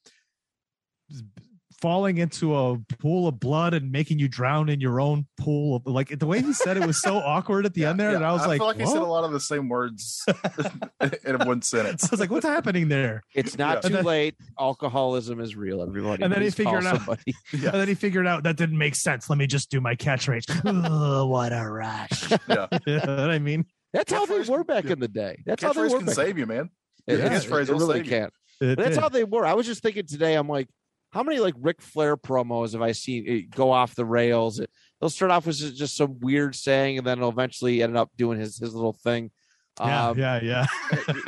falling 1.81 2.17
into 2.17 2.55
a 2.55 2.77
pool 2.99 3.27
of 3.27 3.39
blood 3.39 3.73
and 3.73 3.91
making 3.91 4.17
you 4.19 4.27
drown 4.27 4.67
in 4.69 4.81
your 4.81 4.99
own 4.99 5.27
pool 5.39 5.75
of 5.75 5.85
like 5.85 6.17
the 6.17 6.25
way 6.25 6.41
he 6.41 6.51
said 6.53 6.75
it 6.77 6.85
was 6.87 6.99
so 7.01 7.17
awkward 7.25 7.65
at 7.65 7.73
the 7.75 7.85
end 7.85 7.99
there 7.99 8.11
Yeah, 8.13 8.19
that 8.19 8.25
I 8.25 8.31
was 8.33 8.47
like, 8.47 8.57
feel 8.59 8.67
like 8.67 8.79
he 8.79 8.85
said 8.85 8.97
a 8.97 9.05
lot 9.05 9.23
of 9.23 9.31
the 9.31 9.39
same 9.39 9.69
words 9.69 10.25
in 11.25 11.37
one 11.45 11.61
sentence. 11.61 12.05
I 12.05 12.07
was 12.11 12.19
like, 12.19 12.31
what's 12.31 12.45
happening 12.45 12.87
there? 12.87 13.23
It's 13.35 13.57
not 13.57 13.75
Yeah. 13.83 13.89
too 13.89 13.95
then- 13.97 14.05
late. 14.05 14.35
Alcoholism 14.59 15.39
is 15.39 15.55
real, 15.55 15.81
everybody. 15.81 16.23
And 16.23 16.33
then 16.33 16.41
he 16.41 16.49
figured 16.49 16.85
out- 16.85 17.01
Yeah. 17.27 17.33
And 17.71 17.81
then 17.81 17.87
he 17.87 17.93
figured 17.95 18.25
out 18.27 18.43
that 18.43 18.57
didn't 18.57 18.77
make 18.77 18.95
sense. 18.95 19.29
Let 19.29 19.37
me 19.37 19.45
just 19.47 19.69
do 19.69 19.79
my 19.81 19.95
catchphrase. 19.95 20.49
Ugh, 20.65 21.29
what 21.29 21.51
a 21.53 21.69
rush. 21.69 22.31
Yeah. 22.47 22.67
you 22.85 22.95
know 22.97 23.15
what 23.17 23.29
I 23.31 23.39
mean? 23.39 23.65
That's 23.93 24.11
how 24.11 24.25
they 24.25 24.41
were 24.41 24.63
back 24.63 24.85
yeah. 24.85 24.93
in 24.93 24.99
the 24.99 25.07
day. 25.07 25.43
That's 25.45 25.63
how 25.63 25.73
they 25.73 25.81
were. 25.81 25.89
can 25.89 26.05
back 26.05 26.15
save 26.15 26.37
you, 26.37 26.45
man. 26.45 26.69
Yeah. 27.05 27.15
it- 27.15 27.31
Catchphrase 27.31 27.69
it 27.69 27.73
will 27.73 27.79
really 27.79 27.99
you. 27.99 28.05
can. 28.05 28.29
It 28.59 28.75
that's 28.77 28.95
did. 28.95 28.99
how 28.99 29.09
they 29.09 29.23
were. 29.23 29.45
I 29.45 29.53
was 29.53 29.67
just 29.67 29.83
thinking 29.83 30.07
today. 30.07 30.33
I'm 30.33 30.47
like, 30.49 30.67
how 31.11 31.23
many 31.23 31.39
like 31.39 31.55
Ric 31.59 31.81
Flair 31.81 32.17
promos 32.17 32.73
have 32.73 32.81
I 32.81 32.91
seen 32.91 33.25
it 33.27 33.49
go 33.49 33.71
off 33.71 33.95
the 33.95 34.05
rails? 34.05 34.59
It, 34.59 34.69
they'll 34.99 35.09
start 35.09 35.31
off 35.31 35.45
with 35.47 35.57
just 35.57 35.75
just 35.77 35.95
some 35.95 36.19
weird 36.19 36.55
saying, 36.55 36.97
and 36.97 37.07
then 37.07 37.17
it'll 37.19 37.29
eventually 37.29 37.81
end 37.81 37.97
up 37.97 38.11
doing 38.17 38.39
his 38.39 38.57
his 38.57 38.73
little 38.73 38.93
thing. 38.93 39.31
yeah, 39.79 40.07
Um, 40.09 40.17
yeah, 40.17 40.41
yeah. 40.41 40.65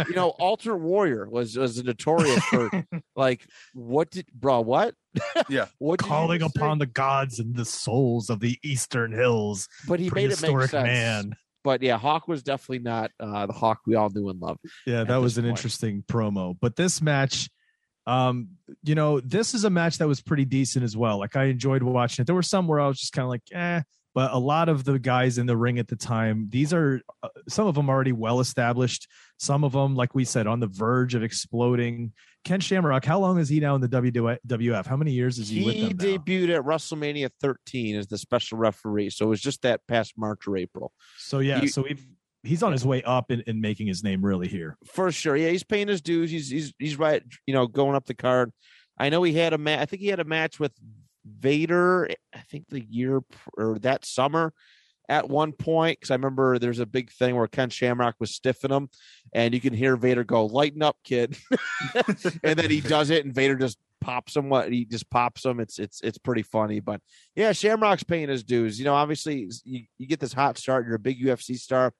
you 0.07 0.15
know, 0.15 0.33
Ultimate 0.39 0.77
Warrior 0.77 1.29
was 1.29 1.57
was 1.57 1.81
notorious 1.83 2.43
for 2.45 2.69
like, 3.15 3.45
what 3.73 4.09
did 4.11 4.27
bro? 4.33 4.61
What? 4.61 4.95
Yeah. 5.49 5.67
what? 5.79 5.99
Calling 5.99 6.39
just 6.41 6.55
say? 6.55 6.59
upon 6.61 6.79
the 6.79 6.85
gods 6.85 7.39
and 7.39 7.55
the 7.55 7.65
souls 7.65 8.29
of 8.29 8.39
the 8.39 8.57
Eastern 8.63 9.11
Hills. 9.11 9.67
But 9.87 9.99
he 9.99 10.09
made 10.09 10.31
it 10.31 10.41
make 10.41 10.61
sense. 10.61 10.73
man. 10.73 11.33
But 11.63 11.81
yeah, 11.81 11.97
Hawk 11.97 12.27
was 12.27 12.41
definitely 12.41 12.79
not 12.79 13.11
uh, 13.19 13.45
the 13.45 13.53
Hawk 13.53 13.79
we 13.85 13.95
all 13.95 14.09
knew 14.09 14.29
and 14.29 14.39
loved. 14.39 14.61
Yeah, 14.85 15.03
that 15.03 15.17
was 15.17 15.37
an 15.37 15.43
point. 15.43 15.57
interesting 15.57 16.03
promo. 16.07 16.55
But 16.59 16.77
this 16.77 17.01
match, 17.01 17.49
um, 18.09 18.47
you 18.83 18.95
know, 18.95 19.19
this 19.19 19.53
is 19.53 19.63
a 19.63 19.69
match 19.69 19.97
that 19.99 20.07
was 20.07 20.21
pretty 20.21 20.45
decent 20.45 20.83
as 20.83 20.97
well. 20.97 21.19
Like 21.19 21.35
I 21.35 21.45
enjoyed 21.45 21.83
watching 21.83 22.23
it. 22.23 22.25
There 22.25 22.35
were 22.35 22.41
some 22.41 22.67
where 22.67 22.79
I 22.79 22.87
was 22.87 22.99
just 22.99 23.13
kind 23.13 23.23
of 23.23 23.29
like, 23.29 23.43
eh. 23.53 23.81
But 24.15 24.31
a 24.33 24.39
lot 24.39 24.69
of 24.69 24.83
the 24.85 24.97
guys 24.97 25.37
in 25.37 25.45
the 25.45 25.55
ring 25.55 25.77
at 25.77 25.87
the 25.87 25.95
time, 25.95 26.47
these 26.49 26.73
are 26.73 26.99
uh, 27.21 27.27
some 27.47 27.67
of 27.67 27.75
them 27.75 27.89
already 27.89 28.11
well 28.11 28.39
established. 28.39 29.07
Some 29.37 29.63
of 29.63 29.71
them, 29.71 29.95
like 29.95 30.15
we 30.15 30.25
said, 30.25 30.47
on 30.47 30.59
the 30.59 30.67
verge 30.67 31.13
of 31.13 31.21
exploding. 31.21 32.11
Ken 32.43 32.59
Shamrock, 32.59 33.05
how 33.05 33.19
long 33.19 33.37
is 33.37 33.49
he 33.49 33.59
now 33.59 33.75
in 33.75 33.81
the 33.81 33.87
WWF? 33.87 34.85
How 34.87 34.97
many 34.97 35.11
years 35.11 35.37
is 35.37 35.49
he, 35.49 35.63
with 35.63 35.75
He 35.75 35.93
them 35.93 35.97
now? 35.97 36.03
debuted 36.17 36.55
at 36.55 36.63
WrestleMania 36.63 37.29
13 37.39 37.97
as 37.97 38.07
the 38.07 38.17
special 38.17 38.57
referee, 38.57 39.11
so 39.11 39.25
it 39.25 39.29
was 39.29 39.41
just 39.41 39.61
that 39.61 39.81
past 39.87 40.13
March 40.17 40.47
or 40.47 40.57
April. 40.57 40.91
So 41.19 41.39
yeah, 41.39 41.61
You- 41.61 41.67
so 41.67 41.83
we've, 41.83 42.03
he's 42.43 42.63
on 42.63 42.71
his 42.71 42.85
way 42.85 43.03
up 43.03 43.31
in, 43.31 43.41
in 43.41 43.61
making 43.61 43.87
his 43.87 44.03
name 44.03 44.23
really 44.23 44.47
here. 44.47 44.77
For 44.85 45.11
sure, 45.11 45.35
yeah, 45.35 45.49
he's 45.49 45.63
paying 45.63 45.87
his 45.87 46.01
dues. 46.01 46.31
He's 46.31 46.49
he's 46.49 46.73
he's 46.77 46.97
right, 46.97 47.23
you 47.45 47.53
know, 47.53 47.67
going 47.67 47.95
up 47.95 48.05
the 48.05 48.13
card. 48.13 48.51
I 48.97 49.09
know 49.09 49.23
he 49.23 49.33
had 49.33 49.53
a 49.53 49.57
match. 49.57 49.79
I 49.79 49.85
think 49.85 50.01
he 50.01 50.07
had 50.07 50.19
a 50.19 50.25
match 50.25 50.59
with 50.59 50.73
Vader. 51.25 52.09
I 52.33 52.39
think 52.49 52.67
the 52.69 52.81
year 52.81 53.21
or 53.57 53.79
that 53.79 54.05
summer 54.05 54.53
at 55.09 55.27
one 55.27 55.51
point 55.51 55.99
because 55.99 56.11
I 56.11 56.15
remember 56.15 56.59
there's 56.59 56.79
a 56.79 56.85
big 56.85 57.11
thing 57.11 57.35
where 57.35 57.47
Ken 57.47 57.69
Shamrock 57.69 58.15
was 58.19 58.31
stiffing 58.31 58.71
him, 58.71 58.89
and 59.33 59.53
you 59.53 59.59
can 59.59 59.73
hear 59.73 59.95
Vader 59.95 60.23
go, 60.23 60.45
"Lighten 60.45 60.83
up, 60.83 60.97
kid," 61.03 61.35
and 62.43 62.57
then 62.57 62.69
he 62.69 62.79
does 62.79 63.09
it, 63.09 63.25
and 63.25 63.33
Vader 63.33 63.55
just 63.55 63.77
pops 64.01 64.35
him. 64.35 64.49
What 64.49 64.71
he 64.71 64.85
just 64.85 65.09
pops 65.09 65.43
him. 65.43 65.59
It's 65.59 65.79
it's 65.79 66.01
it's 66.01 66.17
pretty 66.17 66.43
funny, 66.43 66.79
but 66.79 67.01
yeah, 67.35 67.51
Shamrock's 67.51 68.03
paying 68.03 68.29
his 68.29 68.43
dues. 68.43 68.77
You 68.79 68.85
know, 68.85 68.93
obviously 68.93 69.49
you, 69.65 69.85
you 69.97 70.07
get 70.07 70.19
this 70.19 70.33
hot 70.33 70.57
start. 70.57 70.85
You're 70.85 70.95
a 70.95 70.99
big 70.99 71.21
UFC 71.21 71.57
star. 71.57 71.93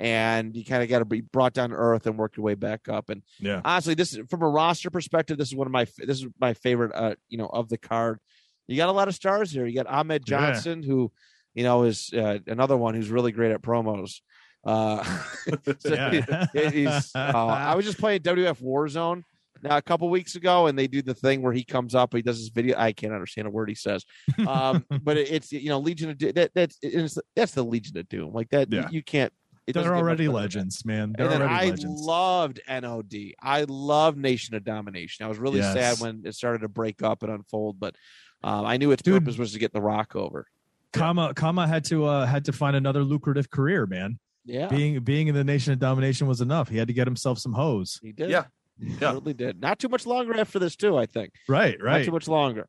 And 0.00 0.56
you 0.56 0.64
kind 0.64 0.82
of 0.82 0.88
got 0.88 0.98
to 0.98 1.04
be 1.04 1.20
brought 1.20 1.52
down 1.52 1.70
to 1.70 1.76
earth 1.76 2.06
and 2.06 2.18
work 2.18 2.36
your 2.36 2.44
way 2.44 2.54
back 2.54 2.88
up. 2.88 3.10
And 3.10 3.22
Yeah. 3.38 3.60
honestly, 3.64 3.94
this 3.94 4.12
is 4.12 4.20
from 4.28 4.42
a 4.42 4.48
roster 4.48 4.90
perspective. 4.90 5.38
This 5.38 5.48
is 5.48 5.54
one 5.54 5.66
of 5.68 5.72
my 5.72 5.86
this 5.98 6.20
is 6.20 6.26
my 6.40 6.52
favorite. 6.54 6.92
Uh, 6.94 7.14
you 7.28 7.38
know, 7.38 7.46
of 7.46 7.68
the 7.68 7.78
card, 7.78 8.18
you 8.66 8.76
got 8.76 8.88
a 8.88 8.92
lot 8.92 9.06
of 9.08 9.14
stars 9.14 9.50
here. 9.52 9.66
You 9.66 9.74
got 9.76 9.86
Ahmed 9.86 10.22
Yeah. 10.26 10.38
Johnson, 10.38 10.82
who 10.82 11.12
you 11.54 11.62
know 11.62 11.84
is 11.84 12.10
uh, 12.12 12.38
another 12.48 12.76
one 12.76 12.94
who's 12.94 13.08
really 13.10 13.30
great 13.32 13.52
at 13.52 13.62
promos. 13.62 14.20
Uh, 14.64 15.04
so 15.78 15.94
Yeah. 15.94 16.46
he's, 16.52 17.12
uh, 17.14 17.46
I 17.46 17.74
was 17.74 17.84
just 17.84 17.98
playing 17.98 18.20
WF 18.22 18.60
Warzone 18.62 19.22
now 19.62 19.76
a 19.76 19.82
couple 19.82 20.08
weeks 20.10 20.34
ago, 20.34 20.66
and 20.66 20.78
they 20.78 20.86
do 20.88 21.02
the 21.02 21.14
thing 21.14 21.40
where 21.42 21.52
he 21.52 21.62
comes 21.64 21.94
up, 21.94 22.14
he 22.14 22.22
does 22.22 22.38
his 22.38 22.48
video. 22.48 22.76
I 22.78 22.92
can't 22.92 23.12
understand 23.12 23.46
a 23.46 23.50
word 23.50 23.68
he 23.68 23.74
says, 23.74 24.04
um, 24.46 24.84
but 25.02 25.16
it, 25.18 25.30
it's 25.30 25.52
you 25.52 25.68
know 25.68 25.78
Legion 25.78 26.10
of 26.10 26.18
Doom. 26.18 26.32
That 26.34 26.50
that's 26.54 26.78
it's, 26.82 27.18
that's 27.36 27.52
the 27.52 27.62
Legion 27.62 27.96
of 27.98 28.08
Doom. 28.08 28.32
Like 28.32 28.50
that, 28.50 28.72
Yeah. 28.72 28.88
you, 28.90 28.96
you 28.96 29.02
can't. 29.04 29.32
It 29.66 29.72
They're 29.72 29.96
already 29.96 30.24
better 30.26 30.32
than 30.32 30.42
legends, 30.42 30.84
man. 30.84 31.14
They're 31.16 31.26
And 31.26 31.34
then 31.34 31.42
already 31.42 31.66
I 31.68 31.70
legends. 31.70 32.00
loved 32.02 32.60
NOD. 32.68 33.14
I 33.40 33.64
love 33.66 34.16
Nation 34.16 34.54
of 34.54 34.62
Domination. 34.64 35.24
I 35.24 35.28
was 35.28 35.38
really 35.38 35.60
Yes. 35.60 35.72
sad 35.74 36.00
when 36.04 36.22
it 36.26 36.34
started 36.34 36.60
to 36.60 36.68
break 36.68 37.02
up 37.02 37.22
and 37.22 37.32
unfold, 37.32 37.80
but 37.80 37.94
um, 38.42 38.66
I 38.66 38.76
knew 38.76 38.90
its 38.92 39.02
Dude. 39.02 39.22
purpose 39.22 39.38
was 39.38 39.52
to 39.52 39.58
get 39.58 39.72
the 39.72 39.80
Rock 39.80 40.14
over. 40.16 40.46
Kama 40.92 41.32
Kama 41.34 41.66
had 41.66 41.84
to 41.86 42.04
uh 42.04 42.26
had 42.26 42.44
to 42.44 42.52
find 42.52 42.76
another 42.76 43.02
lucrative 43.02 43.50
career, 43.50 43.86
man. 43.86 44.18
Yeah, 44.44 44.68
Being 44.68 45.00
being 45.02 45.28
in 45.28 45.34
the 45.34 45.42
Nation 45.44 45.72
of 45.72 45.78
Domination 45.78 46.26
was 46.26 46.40
enough. 46.42 46.68
He 46.68 46.76
had 46.76 46.88
to 46.88 46.94
get 46.94 47.06
himself 47.06 47.38
some 47.38 47.54
hoes. 47.54 47.98
he 48.02 48.12
did. 48.12 48.28
Yeah. 48.30 48.44
He 48.78 48.90
Yeah. 48.90 49.12
totally 49.12 49.32
did. 49.34 49.60
Not 49.60 49.78
too 49.78 49.88
much 49.88 50.04
longer 50.04 50.38
after 50.38 50.58
this, 50.58 50.76
too. 50.76 50.96
I 50.98 51.06
think. 51.06 51.32
Right, 51.48 51.80
right. 51.82 51.98
Not 52.00 52.04
too 52.04 52.12
much 52.12 52.28
longer. 52.28 52.68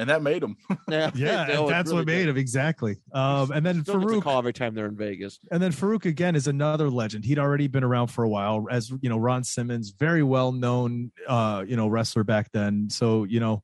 And 0.00 0.08
that 0.08 0.22
made 0.22 0.42
him. 0.42 0.56
Yeah, 0.88 1.10
Yeah, 1.14 1.46
no, 1.46 1.68
that's 1.68 1.88
really 1.90 2.00
what 2.00 2.06
made 2.06 2.20
did. 2.24 2.28
him 2.30 2.36
exactly. 2.36 2.96
Um, 3.12 3.52
and 3.52 3.64
then 3.64 3.82
Still 3.84 3.96
Faarooq, 4.00 4.22
call 4.22 4.38
every 4.38 4.52
time 4.52 4.74
they're 4.74 4.86
in 4.86 4.96
Vegas. 4.96 5.38
and 5.52 5.62
then 5.62 5.72
Faarooq 5.72 6.06
again 6.06 6.34
is 6.34 6.46
another 6.46 6.88
legend. 6.90 7.24
He'd 7.24 7.38
already 7.38 7.68
been 7.68 7.84
around 7.84 8.08
for 8.08 8.24
a 8.24 8.28
while, 8.28 8.66
as 8.70 8.90
you 9.02 9.08
know, 9.08 9.18
Ron 9.18 9.44
Simmons, 9.44 9.90
very 9.90 10.22
well 10.22 10.52
known, 10.52 11.12
uh, 11.28 11.64
you 11.68 11.76
know, 11.76 11.86
wrestler 11.86 12.24
back 12.24 12.50
then. 12.52 12.88
So 12.90 13.24
you 13.24 13.40
know, 13.40 13.62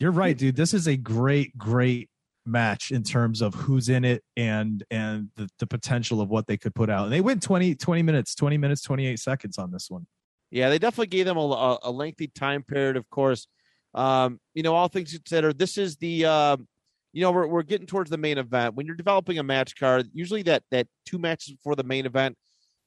you're 0.00 0.10
right, 0.10 0.36
dude. 0.36 0.56
This 0.56 0.74
is 0.74 0.86
a 0.88 0.96
great, 0.96 1.56
great 1.56 2.08
match 2.44 2.90
in 2.92 3.02
terms 3.02 3.42
of 3.42 3.54
who's 3.54 3.88
in 3.88 4.04
it 4.04 4.22
and 4.36 4.84
and 4.90 5.28
the, 5.36 5.48
the 5.58 5.66
potential 5.66 6.20
of 6.20 6.28
what 6.28 6.46
they 6.46 6.56
could 6.56 6.74
put 6.74 6.88
out. 6.88 7.04
And 7.04 7.12
they 7.12 7.20
went 7.20 7.42
20, 7.42 7.74
20 7.74 8.02
minutes, 8.02 8.34
20 8.34 8.56
minutes, 8.58 8.82
28 8.82 9.18
seconds 9.18 9.58
on 9.58 9.70
this 9.72 9.90
one. 9.90 10.06
Yeah, 10.50 10.68
they 10.70 10.78
definitely 10.78 11.08
gave 11.08 11.26
them 11.26 11.36
a, 11.36 11.40
a, 11.40 11.78
a 11.84 11.90
lengthy 11.90 12.28
time 12.28 12.62
period. 12.62 12.96
Of 12.96 13.10
course, 13.10 13.48
um, 13.96 14.38
you 14.54 14.62
know, 14.62 14.74
all 14.74 14.88
things 14.88 15.12
considered, 15.12 15.58
this 15.58 15.78
is 15.78 15.96
the, 15.96 16.26
um, 16.26 16.68
you 17.12 17.22
know, 17.22 17.32
we're 17.32 17.46
we're 17.46 17.62
getting 17.62 17.86
towards 17.86 18.10
the 18.10 18.18
main 18.18 18.36
event. 18.38 18.74
When 18.74 18.86
you're 18.86 18.94
developing 18.94 19.38
a 19.38 19.42
match 19.42 19.74
card, 19.76 20.08
usually 20.12 20.42
that 20.42 20.62
that 20.70 20.86
two 21.06 21.18
matches 21.18 21.54
before 21.54 21.74
the 21.74 21.84
main 21.84 22.04
event 22.06 22.36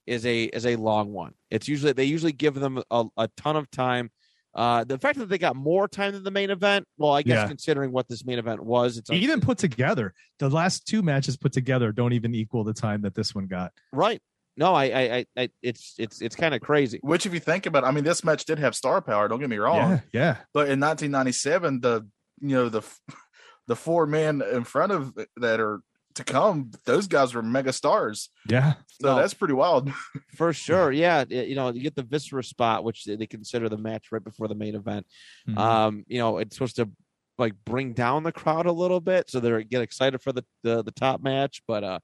is 0.05 0.25
a 0.25 0.43
is 0.45 0.65
a 0.65 0.75
long 0.75 1.11
one. 1.11 1.33
It's 1.49 1.67
usually 1.67 1.93
they 1.93 2.03
usually 2.05 2.31
give 2.31 2.53
them 2.55 2.81
a, 2.91 3.05
a 3.17 3.27
ton 3.37 3.55
of 3.55 3.69
time. 3.71 4.11
Uh, 4.55 4.83
the 4.83 4.97
fact 4.97 5.17
that 5.19 5.29
they 5.29 5.37
got 5.37 5.55
more 5.55 5.87
time 5.87 6.11
than 6.11 6.23
the 6.23 6.31
main 6.31 6.49
event, 6.49 6.85
well, 6.97 7.11
I 7.11 7.21
guess 7.21 7.37
Yeah. 7.37 7.47
considering 7.47 7.91
what 7.91 8.07
this 8.07 8.25
main 8.25 8.39
event 8.39 8.63
was, 8.63 8.97
it's 8.97 9.09
even 9.11 9.41
put 9.41 9.57
together, 9.59 10.13
the 10.39 10.49
last 10.49 10.87
two 10.87 11.01
matches 11.03 11.37
put 11.37 11.53
together 11.53 11.91
don't 11.91 12.13
even 12.13 12.33
equal 12.33 12.63
the 12.63 12.73
time 12.73 13.01
that 13.03 13.13
this 13.13 13.33
one 13.35 13.45
got. 13.47 13.71
right. 13.91 14.21
No, 14.57 14.73
I, 14.73 14.83
I, 14.85 15.01
I, 15.17 15.25
I 15.37 15.49
it's 15.61 15.95
it's 15.97 16.21
it's 16.21 16.35
kind 16.35 16.53
of 16.53 16.61
crazy. 16.61 16.99
Which, 17.01 17.25
if 17.25 17.33
you 17.33 17.39
think 17.39 17.65
about, 17.65 17.83
it, 17.83 17.87
I 17.87 17.91
mean, 17.91 18.03
this 18.03 18.23
match 18.23 18.45
did 18.45 18.59
have 18.59 18.75
star 18.75 19.01
power. 19.01 19.27
Don't 19.27 19.39
get 19.39 19.49
me 19.49 19.57
wrong. 19.57 19.77
Yeah, 19.77 19.99
yeah. 20.13 20.35
But 20.53 20.69
in 20.69 20.79
1997, 20.79 21.81
the 21.81 22.07
you 22.41 22.55
know 22.55 22.69
the 22.69 22.81
the 23.67 23.75
four 23.75 24.05
men 24.05 24.41
in 24.41 24.63
front 24.63 24.91
of 24.91 25.13
that 25.37 25.59
are 25.59 25.81
to 26.15 26.23
come, 26.23 26.71
those 26.85 27.07
guys 27.07 27.33
were 27.33 27.41
mega 27.43 27.71
stars. 27.71 28.29
Yeah. 28.49 28.73
So 28.99 29.09
No. 29.09 29.15
that's 29.15 29.33
pretty 29.35 29.53
wild. 29.53 29.91
For 30.35 30.51
sure, 30.51 30.91
yeah. 30.91 31.23
It- 31.29 31.47
you 31.47 31.55
know, 31.55 31.71
you 31.71 31.81
get 31.81 31.95
the 31.95 32.03
viscera 32.03 32.43
spot, 32.43 32.83
which 32.83 33.05
they 33.05 33.15
they 33.15 33.27
consider 33.27 33.69
the 33.69 33.77
match 33.77 34.07
right 34.11 34.23
before 34.23 34.47
the 34.49 34.55
main 34.55 34.75
event. 34.75 35.05
Mhm. 35.47 35.57
Um, 35.57 36.03
you 36.07 36.17
know, 36.19 36.39
it's 36.39 36.55
supposed 36.55 36.75
to 36.77 36.89
like 37.37 37.53
bring 37.63 37.93
down 37.93 38.23
the 38.23 38.33
crowd 38.33 38.65
a 38.65 38.71
little 38.71 38.99
bit, 38.99 39.29
so 39.29 39.39
they 39.39 39.63
get 39.63 39.81
excited 39.81 40.21
for 40.21 40.33
the, 40.33 40.43
the 40.63 40.83
the 40.83 40.91
top 40.91 41.21
match. 41.21 41.61
But 41.67 41.83
uh, 41.85 41.99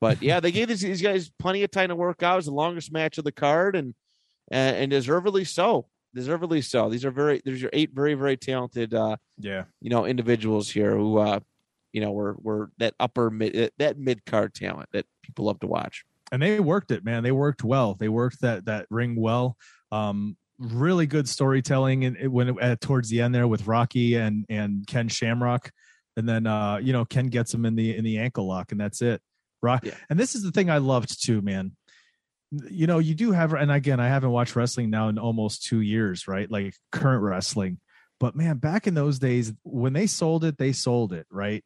but 0.00 0.22
yeah, 0.22 0.40
they 0.40 0.52
gave 0.52 0.68
these, 0.68 0.80
these 0.80 1.02
guys 1.02 1.30
plenty 1.38 1.62
of 1.62 1.70
time 1.70 1.88
to 1.88 1.96
work 1.96 2.22
out. 2.22 2.34
It 2.34 2.36
was 2.36 2.44
the 2.46 2.52
longest 2.52 2.92
match 2.92 3.18
of 3.18 3.24
the 3.24 3.32
card, 3.32 3.76
and 3.76 3.94
and, 4.50 4.76
and 4.76 4.90
deservedly 4.90 5.44
so. 5.44 5.86
Deservedly 6.14 6.62
so. 6.62 6.88
These 6.88 7.04
are 7.04 7.10
very 7.10 7.42
there's 7.44 7.60
your 7.60 7.70
eight 7.72 7.90
very 7.92 8.14
very 8.14 8.36
talented 8.36 8.94
uh 8.94 9.16
yeah. 9.38 9.64
you 9.80 9.90
know 9.90 10.06
individuals 10.06 10.70
here 10.70 10.96
who 10.96 11.18
uh 11.18 11.40
you 11.92 12.00
know 12.00 12.12
were 12.12 12.36
were 12.40 12.70
that 12.78 12.94
upper 12.98 13.30
mid 13.30 13.72
that 13.78 13.98
mid 13.98 14.24
card 14.24 14.54
talent 14.54 14.88
that 14.92 15.06
people 15.22 15.44
love 15.44 15.60
to 15.60 15.66
watch. 15.66 16.04
and 16.32 16.42
they 16.42 16.60
worked 16.60 16.90
it 16.90 17.04
man 17.04 17.22
they 17.22 17.32
worked 17.32 17.62
well 17.62 17.94
they 17.94 18.08
worked 18.08 18.40
that 18.40 18.64
that 18.66 18.86
ring 18.90 19.16
well 19.16 19.56
um 19.92 20.36
really 20.58 21.06
good 21.06 21.28
storytelling 21.28 22.04
and 22.04 22.16
it, 22.16 22.28
when 22.28 22.60
uh, 22.60 22.76
towards 22.80 23.08
the 23.10 23.20
end 23.20 23.34
there 23.34 23.46
with 23.46 23.66
rocky 23.66 24.16
and 24.16 24.44
and 24.48 24.86
ken 24.86 25.08
shamrock 25.08 25.70
and 26.16 26.28
then 26.28 26.46
uh 26.46 26.78
you 26.82 26.92
know 26.92 27.04
ken 27.04 27.28
gets 27.28 27.54
him 27.54 27.64
in 27.64 27.76
the 27.76 27.96
in 27.96 28.04
the 28.04 28.18
ankle 28.18 28.46
lock 28.46 28.72
and 28.72 28.80
that's 28.80 29.00
it 29.00 29.22
rock 29.62 29.84
Yeah. 29.84 29.94
and 30.10 30.18
this 30.18 30.34
is 30.34 30.42
the 30.42 30.52
thing 30.52 30.70
i 30.70 30.78
loved 30.78 31.22
too 31.24 31.40
man. 31.42 31.72
You 32.50 32.86
know 32.86 32.98
you 32.98 33.14
do 33.14 33.32
have 33.32 33.52
and 33.52 33.70
again 33.70 34.00
i 34.00 34.08
haven't 34.08 34.30
watched 34.30 34.56
wrestling 34.56 34.88
now 34.90 35.08
in 35.08 35.18
almost 35.18 35.64
two 35.64 35.80
years 35.80 36.26
right? 36.26 36.50
Like 36.50 36.74
current 36.92 37.22
wrestling. 37.22 37.78
But 38.20 38.34
man 38.34 38.56
back 38.56 38.86
in 38.86 38.94
those 38.94 39.18
days 39.18 39.52
when 39.64 39.92
they 39.92 40.06
sold 40.06 40.44
it 40.44 40.56
they 40.58 40.72
sold 40.72 41.12
it 41.12 41.26
right 41.30 41.62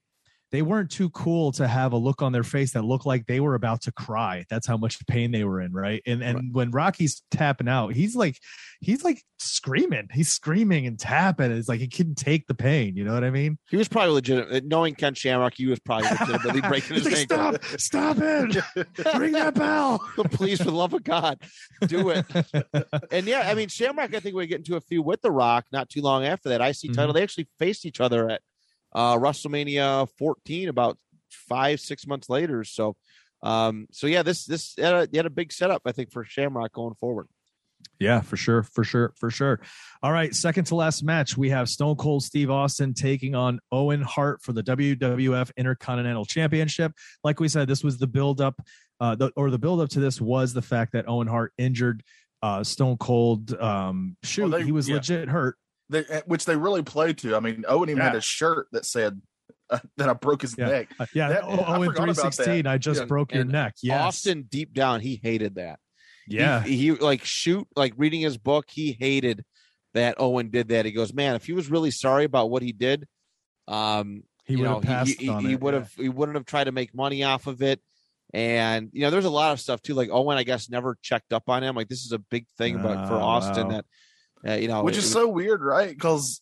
they 0.53 0.63
weren't 0.63 0.91
too 0.91 1.11
cool 1.11 1.51
to 1.53 1.67
have 1.67 1.93
a 1.93 1.97
look 1.97 2.23
on 2.23 2.31
their 2.33 2.43
face 2.45 2.73
that 2.75 2.85
looked 2.85 3.07
like 3.07 3.27
they 3.27 3.41
were 3.41 3.55
about 3.55 3.81
to 3.83 3.93
cry. 3.93 4.45
That's 4.51 4.67
how 4.67 4.77
much 4.77 5.05
pain 5.07 5.33
they 5.33 5.45
were 5.45 5.61
in, 5.61 5.73
right? 5.73 6.03
And 6.07 6.23
and 6.23 6.37
Right. 6.37 6.53
when 6.53 6.71
Rocky's 6.71 7.23
tapping 7.31 7.69
out, 7.69 7.95
he's 7.95 8.15
like 8.15 8.39
he's 8.81 9.03
like 9.03 9.23
screaming. 9.39 10.09
He's 10.13 10.29
screaming 10.29 10.87
and 10.87 10.99
tapping. 10.99 11.51
It's 11.53 11.69
like 11.69 11.81
he 11.81 11.89
couldn't 11.89 12.17
take 12.17 12.47
the 12.47 12.55
pain. 12.55 12.97
You 12.97 13.05
know 13.05 13.15
what 13.15 13.25
I 13.25 13.31
mean? 13.31 13.59
He 13.71 13.77
was 13.77 13.89
probably 13.89 14.13
legitimate. 14.13 14.65
Knowing 14.65 14.95
Ken 14.95 15.15
Shamrock, 15.15 15.55
he 15.55 15.67
was 15.67 15.81
probably 15.81 16.09
legitimately 16.11 16.61
breaking 16.69 16.97
his 16.97 17.05
like, 17.07 17.17
ankle. 17.31 17.59
stop, 17.79 17.81
stop 17.81 18.17
it. 18.21 18.57
Ring 19.19 19.33
that 19.33 19.55
bell. 19.55 19.99
Please, 20.33 20.59
for 20.59 20.65
the 20.71 20.73
love 20.73 20.93
of 20.95 21.03
God, 21.03 21.41
do 21.87 22.11
it. 22.11 22.27
and 23.11 23.27
yeah, 23.27 23.49
I 23.49 23.55
mean, 23.55 23.69
Shamrock, 23.69 24.15
I 24.15 24.21
think 24.21 24.35
we 24.37 24.47
get 24.47 24.59
into 24.59 24.77
a 24.77 24.81
few 24.81 25.03
with 25.03 25.23
The 25.23 25.31
Rock 25.31 25.65
not 25.73 25.89
too 25.89 26.03
long 26.03 26.25
after 26.25 26.49
that 26.51 26.61
IC 26.61 26.73
Mm-hmm. 26.83 26.93
title. 26.95 27.13
They 27.15 27.23
actually 27.23 27.49
faced 27.59 27.87
each 27.87 28.01
other 28.01 28.29
at 28.31 28.41
uh, 28.95 29.17
WrestleMania 29.17 30.09
14 30.19 30.69
about 30.69 30.99
five, 31.31 31.81
six 31.81 32.07
months 32.07 32.29
later. 32.29 32.65
So, 32.65 32.97
um, 33.43 33.87
so 33.91 34.07
yeah, 34.07 34.23
this 34.23 34.45
this 34.45 34.75
had 34.79 34.95
a, 34.95 35.17
had 35.17 35.27
a 35.27 35.31
big 35.31 35.53
setup, 35.53 35.83
I 35.87 35.93
think, 35.93 36.13
for 36.13 36.25
Shamrock 36.25 36.73
going 36.73 36.95
forward. 36.95 37.29
Yeah, 37.99 38.21
for 38.21 38.37
sure, 38.37 38.63
for 38.63 38.85
sure, 38.85 39.13
for 39.19 39.31
sure. 39.31 39.61
All 40.03 40.13
right, 40.13 40.33
second 40.35 40.65
to 40.67 40.77
last 40.77 41.03
match, 41.03 41.37
we 41.37 41.51
have 41.51 41.69
Stone 41.69 41.97
Cold 41.97 42.23
Steve 42.23 42.51
Austin 42.51 42.95
taking 42.95 43.35
on 43.35 43.59
Owen 43.73 44.03
Hart 44.03 44.41
for 44.43 44.53
the 44.53 44.63
WWF 44.63 45.51
Intercontinental 45.57 46.25
Championship. 46.25 46.93
Like 47.25 47.41
we 47.41 47.49
said, 47.49 47.69
this 47.69 47.83
was 47.83 47.99
the 47.99 48.07
build 48.07 48.41
up, 48.41 48.61
uh, 49.01 49.17
the, 49.17 49.33
or 49.37 49.51
the 49.51 49.59
build 49.59 49.81
up 49.81 49.89
to 49.91 50.01
this 50.01 50.21
was 50.21 50.53
the 50.53 50.63
fact 50.63 50.93
that 50.93 51.09
Owen 51.09 51.27
Hart 51.29 51.53
injured 51.59 52.03
uh, 52.41 52.63
Stone 52.65 52.99
Cold. 52.99 53.53
Um, 53.61 54.17
shoot, 54.23 54.43
Well, 54.49 54.61
they- 54.61 54.65
he 54.65 54.73
was 54.73 54.89
yeah. 54.89 54.97
legit 54.97 55.29
hurt. 55.29 55.57
They, 55.93 56.05
eh, 56.07 56.23
which 56.27 56.45
they 56.47 56.57
really 56.57 56.83
played 56.83 57.19
to. 57.19 57.37
I 57.37 57.41
mean, 57.41 57.65
Owen 57.69 57.91
even 57.91 58.03
had 58.03 58.15
a 58.17 58.21
shirt 58.21 58.67
that 58.73 58.85
said 58.85 59.21
uh, 59.71 59.79
that 59.97 60.09
I 60.09 60.13
broke 60.15 60.43
his 60.43 60.55
Yeah. 60.59 60.67
neck. 60.69 60.89
Uh, 60.99 61.07
yeah, 61.15 61.29
That- 61.29 61.45
oh, 61.45 61.59
I 61.61 61.77
Owen 61.77 61.95
three 61.95 62.15
sixteen. 62.15 62.67
I 62.67 62.79
just 62.79 63.01
Yeah, 63.01 63.07
broke 63.07 63.33
your 63.33 63.43
and 63.43 63.53
neck. 63.53 63.75
Yes. 63.83 64.01
Austin, 64.03 64.43
deep 64.51 64.75
down, 64.75 65.01
he 65.01 65.21
hated 65.23 65.55
that. 65.55 65.79
Yeah. 66.27 66.63
he, 66.63 66.93
like 66.93 67.25
shoot, 67.25 67.67
like 67.77 67.95
reading 67.97 68.21
his 68.21 68.37
book, 68.39 68.67
he 68.71 68.97
hated 68.99 69.45
that 69.95 70.17
Owen 70.19 70.51
did 70.51 70.69
that. 70.69 70.85
He 70.87 70.93
goes, 70.93 71.13
man, 71.13 71.35
if 71.37 71.45
he 71.47 71.53
was 71.53 71.71
really 71.71 71.91
sorry 71.91 72.25
about 72.25 72.51
what 72.51 72.63
he 72.63 72.73
did, 72.73 73.07
um, 73.69 74.23
He 74.45 74.57
would 74.57 74.67
have 74.69 74.83
passed 74.83 75.21
he, 75.21 75.29
on 75.29 75.45
he, 75.45 75.53
it, 75.53 75.61
would 75.61 75.75
yeah. 75.75 75.81
have 75.81 75.93
he 75.95 76.09
wouldn't 76.09 76.37
have 76.37 76.47
tried 76.47 76.65
to 76.65 76.73
make 76.73 76.95
money 76.95 77.23
off 77.23 77.47
of 77.47 77.63
it. 77.63 77.81
And 78.35 78.89
you 78.93 79.03
know, 79.03 79.11
there's 79.11 79.27
a 79.27 79.31
lot 79.31 79.53
of 79.53 79.61
stuff 79.61 79.83
too. 79.83 79.95
Like 79.95 80.09
Owen, 80.11 80.39
I 80.39 80.43
guess, 80.43 80.71
never 80.71 80.97
checked 81.03 81.33
up 81.33 81.49
on 81.49 81.63
him. 81.63 81.77
Like 81.77 81.89
this 81.89 82.05
is 82.05 82.13
a 82.13 82.19
big 82.19 82.47
thing, 82.57 82.81
but 82.83 83.07
for 83.07 83.15
Oh, 83.15 83.21
Austin, 83.21 83.69
wow. 83.69 83.73
that 83.75 83.85
uh, 84.47 84.55
you 84.55 84.69
know, 84.69 84.83
which 84.83 84.97
it 84.97 84.99
is 84.99 85.05
was- 85.05 85.13
so 85.13 85.29
weird, 85.29 85.63
right? 85.63 85.91
Because 85.91 86.41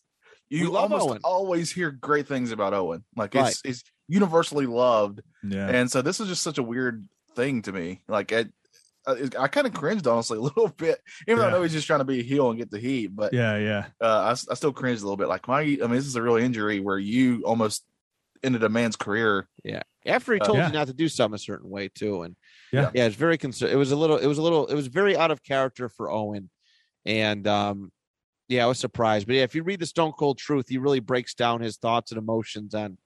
you 0.49 0.75
almost 0.77 1.07
Owen. 1.07 1.21
always 1.23 1.71
hear 1.71 1.91
great 1.91 2.27
things 2.27 2.51
about 2.51 2.73
Owen. 2.73 3.03
Like 3.15 3.33
Right. 3.35 3.49
it's, 3.49 3.61
it's 3.63 3.83
universally 4.07 4.65
loved, 4.65 5.21
Yeah. 5.43 5.67
and 5.69 5.89
so 5.89 6.01
this 6.01 6.19
is 6.19 6.27
just 6.27 6.43
such 6.43 6.57
a 6.57 6.63
weird 6.63 7.07
thing 7.35 7.61
to 7.63 7.71
me. 7.71 8.01
Like 8.09 8.31
it, 8.33 8.51
uh, 9.07 9.15
it- 9.17 9.37
I 9.39 9.47
kind 9.47 9.65
of 9.65 9.73
cringed 9.73 10.07
honestly 10.07 10.37
a 10.39 10.41
little 10.41 10.67
bit, 10.67 10.99
even 11.27 11.39
though 11.39 11.47
I 11.47 11.51
know 11.51 11.61
he's 11.63 11.71
just 11.71 11.87
trying 11.87 11.99
to 12.01 12.05
be 12.05 12.19
a 12.19 12.23
heel 12.23 12.49
and 12.49 12.59
get 12.59 12.69
the 12.69 12.79
heat. 12.79 13.07
But 13.15 13.33
yeah. 13.33 13.57
Yeah. 13.57 13.85
uh, 14.01 14.05
I, 14.27 14.31
s- 14.31 14.47
I 14.49 14.55
still 14.55 14.73
cringed 14.73 15.01
a 15.01 15.05
little 15.05 15.17
bit. 15.17 15.27
Like 15.29 15.47
my, 15.47 15.61
I 15.61 15.63
mean, 15.63 15.91
this 15.91 16.05
is 16.05 16.15
a 16.17 16.21
real 16.21 16.35
injury 16.35 16.79
where 16.81 16.99
you 16.99 17.43
almost 17.45 17.85
ended 18.43 18.63
a 18.63 18.69
man's 18.69 18.95
career. 18.97 19.47
Yeah. 19.63 19.83
After 20.05 20.33
he 20.33 20.39
Uh, 20.41 20.45
told 20.45 20.57
yeah. 20.57 20.67
you 20.67 20.73
not 20.73 20.87
to 20.87 20.93
do 20.93 21.07
something 21.07 21.35
a 21.35 21.39
certain 21.39 21.69
way 21.69 21.87
too, 21.87 22.23
and 22.23 22.35
Yeah. 22.73 22.89
yeah, 22.93 23.05
it's 23.05 23.15
very 23.15 23.37
concerned. 23.37 23.71
It 23.71 23.75
was 23.77 23.91
a 23.91 23.95
little. 23.95 24.17
It 24.17 24.25
was 24.27 24.39
a 24.39 24.41
little. 24.41 24.65
It 24.67 24.73
was 24.75 24.87
very 24.87 25.15
out 25.15 25.29
of 25.31 25.43
character 25.43 25.87
for 25.89 26.09
Owen, 26.11 26.49
and 27.05 27.47
um, 27.47 27.91
yeah, 28.47 28.63
I 28.63 28.67
was 28.67 28.79
surprised. 28.79 29.27
But 29.27 29.35
yeah, 29.37 29.43
if 29.43 29.55
you 29.55 29.63
read 29.63 29.79
the 29.79 29.85
Stone 29.85 30.13
Cold 30.13 30.37
Truth, 30.37 30.67
he 30.69 30.77
really 30.77 30.99
breaks 30.99 31.33
down 31.33 31.61
his 31.61 31.77
thoughts 31.77 32.11
and 32.11 32.17
emotions 32.17 32.73
on 32.75 32.97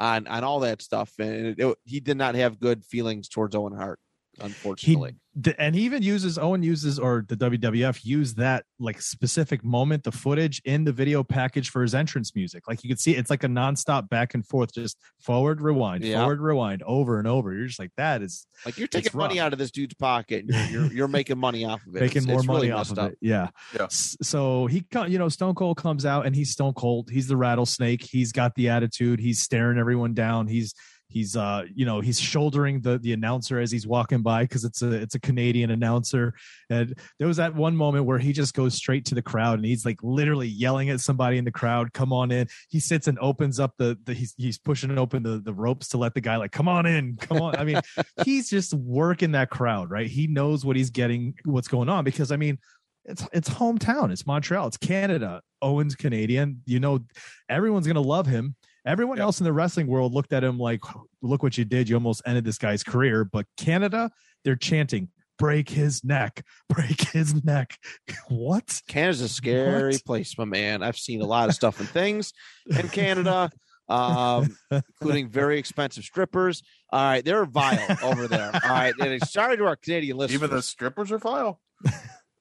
on 0.00 0.26
on 0.26 0.44
all 0.44 0.60
that 0.60 0.82
stuff, 0.82 1.12
and 1.18 1.46
it, 1.46 1.58
it- 1.60 1.78
he 1.84 2.00
did 2.00 2.16
not 2.16 2.34
have 2.34 2.60
good 2.60 2.84
feelings 2.84 3.28
towards 3.28 3.54
Owen 3.54 3.74
Hart, 3.76 3.98
unfortunately. 4.40 5.16
the, 5.34 5.60
and 5.60 5.74
he 5.74 5.82
even 5.82 6.02
uses 6.02 6.38
Owen 6.38 6.62
uses 6.62 6.98
or 6.98 7.24
the 7.28 7.36
WWF 7.36 8.04
use 8.04 8.34
that 8.34 8.64
like 8.78 9.00
specific 9.00 9.64
moment, 9.64 10.04
the 10.04 10.12
footage 10.12 10.60
in 10.64 10.84
the 10.84 10.92
video 10.92 11.22
package 11.24 11.70
for 11.70 11.82
his 11.82 11.94
entrance 11.94 12.34
music. 12.34 12.68
Like 12.68 12.82
you 12.84 12.88
can 12.88 12.96
see, 12.98 13.14
it's 13.16 13.30
like 13.30 13.44
a 13.44 13.48
nonstop 13.48 14.08
back 14.08 14.34
and 14.34 14.46
forth, 14.46 14.72
just 14.72 14.96
forward 15.20 15.60
rewind, 15.60 16.04
Yeah. 16.04 16.20
forward 16.20 16.40
rewind, 16.40 16.82
over 16.84 17.18
and 17.18 17.26
over. 17.28 17.52
You're 17.52 17.66
just 17.66 17.78
like 17.78 17.92
that 17.96 18.22
is 18.22 18.46
like 18.64 18.78
you're 18.78 18.88
taking 18.88 19.16
money 19.16 19.38
rough. 19.38 19.46
out 19.46 19.52
of 19.52 19.58
this 19.58 19.70
dude's 19.70 19.94
pocket, 19.94 20.44
you're 20.48 20.64
you're, 20.66 20.92
you're 20.92 21.08
making 21.08 21.38
money 21.38 21.64
off 21.64 21.86
of 21.86 21.96
it. 21.96 22.00
making 22.00 22.18
It's- 22.22 22.26
more 22.26 22.38
it's 22.38 22.46
money 22.46 22.58
really 22.60 22.70
off 22.72 22.78
messed 22.88 22.92
of 22.92 22.98
up. 22.98 23.12
it. 23.12 23.18
Yeah. 23.20 23.48
Yeah. 23.74 23.86
So 23.90 24.66
he, 24.66 24.84
you 25.08 25.18
know, 25.18 25.28
Stone 25.28 25.54
Cold 25.54 25.76
comes 25.76 26.04
out 26.06 26.26
and 26.26 26.34
he's 26.34 26.50
Stone 26.50 26.74
Cold. 26.74 27.10
He's 27.10 27.26
the 27.28 27.36
rattlesnake. 27.36 28.02
He's 28.04 28.32
got 28.32 28.54
the 28.54 28.68
attitude. 28.70 29.20
He's 29.20 29.40
staring 29.42 29.78
everyone 29.78 30.14
down. 30.14 30.46
He's 30.46 30.74
he's 31.08 31.36
uh 31.36 31.64
you 31.74 31.86
know 31.86 32.00
he's 32.00 32.20
shouldering 32.20 32.80
the 32.80 32.98
the 32.98 33.12
announcer 33.12 33.58
as 33.58 33.70
he's 33.70 33.86
walking 33.86 34.22
by 34.22 34.42
because 34.42 34.64
it's 34.64 34.82
a 34.82 34.92
it's 34.92 35.14
a 35.14 35.20
Canadian 35.20 35.70
announcer. 35.70 36.34
And 36.70 36.94
there 37.18 37.26
was 37.26 37.38
that 37.38 37.54
one 37.54 37.74
moment 37.74 38.04
where 38.04 38.18
he 38.18 38.32
just 38.32 38.54
goes 38.54 38.74
straight 38.74 39.04
to 39.06 39.14
the 39.14 39.22
crowd 39.22 39.58
and 39.58 39.64
he's 39.64 39.86
like 39.86 39.98
literally 40.02 40.48
yelling 40.48 40.90
at 40.90 41.00
somebody 41.00 41.38
in 41.38 41.44
the 41.44 41.50
crowd, 41.50 41.92
"Come 41.92 42.12
on 42.12 42.30
in!" 42.30 42.46
He 42.68 42.80
sits 42.80 43.08
and 43.08 43.18
opens 43.20 43.58
up 43.58 43.74
the, 43.78 43.98
the 44.04 44.14
he's 44.14 44.34
he's 44.36 44.58
pushing 44.58 44.96
open 44.98 45.22
the 45.22 45.40
the 45.40 45.54
ropes 45.54 45.88
to 45.88 45.98
let 45.98 46.14
the 46.14 46.20
guy 46.20 46.36
like, 46.36 46.52
"Come 46.52 46.68
on 46.68 46.86
in, 46.86 47.16
come 47.16 47.40
on." 47.40 47.56
I 47.56 47.64
mean, 47.64 47.80
he's 48.24 48.50
just 48.50 48.74
working 48.74 49.32
that 49.32 49.50
crowd, 49.50 49.90
right? 49.90 50.06
He 50.06 50.26
knows 50.26 50.64
what 50.64 50.76
he's 50.76 50.90
getting, 50.90 51.34
what's 51.44 51.68
going 51.68 51.88
on 51.88 52.04
because 52.04 52.30
I 52.32 52.36
mean, 52.36 52.58
it's 53.04 53.26
it's 53.32 53.48
hometown, 53.48 54.12
it's 54.12 54.26
Montreal, 54.26 54.66
it's 54.66 54.76
Canada. 54.76 55.42
Owen's 55.60 55.96
Canadian, 55.96 56.62
you 56.66 56.78
know, 56.78 57.00
everyone's 57.48 57.86
gonna 57.86 58.00
love 58.00 58.26
him. 58.26 58.54
Everyone 58.88 59.18
Yeah. 59.18 59.24
else 59.24 59.38
in 59.40 59.44
the 59.44 59.52
wrestling 59.52 59.86
world 59.86 60.14
looked 60.14 60.32
at 60.32 60.42
him 60.42 60.58
like, 60.58 60.80
"Look 61.22 61.42
what 61.42 61.56
you 61.58 61.64
did! 61.64 61.88
You 61.88 61.96
almost 61.96 62.22
ended 62.26 62.44
this 62.44 62.58
guy's 62.58 62.82
career." 62.82 63.24
But 63.24 63.46
Canada, 63.58 64.10
they're 64.44 64.56
chanting, 64.56 65.10
"Break 65.38 65.68
his 65.68 66.02
neck! 66.02 66.42
Break 66.70 67.02
his 67.10 67.44
neck!" 67.44 67.78
what? 68.28 68.80
Canada's 68.88 69.20
a 69.20 69.28
scary 69.28 69.92
What? 69.92 70.04
place, 70.04 70.36
my 70.38 70.44
man. 70.46 70.82
I've 70.82 70.96
seen 70.98 71.20
a 71.20 71.26
lot 71.26 71.48
of 71.50 71.54
stuff 71.54 71.78
and 71.80 71.88
things 71.88 72.32
in 72.70 72.88
Canada, 72.88 73.50
um, 73.90 74.56
including 74.70 75.28
very 75.28 75.58
expensive 75.58 76.04
strippers. 76.04 76.62
All 76.90 77.02
right, 77.04 77.24
they're 77.24 77.44
vile 77.44 77.96
over 78.02 78.26
there. 78.26 78.50
All 78.64 78.70
right, 78.70 78.94
and 78.98 79.22
sorry 79.28 79.58
to 79.58 79.66
our 79.66 79.76
Canadian 79.76 80.16
listeners. 80.16 80.42
Even 80.42 80.50
the 80.56 80.62
strippers 80.62 81.12
are 81.12 81.18
vile. 81.18 81.60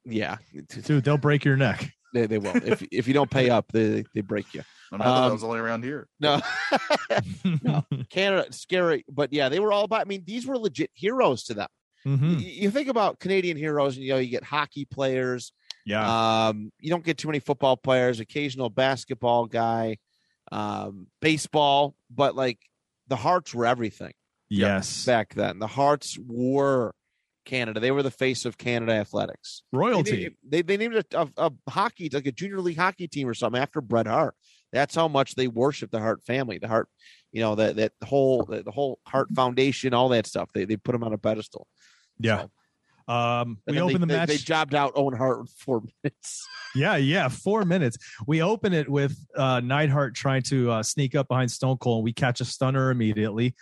yeah, 0.06 0.38
Dude, 0.84 1.04
they'll 1.04 1.18
break 1.18 1.44
your 1.44 1.58
neck. 1.58 1.92
They, 2.22 2.26
they 2.28 2.38
will. 2.38 2.56
If 2.56 2.84
if 2.92 3.08
you 3.08 3.14
don't 3.14 3.30
pay 3.30 3.50
up, 3.50 3.72
they 3.72 4.04
they 4.14 4.22
break 4.22 4.54
you. 4.54 4.62
I, 4.92 4.96
mean, 4.96 5.02
I 5.02 5.06
thought 5.06 5.18
Um, 5.18 5.28
that 5.30 5.34
was 5.34 5.44
only 5.44 5.60
around 5.60 5.84
here. 5.84 6.08
No, 6.20 6.40
no, 7.64 7.86
Canada 8.10 8.52
scary, 8.54 9.06
but 9.10 9.34
yeah, 9.34 9.50
they 9.50 9.60
were 9.60 9.72
all 9.72 9.84
about. 9.84 10.02
I 10.02 10.06
mean, 10.06 10.24
these 10.26 10.46
were 10.48 10.58
legit 10.58 10.92
heroes 10.94 11.44
to 11.46 11.54
them. 11.54 11.68
Mhm. 12.06 12.38
Y- 12.38 12.44
You 12.62 12.72
think 12.72 12.88
about 12.88 13.20
Canadian 13.20 13.58
heroes, 13.58 13.96
and 13.98 14.06
you 14.06 14.14
know, 14.14 14.20
you 14.20 14.30
get 14.30 14.44
hockey 14.44 14.86
players. 14.86 15.52
Yeah. 15.86 16.48
Um, 16.48 16.72
you 16.80 16.90
don't 16.90 17.04
get 17.04 17.18
too 17.18 17.28
many 17.28 17.40
football 17.40 17.78
players, 17.78 18.20
occasional 18.20 18.70
basketball 18.70 19.46
guy, 19.46 19.98
um, 20.52 21.08
baseball, 21.22 21.96
but 22.10 22.36
like 22.36 22.60
the 23.08 23.16
Hearts 23.16 23.54
were 23.54 23.66
everything 23.66 24.14
yes. 24.50 25.06
back 25.06 25.34
then. 25.34 25.60
The 25.60 25.68
Hearts 25.68 26.18
were 26.28 26.94
Canada. 27.48 27.80
They 27.80 27.90
were 27.92 28.04
the 28.04 28.12
face 28.12 28.46
of 28.46 28.58
Canada 28.58 28.92
athletics. 28.94 29.64
Royalty. 29.74 30.18
named- 30.24 30.36
they, 30.48 30.62
they 30.62 30.78
named 30.78 30.96
a, 30.96 31.06
a, 31.20 31.28
a 31.38 31.52
hockey, 31.72 32.10
like 32.14 32.28
a 32.28 32.32
junior 32.32 32.62
league 32.62 32.78
hockey 32.78 33.08
team 33.08 33.28
or 33.28 33.34
something 33.34 33.60
after 33.62 33.82
Bret 33.82 34.06
Hart. 34.06 34.36
That's 34.72 34.94
how 34.94 35.08
much 35.08 35.34
they 35.36 35.48
worship 35.48 35.90
the 35.92 36.00
Hart 36.00 36.24
family, 36.26 36.60
the 36.60 36.68
Hart, 36.68 36.90
you 37.32 37.42
know, 37.42 37.56
that 37.56 37.78
that 37.78 37.94
whole 38.04 38.44
the, 38.46 38.70
whole 38.70 39.00
Hart 39.08 39.30
Foundation, 39.34 39.94
all 39.96 40.10
that 40.10 40.28
stuff. 40.28 40.50
They 40.54 40.66
they 40.66 40.76
put 40.78 40.92
them 40.92 41.04
on 41.04 41.14
a 41.14 41.18
pedestal. 41.18 41.66
Yeah. 42.20 42.42
So- 42.42 42.50
Um, 43.14 43.60
we 43.66 43.80
open 43.80 43.94
they, 43.94 44.00
the 44.00 44.06
they- 44.08 44.18
match. 44.18 44.28
They, 44.28 44.38
jobbed 44.38 44.76
out 44.76 44.92
Owen 44.96 45.16
Hart 45.18 45.40
in 45.40 45.46
four 45.48 45.82
minutes. 46.04 46.46
Yeah, 46.76 46.98
yeah, 46.98 47.30
four 47.30 47.64
minutes. 47.64 47.98
We 48.28 48.42
open 48.42 48.74
it 48.74 48.90
with 48.90 49.18
uh, 49.38 49.62
Neidhart 49.62 50.14
trying 50.14 50.42
to 50.44 50.70
uh, 50.72 50.84
sneak 50.84 51.16
up 51.16 51.30
behind 51.30 51.50
Stone 51.50 51.78
Cold, 51.78 52.00
and 52.00 52.04
we 52.04 52.12
catch 52.12 52.42
a 52.42 52.46
stunner 52.46 52.92
immediately. 52.92 53.56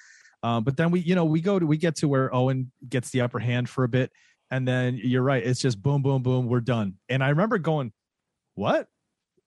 Um, 0.45 0.63
but 0.63 0.77
then 0.77 0.91
we, 0.91 0.99
you 0.99 1.15
know, 1.15 1.25
we 1.25 1.41
go 1.41 1.57
to 1.57 1.65
we 1.65 1.75
get 1.75 1.95
to 1.97 2.07
where 2.07 2.33
Owen 2.33 2.71
gets 2.87 3.09
the 3.09 3.21
upper 3.21 3.39
hand 3.39 3.67
for 3.67 3.83
a 3.83 3.87
bit, 3.89 4.11
and 4.51 4.67
then 4.67 4.99
you're 5.01 5.23
right, 5.23 5.43
it's 5.43 5.59
just 5.59 5.81
boom, 5.81 6.03
boom, 6.03 6.21
boom, 6.21 6.45
we're 6.45 6.59
done. 6.59 6.99
And 7.09 7.23
I 7.23 7.29
remember 7.29 7.57
going, 7.57 7.91
"What? 8.53 8.87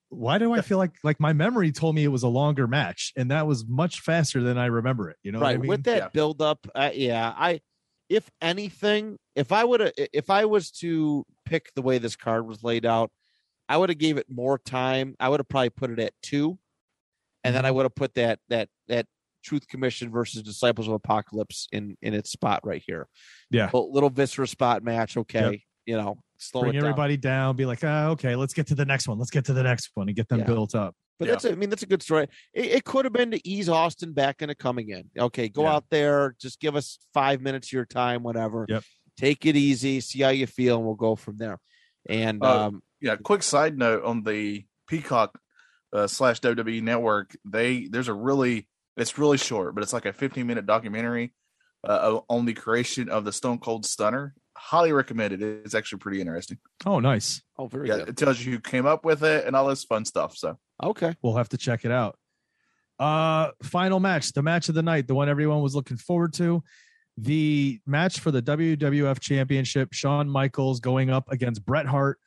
Why 0.09 0.38
do 0.38 0.53
I 0.55 0.61
feel 0.61 0.78
like 0.78 0.96
like 1.05 1.20
my 1.20 1.32
memory 1.32 1.70
told 1.70 1.94
me 1.94 2.03
it 2.03 2.09
was 2.09 2.24
a 2.24 2.28
longer 2.28 2.66
match, 2.66 3.12
and 3.16 3.30
that 3.30 3.46
was 3.46 3.64
much 3.64 4.01
faster 4.01 4.42
than 4.42 4.59
I 4.59 4.66
remember 4.66 5.09
it? 5.09 5.18
You 5.22 5.30
know, 5.30 5.38
what 5.38 5.46
right 5.46 5.55
I 5.55 5.59
mean? 5.59 5.68
with 5.68 5.84
that 5.84 5.96
Yeah. 5.99 6.09
build 6.12 6.42
up 6.42 6.66
uh, 6.74 6.90
yeah 6.92 7.32
i 7.36 7.61
if 8.09 8.28
anything 8.40 9.18
if 9.36 9.53
i 9.53 9.62
would 9.62 9.80
have 9.80 9.92
if 10.12 10.30
i 10.30 10.46
was 10.46 10.72
to 10.72 11.24
pick 11.44 11.72
the 11.74 11.82
way 11.82 11.99
this 11.99 12.16
card 12.16 12.44
was 12.44 12.64
laid 12.64 12.84
out 12.84 13.12
i 13.68 13.76
would 13.76 13.88
have 13.90 13.99
gave 13.99 14.16
it 14.16 14.26
more 14.28 14.59
time 14.59 15.14
i 15.20 15.28
would 15.28 15.38
have 15.38 15.49
probably 15.49 15.70
put 15.70 15.90
it 15.90 16.01
at 16.01 16.12
two 16.22 16.59
and 17.44 17.55
then 17.55 17.64
i 17.64 17.70
would 17.70 17.84
have 17.84 17.94
put 17.94 18.14
that 18.14 18.40
that 18.49 18.68
that 18.88 19.07
truth 19.43 19.66
commission 19.68 20.11
versus 20.11 20.43
disciples 20.43 20.89
of 20.89 20.95
apocalypse 20.95 21.68
in 21.72 21.97
in 22.03 22.14
its 22.14 22.30
spot 22.30 22.61
right 22.64 22.82
here 22.86 23.07
Yeah. 23.51 23.66
little, 23.66 23.93
little 23.93 24.11
viscera 24.11 24.47
spot 24.49 24.82
match 24.82 25.16
okay 25.16 25.62
you 25.86 25.97
know 25.97 26.18
slow 26.39 26.62
bring 26.62 26.74
it 26.74 26.80
down. 26.80 26.89
everybody 26.91 27.16
down. 27.16 27.57
be 27.57 27.66
like, 27.66 27.80
ah, 27.82 28.09
okay, 28.11 28.36
let's 28.36 28.55
get 28.55 28.68
to 28.68 28.76
the 28.76 28.84
next 28.84 29.09
one. 29.09 29.18
Let's 29.18 29.30
get 29.32 29.47
to 29.47 29.53
the 29.53 29.62
next 29.64 29.91
one 29.95 30.09
and 30.09 30.16
get 30.16 30.28
them 30.28 30.39
Yeah. 30.41 30.45
built 30.45 30.74
up. 30.76 30.95
But 31.18 31.26
Yeah. 31.26 31.32
that's 31.32 31.45
a, 31.47 31.51
I 31.53 31.55
mean 31.57 31.68
that's 31.70 31.82
a 31.82 31.86
good 31.86 32.01
story. 32.03 32.28
It, 32.55 32.66
it 32.66 32.84
could 32.84 33.05
have 33.07 33.12
been 33.12 33.32
to 33.32 33.49
ease 33.49 33.68
Austin 33.68 34.12
back 34.12 34.41
into 34.41 34.55
coming 34.55 34.91
in. 34.91 35.11
Okay, 35.18 35.49
go 35.49 35.62
Yeah. 35.62 35.74
out 35.74 35.86
there, 35.91 36.36
just 36.41 36.61
give 36.61 36.76
us 36.76 36.99
five 37.12 37.41
minutes 37.41 37.68
of 37.68 37.72
your 37.72 37.86
time, 37.86 38.22
whatever. 38.22 38.66
Yep. 38.68 38.84
Take 39.16 39.47
it 39.47 39.57
easy, 39.57 39.99
see 40.01 40.20
how 40.22 40.28
you 40.28 40.47
feel, 40.47 40.76
and 40.76 40.84
we'll 40.86 40.95
go 40.95 41.16
from 41.16 41.39
there. 41.39 41.59
And 42.09 42.41
Uh, 42.45 42.66
um, 42.68 42.82
Yeah, 43.01 43.16
quick 43.16 43.43
side 43.43 43.76
note 43.76 44.05
on 44.05 44.22
the 44.22 44.64
Peacock 44.86 45.41
uh, 45.93 46.07
slash 46.07 46.41
WWE 46.41 46.82
network, 46.82 47.34
they 47.45 47.89
there's 47.89 48.09
a 48.09 48.14
really 48.14 48.68
it's 49.01 49.18
really 49.18 49.38
short, 49.38 49.74
but 49.74 49.82
it's 49.82 49.92
like 49.92 50.07
a 50.07 50.12
15 50.12 50.46
minute 50.46 50.66
documentary 50.66 51.32
uh, 51.86 52.20
on 52.28 52.44
the 52.44 52.55
creation 52.55 53.09
of 53.09 53.24
the 53.24 53.32
Stone 53.32 53.59
Cold 53.59 53.84
Stunner. 53.86 54.34
Highly 54.57 54.92
recommended. 54.92 55.40
It's 55.40 55.74
actually 55.74 55.99
pretty 56.01 56.20
interesting. 56.20 56.59
Oh, 56.84 56.99
nice. 57.01 57.42
oh, 57.59 57.66
very 57.68 57.88
Yeah, 57.88 57.99
good. 57.99 58.09
it 58.11 58.16
tells 58.16 58.40
you 58.44 58.53
who 58.53 58.61
came 58.61 58.86
up 58.86 59.05
with 59.05 59.22
it 59.22 59.46
and 59.46 59.55
all 59.55 59.66
this 59.68 59.84
fun 59.84 60.05
stuff. 60.05 60.36
So 60.36 60.59
Okay, 60.82 61.14
We'll 61.22 61.36
have 61.36 61.49
to 61.51 61.57
check 61.57 61.84
it 61.84 61.90
out. 61.92 62.18
Uh, 62.99 63.51
final 63.62 64.01
match, 64.01 64.32
the 64.32 64.42
match 64.42 64.68
of 64.68 64.74
the 64.74 64.82
night, 64.82 65.07
the 65.07 65.14
one 65.14 65.28
everyone 65.28 65.62
was 65.62 65.74
looking 65.76 65.96
forward 65.96 66.32
to. 66.34 66.62
The 67.16 67.80
match 67.86 68.20
for 68.20 68.30
the 68.32 68.42
WWF 68.42 69.20
Championship, 69.20 69.92
Shawn 69.92 70.28
Michaels 70.28 70.80
going 70.80 71.11
up 71.11 71.30
against 71.30 71.64
Bret 71.64 71.86
Hart. 71.86 72.18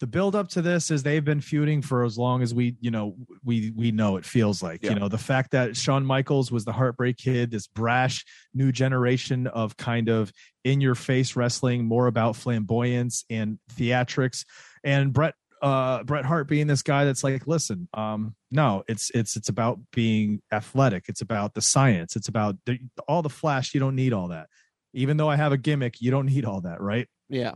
The 0.00 0.06
build 0.06 0.36
up 0.36 0.48
to 0.50 0.62
this 0.62 0.90
is 0.90 1.02
they've 1.02 1.24
been 1.24 1.40
feuding 1.40 1.82
for 1.82 2.04
as 2.04 2.16
long 2.16 2.42
as 2.42 2.54
we, 2.54 2.76
you 2.80 2.90
know, 2.90 3.16
we 3.44 3.72
we 3.74 3.90
know 3.90 4.16
it 4.16 4.24
feels 4.24 4.62
like. 4.62 4.84
Yeah. 4.84 4.92
You 4.92 5.00
know, 5.00 5.08
the 5.08 5.18
fact 5.18 5.50
that 5.50 5.76
Shawn 5.76 6.06
Michaels 6.06 6.52
was 6.52 6.64
the 6.64 6.72
Heartbreak 6.72 7.16
Kid, 7.16 7.50
this 7.50 7.66
brash 7.66 8.24
new 8.54 8.70
generation 8.70 9.48
of 9.48 9.76
kind 9.76 10.08
of 10.08 10.32
in 10.64 10.80
your 10.80 10.94
face 10.94 11.34
wrestling, 11.34 11.84
more 11.84 12.06
about 12.06 12.36
flamboyance 12.36 13.24
and 13.28 13.58
theatrics, 13.74 14.44
and 14.84 15.12
Bret 15.12 15.34
uh 15.60 16.04
Bret 16.04 16.24
Hart 16.24 16.46
being 16.46 16.68
this 16.68 16.82
guy 16.82 17.04
that's 17.04 17.24
like, 17.24 17.48
listen, 17.48 17.88
um, 17.92 18.36
no, 18.52 18.84
it's 18.86 19.10
it's 19.14 19.36
it's 19.36 19.48
about 19.48 19.80
being 19.92 20.40
athletic. 20.52 21.06
It's 21.08 21.20
about 21.22 21.54
the 21.54 21.62
science. 21.62 22.14
It's 22.14 22.28
about 22.28 22.56
the, 22.66 22.78
all 23.08 23.22
the 23.22 23.28
flash. 23.28 23.74
You 23.74 23.80
don't 23.80 23.96
need 23.96 24.12
all 24.12 24.28
that. 24.28 24.46
Even 24.94 25.16
though 25.16 25.28
I 25.28 25.36
have 25.36 25.52
a 25.52 25.58
gimmick, 25.58 26.00
you 26.00 26.10
don't 26.12 26.26
need 26.26 26.44
all 26.44 26.60
that, 26.60 26.80
right? 26.80 27.08
yeah, 27.28 27.54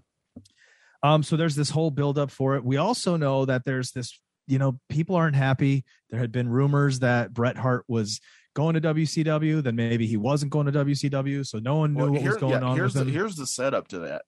Um, 1.02 1.22
so 1.22 1.36
there's 1.36 1.56
this 1.56 1.70
whole 1.70 1.90
buildup 1.90 2.30
for 2.30 2.56
it. 2.56 2.64
We 2.64 2.76
also 2.76 3.16
know 3.16 3.44
that 3.44 3.64
there's 3.64 3.90
this, 3.92 4.18
you 4.46 4.58
know, 4.58 4.78
people 4.88 5.16
aren't 5.16 5.36
happy. 5.36 5.84
There 6.10 6.20
had 6.20 6.30
been 6.32 6.48
rumors 6.48 7.00
that 7.00 7.32
Bret 7.32 7.56
Hart 7.56 7.84
was 7.88 8.20
going 8.54 8.74
to 8.74 8.80
WCW, 8.80 9.62
then 9.62 9.74
maybe 9.76 10.06
he 10.06 10.16
wasn't 10.16 10.52
going 10.52 10.66
to 10.66 10.72
WCW, 10.72 11.46
so 11.46 11.58
no 11.58 11.76
one 11.76 11.94
knew 11.94 12.02
Well, 12.04 12.12
what 12.12 12.22
was 12.22 12.36
going 12.36 12.60
yeah, 12.62 12.68
on 12.68 12.76
Here's 12.76 12.92
the, 12.94 13.04
here's 13.04 13.34
the 13.36 13.46
setup 13.46 13.88
to 13.88 13.98
that. 14.00 14.22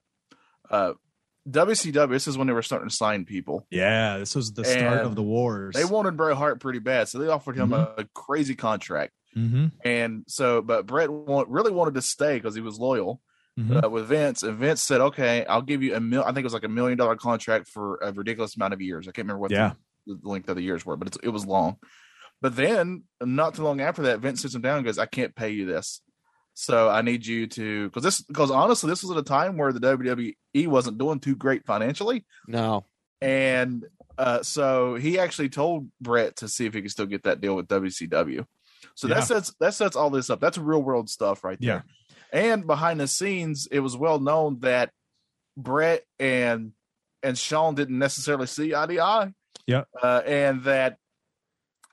Uh, 0.71 0.95
WCW. 1.49 2.09
This 2.11 2.27
is 2.27 2.39
when 2.39 2.47
they 2.47 2.55
were 2.55 2.63
starting 2.63 2.89
to 2.89 2.95
sign 2.95 3.25
people. 3.27 3.67
yeah, 3.71 4.17
this 4.19 4.35
was 4.35 4.53
the 4.53 4.65
start 4.65 4.99
And 4.99 5.01
of 5.07 5.15
the 5.15 5.23
wars. 5.23 5.75
They 5.77 5.85
wanted 5.85 6.17
Bret 6.17 6.37
Hart 6.39 6.59
pretty 6.61 6.79
bad, 6.79 7.09
so 7.09 7.19
they 7.19 7.29
offered 7.29 7.57
him 7.57 7.69
Mm-hmm. 7.71 8.01
a, 8.01 8.05
crazy 8.15 8.55
contract. 8.55 9.13
Mhm, 9.37 9.73
And 9.85 10.25
so, 10.27 10.63
but 10.63 10.87
Bret 10.87 11.11
want, 11.11 11.49
really 11.49 11.71
wanted 11.73 11.95
to 11.95 12.03
stay 12.03 12.37
because 12.37 12.55
he 12.55 12.61
was 12.63 12.79
loyal. 12.79 13.21
Mhm. 13.59 13.85
uh, 13.85 13.89
with 13.89 14.07
Vince, 14.07 14.43
and 14.43 14.59
Vince 14.59 14.83
said, 14.83 15.01
"Okay, 15.01 15.45
I'll 15.47 15.63
give 15.63 15.83
you 15.83 15.95
a 15.95 16.01
mil. 16.01 16.23
I 16.25 16.29
think 16.29 16.39
it 16.39 16.45
was 16.45 16.55
like 16.55 16.65
a 16.65 16.69
million 16.69 16.99
dollar 16.99 17.15
contract 17.17 17.69
for 17.69 17.99
a 18.03 18.13
ridiculous 18.13 18.57
amount 18.57 18.75
of 18.75 18.81
years. 18.81 19.07
I 19.07 19.13
can't 19.13 19.27
remember 19.27 19.41
what 19.41 19.53
Yeah. 19.53 19.75
the, 20.07 20.15
the 20.21 20.29
length 20.29 20.49
of 20.49 20.57
the 20.57 20.63
years 20.63 20.85
were, 20.85 20.97
but 20.97 21.07
it's, 21.09 21.19
it 21.23 21.29
was 21.29 21.47
long. 21.47 21.77
But 22.43 22.57
then, 22.57 23.05
not 23.23 23.55
too 23.55 23.63
long 23.63 23.81
after 23.81 24.03
that, 24.03 24.19
Vince 24.21 24.43
sits 24.43 24.55
him 24.57 24.61
down 24.63 24.79
and 24.79 24.85
goes, 24.85 24.99
"I 24.99 25.07
can't 25.07 25.35
pay 25.37 25.51
you 25.51 25.67
this, 25.67 26.03
so 26.55 26.89
I 26.91 27.03
need 27.03 27.25
you 27.25 27.47
to 27.47 27.89
because 27.89 28.03
this 28.03 28.21
because 28.23 28.51
honestly, 28.51 28.91
this 28.91 29.03
was 29.03 29.13
at 29.13 29.19
a 29.19 29.23
time 29.23 29.57
where 29.57 29.73
the 29.73 29.79
WWE 29.81 30.67
wasn't 30.67 30.99
doing 30.99 31.21
too 31.21 31.37
great 31.37 31.65
financially, 31.65 32.27
no, 32.49 32.85
and 33.21 33.87
uh, 34.19 34.43
so 34.43 34.97
he 34.97 35.19
actually 35.19 35.49
told 35.49 35.89
Bret 36.01 36.37
to 36.37 36.49
see 36.49 36.67
if 36.67 36.75
he 36.75 36.83
could 36.83 36.91
still 36.91 37.07
get 37.07 37.23
that 37.23 37.41
deal 37.41 37.55
with 37.57 37.69
WCW. 37.69 38.45
So 38.97 39.09
Yeah. 39.09 39.15
that 39.15 39.25
sets 39.25 39.55
that 39.61 39.75
sets 39.75 39.97
all 39.97 40.11
this 40.11 40.29
up. 40.29 40.41
That's 40.41 40.59
real 40.59 40.83
world 40.83 41.09
stuff 41.09 41.43
right 41.45 41.59
there. 41.61 41.85
And 42.35 42.67
behind 42.67 43.01
the 43.01 43.07
scenes, 43.09 43.67
it 43.71 43.79
was 43.81 43.97
well 43.97 44.19
known 44.19 44.59
that 44.61 44.91
Bret 45.57 46.03
and 46.19 46.73
and 47.23 47.39
Shawn 47.39 47.75
didn't 47.75 47.99
necessarily 47.99 48.47
see 48.47 48.75
eye 48.75 48.87
to 48.87 49.01
eye. 49.01 49.33
Yeah. 49.67 49.85
Uh, 50.03 50.21
and 50.27 50.65
that 50.65 50.99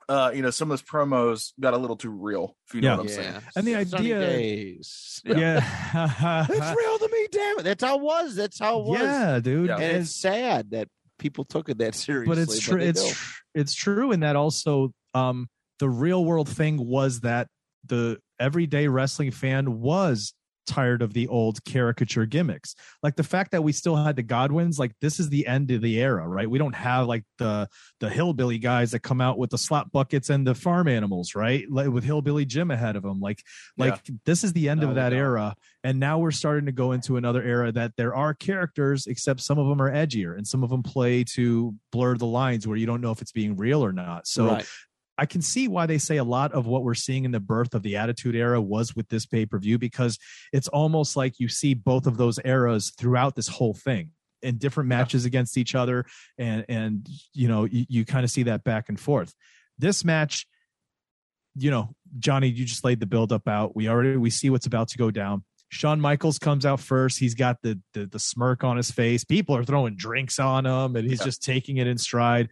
uh, 0.08 0.30
you 0.34 0.42
know, 0.42 0.50
some 0.50 0.70
of 0.70 0.78
those 0.78 0.86
promos 0.86 1.52
got 1.60 1.72
a 1.74 1.78
little 1.78 1.96
too 1.96 2.10
real, 2.10 2.54
if 2.68 2.74
you 2.74 2.80
know 2.82 2.88
Yeah. 2.88 2.96
what 2.96 3.02
I'm 3.02 3.08
saying. 3.08 3.32
yeah. 3.32 3.40
And 3.56 3.66
the 3.66 3.84
Sunny 3.86 4.12
idea- 4.12 4.20
days. 4.20 5.22
Yeah, 5.24 6.46
it's 6.50 6.76
real 6.76 6.98
to 6.98 7.08
me, 7.10 7.28
damn 7.30 7.58
it. 7.60 7.62
That's 7.62 7.82
how 7.84 7.96
it 7.98 8.02
was. 8.02 8.34
That's 8.34 8.58
how 8.58 8.80
it 8.80 8.86
was. 8.86 9.00
yeah, 9.00 9.38
dude. 9.38 9.70
And 9.70 9.82
And- 9.82 9.96
it's 10.02 10.14
sad 10.14 10.72
that 10.72 10.88
people 11.18 11.44
took 11.44 11.68
it 11.68 11.78
that 11.78 11.94
seriously. 11.94 12.34
but 12.34 12.38
it's 12.38 12.58
true 12.58 12.80
it's 12.80 13.02
do. 13.06 13.12
tr- 13.14 13.34
it's 13.54 13.74
true 13.74 14.10
in 14.10 14.20
that 14.20 14.34
also 14.34 14.90
um 15.14 15.48
the 15.78 15.88
real 15.88 16.24
world 16.24 16.48
thing 16.48 16.84
was 16.84 17.20
that 17.20 17.46
the 17.86 18.18
everyday 18.42 18.88
wrestling 18.88 19.30
fan 19.30 19.80
was 19.80 20.34
tired 20.66 21.02
of 21.02 21.12
the 21.12 21.26
old 21.28 21.64
caricature 21.64 22.26
gimmicks. 22.26 22.74
Like 23.02 23.16
the 23.16 23.24
fact 23.24 23.50
that 23.52 23.62
we 23.62 23.72
still 23.72 23.96
had 23.96 24.16
the 24.16 24.22
Godwinns 24.22 24.78
like 24.78 24.92
this 25.00 25.18
is 25.18 25.28
the 25.28 25.46
end 25.46 25.70
of 25.70 25.82
the 25.82 26.00
era 26.00 26.26
right? 26.26 26.48
We 26.48 26.58
don't 26.58 26.74
have 26.74 27.06
like 27.06 27.24
the 27.38 27.68
the 28.00 28.08
hillbilly 28.08 28.58
guys 28.58 28.92
that 28.92 29.00
come 29.00 29.20
out 29.20 29.38
with 29.38 29.50
the 29.50 29.58
slap 29.58 29.90
buckets 29.92 30.30
and 30.30 30.46
the 30.46 30.54
farm 30.54 30.88
animals 30.88 31.34
right? 31.34 31.64
Like 31.70 31.88
with 31.88 32.04
hillbilly 32.04 32.44
jim 32.44 32.70
ahead 32.70 32.96
of 32.96 33.02
them 33.02 33.20
like 33.20 33.42
like 33.76 34.00
this 34.24 34.44
is 34.44 34.52
the 34.52 34.68
end 34.68 34.82
No, 34.82 34.90
of 34.90 34.94
that 34.94 35.12
era 35.12 35.54
and 35.84 35.98
now 35.98 36.18
we're 36.18 36.30
starting 36.30 36.66
to 36.66 36.72
go 36.72 36.92
into 36.92 37.16
another 37.16 37.42
era 37.42 37.72
that 37.72 37.92
there 37.96 38.14
are 38.14 38.34
characters 38.34 39.06
except 39.06 39.40
some 39.40 39.58
of 39.58 39.68
them 39.68 39.82
are 39.82 39.90
edgier 39.90 40.36
and 40.36 40.46
some 40.46 40.62
of 40.62 40.70
them 40.70 40.82
play 40.82 41.24
to 41.34 41.74
blur 41.90 42.16
the 42.16 42.26
lines 42.26 42.66
where 42.66 42.76
you 42.76 42.86
don't 42.86 43.00
know 43.00 43.10
if 43.10 43.20
it's 43.20 43.32
being 43.32 43.56
real 43.56 43.84
or 43.84 43.92
not. 43.92 44.26
So 44.26 44.46
right. 44.46 44.66
I 45.22 45.26
can 45.26 45.40
see 45.40 45.68
why 45.68 45.86
they 45.86 45.98
say 45.98 46.16
a 46.16 46.24
lot 46.24 46.50
of 46.50 46.66
what 46.66 46.82
we're 46.82 46.94
seeing 46.94 47.24
in 47.24 47.30
the 47.30 47.38
birth 47.38 47.74
of 47.74 47.84
the 47.84 47.94
Attitude 47.94 48.34
Era 48.34 48.60
was 48.60 48.96
with 48.96 49.08
this 49.08 49.24
pay 49.24 49.46
per 49.46 49.56
view 49.56 49.78
because 49.78 50.18
it's 50.52 50.66
almost 50.66 51.14
like 51.16 51.38
you 51.38 51.46
see 51.46 51.74
both 51.74 52.08
of 52.08 52.16
those 52.16 52.40
eras 52.44 52.90
throughout 52.98 53.36
this 53.36 53.46
whole 53.46 53.72
thing 53.72 54.10
in 54.42 54.58
different 54.58 54.88
matches 54.88 55.24
against 55.24 55.56
each 55.56 55.76
other, 55.76 56.06
and 56.38 56.64
and 56.68 57.08
you 57.34 57.46
know 57.46 57.62
you, 57.66 57.86
you 57.88 58.04
kind 58.04 58.24
of 58.24 58.32
see 58.32 58.42
that 58.42 58.64
back 58.64 58.88
and 58.88 58.98
forth. 58.98 59.32
This 59.78 60.04
match, 60.04 60.44
you 61.54 61.70
know, 61.70 61.94
Johnny, 62.18 62.48
you 62.48 62.64
just 62.64 62.82
laid 62.82 62.98
the 62.98 63.06
build 63.06 63.32
up 63.32 63.46
out. 63.46 63.76
We 63.76 63.88
already 63.88 64.16
we 64.16 64.30
see 64.30 64.50
what's 64.50 64.66
about 64.66 64.88
to 64.88 64.98
go 64.98 65.12
down. 65.12 65.44
Shawn 65.68 66.00
Michaels 66.00 66.40
comes 66.40 66.66
out 66.66 66.80
first. 66.80 67.20
He's 67.20 67.36
got 67.36 67.62
the, 67.62 67.80
the 67.94 68.06
the 68.06 68.18
smirk 68.18 68.64
on 68.64 68.76
his 68.76 68.90
face. 68.90 69.22
People 69.22 69.56
are 69.56 69.62
throwing 69.64 69.94
drinks 69.94 70.40
on 70.40 70.66
him, 70.66 70.96
and 70.96 71.08
he's 71.08 71.20
Yeah. 71.20 71.26
just 71.26 71.44
taking 71.44 71.76
it 71.76 71.86
in 71.86 71.96
stride. 71.96 72.48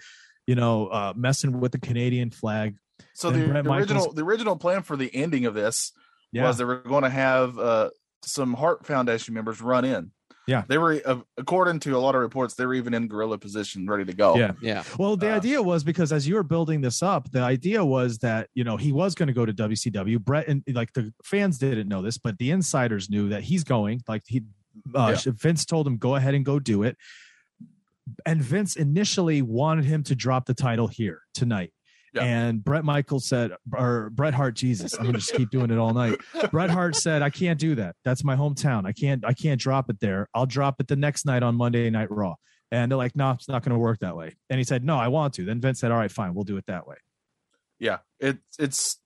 You 0.51 0.57
know, 0.57 0.89
uh, 0.89 1.13
messing 1.15 1.61
with 1.61 1.71
the 1.71 1.79
Canadian 1.79 2.31
flag. 2.31 2.75
So 3.15 3.31
the, 3.31 3.39
the 3.63 3.71
original 3.71 4.13
the 4.13 4.25
original 4.25 4.57
plan 4.57 4.83
for 4.83 4.97
the 4.97 5.09
ending 5.15 5.45
of 5.47 5.55
this 5.55 5.93
Yeah, 6.33 6.43
was 6.43 6.59
they 6.59 6.65
were 6.65 6.79
going 6.79 7.05
to 7.05 7.09
have 7.09 7.57
uh, 7.57 7.91
some 8.25 8.55
Heart 8.55 8.85
Foundation 8.85 9.33
members 9.33 9.61
run 9.61 9.85
in. 9.85 10.11
Yeah. 10.49 10.65
they 10.67 10.79
were 10.79 11.01
uh, 11.07 11.21
according 11.39 11.79
to 11.81 11.97
a 11.97 12.01
lot 12.01 12.17
of 12.17 12.21
reports, 12.23 12.55
they 12.55 12.67
were 12.67 12.75
even 12.75 12.95
in 12.95 13.07
guerrilla 13.07 13.39
position, 13.39 13.87
ready 13.87 14.05
to 14.07 14.13
go. 14.13 14.35
Yeah. 14.35 14.53
Yeah. 14.61 14.83
Well, 14.99 15.17
the 15.17 15.33
Uh, 15.33 15.37
idea 15.37 15.63
was 15.63 15.85
because 15.85 16.11
as 16.13 16.27
you 16.27 16.35
were 16.35 16.43
building 16.43 16.81
this 16.81 17.01
up, 17.01 17.31
the 17.31 17.43
idea 17.43 17.85
was 17.85 18.19
that 18.19 18.49
you 18.53 18.65
know 18.65 18.77
he 18.77 18.91
was 18.91 19.15
going 19.15 19.29
to 19.29 19.33
go 19.33 19.47
to 19.47 19.53
WCW. 19.53 20.19
Bret 20.19 20.49
and 20.49 20.65
like 20.73 20.93
the 20.95 21.13
fans 21.23 21.59
didn't 21.59 21.87
know 21.87 22.03
this, 22.03 22.19
but 22.19 22.39
the 22.39 22.51
insiders 22.51 23.09
knew 23.09 23.29
that 23.29 23.45
he's 23.45 23.63
going. 23.63 24.03
Like 24.09 24.25
he, 24.27 24.43
uh, 24.97 25.15
Vince 25.27 25.65
told 25.65 25.87
him 25.87 25.97
go 25.97 26.17
ahead 26.17 26.35
and 26.35 26.45
go 26.45 26.59
do 26.59 26.83
it. 26.83 26.97
And 28.27 28.43
Vince 28.43 28.77
initially 28.77 29.43
wanted 29.43 29.85
him 29.85 30.03
to 30.05 30.15
drop 30.15 30.47
the 30.47 30.55
title 30.55 30.87
here 30.89 31.21
tonight. 31.35 31.73
Yeah. 32.13 32.25
And 32.25 32.65
Bret 32.65 32.85
Michaels 32.85 33.29
said, 33.29 33.53
or 33.73 34.11
Bret 34.11 34.35
Hart, 34.35 34.55
Jesus, 34.57 34.95
I'm 34.95 35.05
gonna 35.07 35.19
just 35.19 35.33
keep 35.35 35.51
doing 35.51 35.71
it 35.71 35.79
all 35.79 35.93
night. 35.95 36.19
Bret 36.51 36.69
Hart 36.71 36.97
said, 36.97 37.23
I 37.23 37.31
can't 37.31 37.59
do 37.59 37.77
that. 37.77 37.95
That's 38.05 38.25
my 38.25 38.35
hometown. 38.35 38.85
I 38.85 38.93
can't, 38.93 39.25
I 39.25 39.33
can't 39.33 39.61
drop 39.61 39.89
it 39.91 40.01
there. 40.01 40.29
I'll 40.35 40.47
drop 40.47 40.81
it 40.81 40.89
the 40.89 40.97
next 40.97 41.25
night 41.25 41.45
on 41.45 41.55
Monday 41.55 41.89
Night 41.91 42.11
Raw. 42.11 42.35
And 42.73 42.91
they're 42.91 42.99
like, 42.99 43.15
no, 43.15 43.31
it's 43.33 43.49
not 43.49 43.63
going 43.63 43.73
to 43.75 43.79
work 43.79 43.99
that 44.01 44.17
way. 44.17 44.35
And 44.49 44.59
he 44.59 44.65
said, 44.65 44.85
no, 44.85 44.97
I 44.97 45.09
want 45.09 45.35
to. 45.35 45.45
Then 45.45 45.61
Vince 45.61 45.79
said, 45.81 45.91
all 45.93 45.99
right, 45.99 46.11
fine, 46.11 46.35
we'll 46.35 46.45
do 46.45 46.57
it 46.57 46.67
that 46.67 46.87
way. 46.87 46.97
yeah. 47.79 47.99
It 48.19 48.39
it's. 48.59 48.97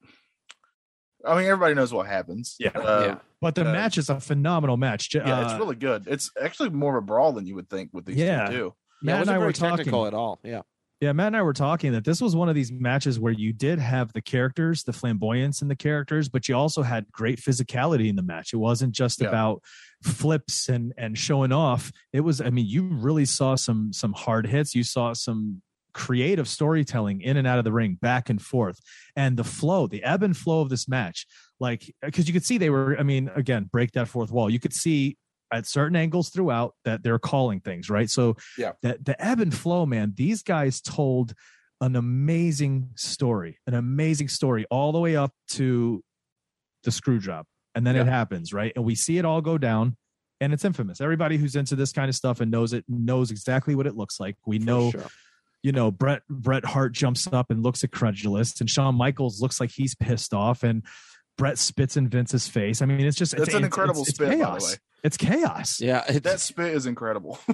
I 1.27 1.35
mean, 1.37 1.47
everybody 1.47 1.75
knows 1.75 1.93
what 1.93 2.07
happens. 2.07 2.57
Yeah. 2.59 2.71
Uh, 2.75 3.05
yeah. 3.07 3.19
But 3.41 3.55
the 3.55 3.63
Uh, 3.69 3.73
match 3.73 3.97
is 3.99 4.11
a 4.11 4.21
phenomenal 4.21 4.77
match. 4.77 5.11
J- 5.11 5.21
yeah, 5.25 5.39
uh, 5.41 5.45
it's 5.45 5.55
really 5.59 5.77
good. 5.77 6.05
It's 6.07 6.31
actually 6.43 6.71
more 6.71 6.97
of 6.99 7.05
a 7.05 7.07
brawl 7.07 7.33
than 7.33 7.47
you 7.47 7.55
would 7.55 7.69
think 7.71 7.91
with 7.93 8.05
these 8.07 8.17
Yeah. 8.17 8.47
two 8.49 8.75
Yeah, 9.05 9.13
Matt 9.13 9.19
it 9.21 9.29
and 9.29 9.31
I 9.31 9.39
were 9.39 9.53
talking. 9.53 9.77
technical 9.77 10.07
at 10.07 10.15
all. 10.15 10.41
Yeah. 10.43 10.63
Yeah, 11.01 11.13
Matt 11.13 11.29
and 11.29 11.37
I 11.37 11.43
were 11.43 11.53
talking 11.53 11.93
that 11.93 12.05
this 12.05 12.21
was 12.23 12.35
one 12.35 12.49
of 12.49 12.55
these 12.55 12.73
matches 12.73 13.21
where 13.21 13.33
you 13.33 13.53
did 13.53 13.79
have 13.79 14.13
the 14.15 14.23
characters, 14.23 14.85
the 14.85 14.93
flamboyance 14.93 15.61
in 15.61 15.69
the 15.69 15.77
characters, 15.77 16.29
but 16.31 16.49
you 16.49 16.55
also 16.57 16.83
had 16.83 17.11
great 17.13 17.39
physicality 17.41 18.09
in 18.09 18.17
the 18.17 18.23
match. 18.23 18.53
It 18.55 18.57
wasn't 18.57 18.95
just 18.95 19.21
Yeah. 19.21 19.29
about 19.29 19.63
flips 20.03 20.69
and 20.69 20.95
and 20.97 21.19
showing 21.19 21.53
off. 21.53 21.93
It 22.13 22.21
was, 22.21 22.41
I 22.41 22.51
mean, 22.51 22.67
you 22.67 22.85
really 22.85 23.25
saw 23.27 23.55
some 23.55 23.93
some 23.93 24.13
hard 24.15 24.47
hits. 24.47 24.75
You 24.75 24.83
saw 24.85 25.13
some 25.13 25.63
creative 25.93 26.49
storytelling 26.49 27.21
in 27.21 27.37
and 27.37 27.47
out 27.47 27.59
of 27.59 27.65
the 27.65 27.73
ring, 27.73 27.99
back 28.01 28.29
and 28.31 28.41
forth, 28.43 28.81
and 29.15 29.37
the 29.37 29.45
flow, 29.45 29.87
the 29.87 30.03
ebb 30.05 30.23
and 30.23 30.37
flow 30.37 30.61
of 30.61 30.69
this 30.69 30.89
match. 30.89 31.27
Like, 31.61 31.95
because 32.03 32.27
you 32.27 32.33
could 32.33 32.45
see 32.45 32.59
they 32.59 32.71
were, 32.71 32.97
I 32.99 33.05
mean, 33.05 33.31
again, 33.37 33.69
break 33.71 33.93
that 33.93 34.09
fourth 34.09 34.33
wall. 34.33 34.51
You 34.51 34.59
could 34.59 34.73
see 34.73 35.17
at 35.55 35.67
certain 35.67 35.97
angles 35.97 36.29
throughout 36.31 36.75
that 36.85 37.03
they're 37.03 37.19
calling 37.19 37.61
things 37.61 37.89
right. 37.89 38.11
So 38.11 38.37
Yeah. 38.59 38.73
the 38.83 38.99
the 39.03 39.23
ebb 39.25 39.41
and 39.41 39.55
flow, 39.55 39.87
man. 39.87 40.13
These 40.17 40.43
guys 40.43 40.81
told 40.81 41.35
an 41.81 41.97
amazing 41.97 42.91
story, 42.97 43.59
an 43.67 43.75
amazing 43.75 44.29
story 44.29 44.65
all 44.71 44.93
the 44.93 45.01
way 45.01 45.17
up 45.17 45.33
to 45.49 46.03
the 46.83 46.91
screw 46.91 47.19
job. 47.19 47.47
And 47.75 47.87
then 47.87 47.97
it 47.97 48.07
happens, 48.07 48.53
right? 48.53 48.73
And 48.77 48.85
we 48.85 48.95
see 48.95 49.19
it 49.19 49.25
all 49.25 49.41
go 49.41 49.59
down 49.59 49.97
and 50.41 50.53
it's 50.53 50.65
infamous. 50.65 51.01
Everybody 51.01 51.37
who's 51.39 51.57
into 51.57 51.75
this 51.75 51.93
kind 51.93 52.09
of 52.09 52.15
stuff 52.15 52.41
and 52.41 52.51
knows 52.51 52.73
it 52.73 52.85
knows 52.89 53.31
exactly 53.31 53.75
what 53.75 53.87
it 53.87 53.97
looks 53.97 54.21
like. 54.21 54.37
We 54.47 54.59
For 54.61 54.65
know, 54.65 54.91
sure. 54.93 55.07
you 55.63 55.73
know, 55.73 55.91
Bret 55.91 56.23
Bret 56.29 56.65
Hart 56.65 56.93
jumps 56.93 57.27
up 57.33 57.51
and 57.51 57.63
looks 57.63 57.83
incredulous 57.83 58.61
and 58.61 58.71
Shawn 58.71 58.95
Michaels 58.95 59.41
looks 59.41 59.59
like 59.61 59.71
he's 59.71 59.95
pissed 59.95 60.33
off 60.33 60.63
and 60.63 60.85
Bret 61.37 61.59
spits 61.59 61.97
in 61.97 62.09
Vince's 62.09 62.47
face. 62.47 62.81
I 62.81 62.87
mean, 62.87 63.01
it's 63.01 63.17
just 63.17 63.35
It's 63.35 63.55
an 63.55 63.65
incredible 63.65 64.03
it's, 64.03 64.11
spit, 64.15 64.29
by 64.31 64.37
the 64.37 64.65
way. 64.65 64.75
It's 65.05 65.17
chaos. 65.19 65.81
Yeah, 65.81 66.03
it's, 66.09 66.21
That 66.21 66.41
spit 66.41 66.75
is 66.75 66.87
incredible. 66.87 67.39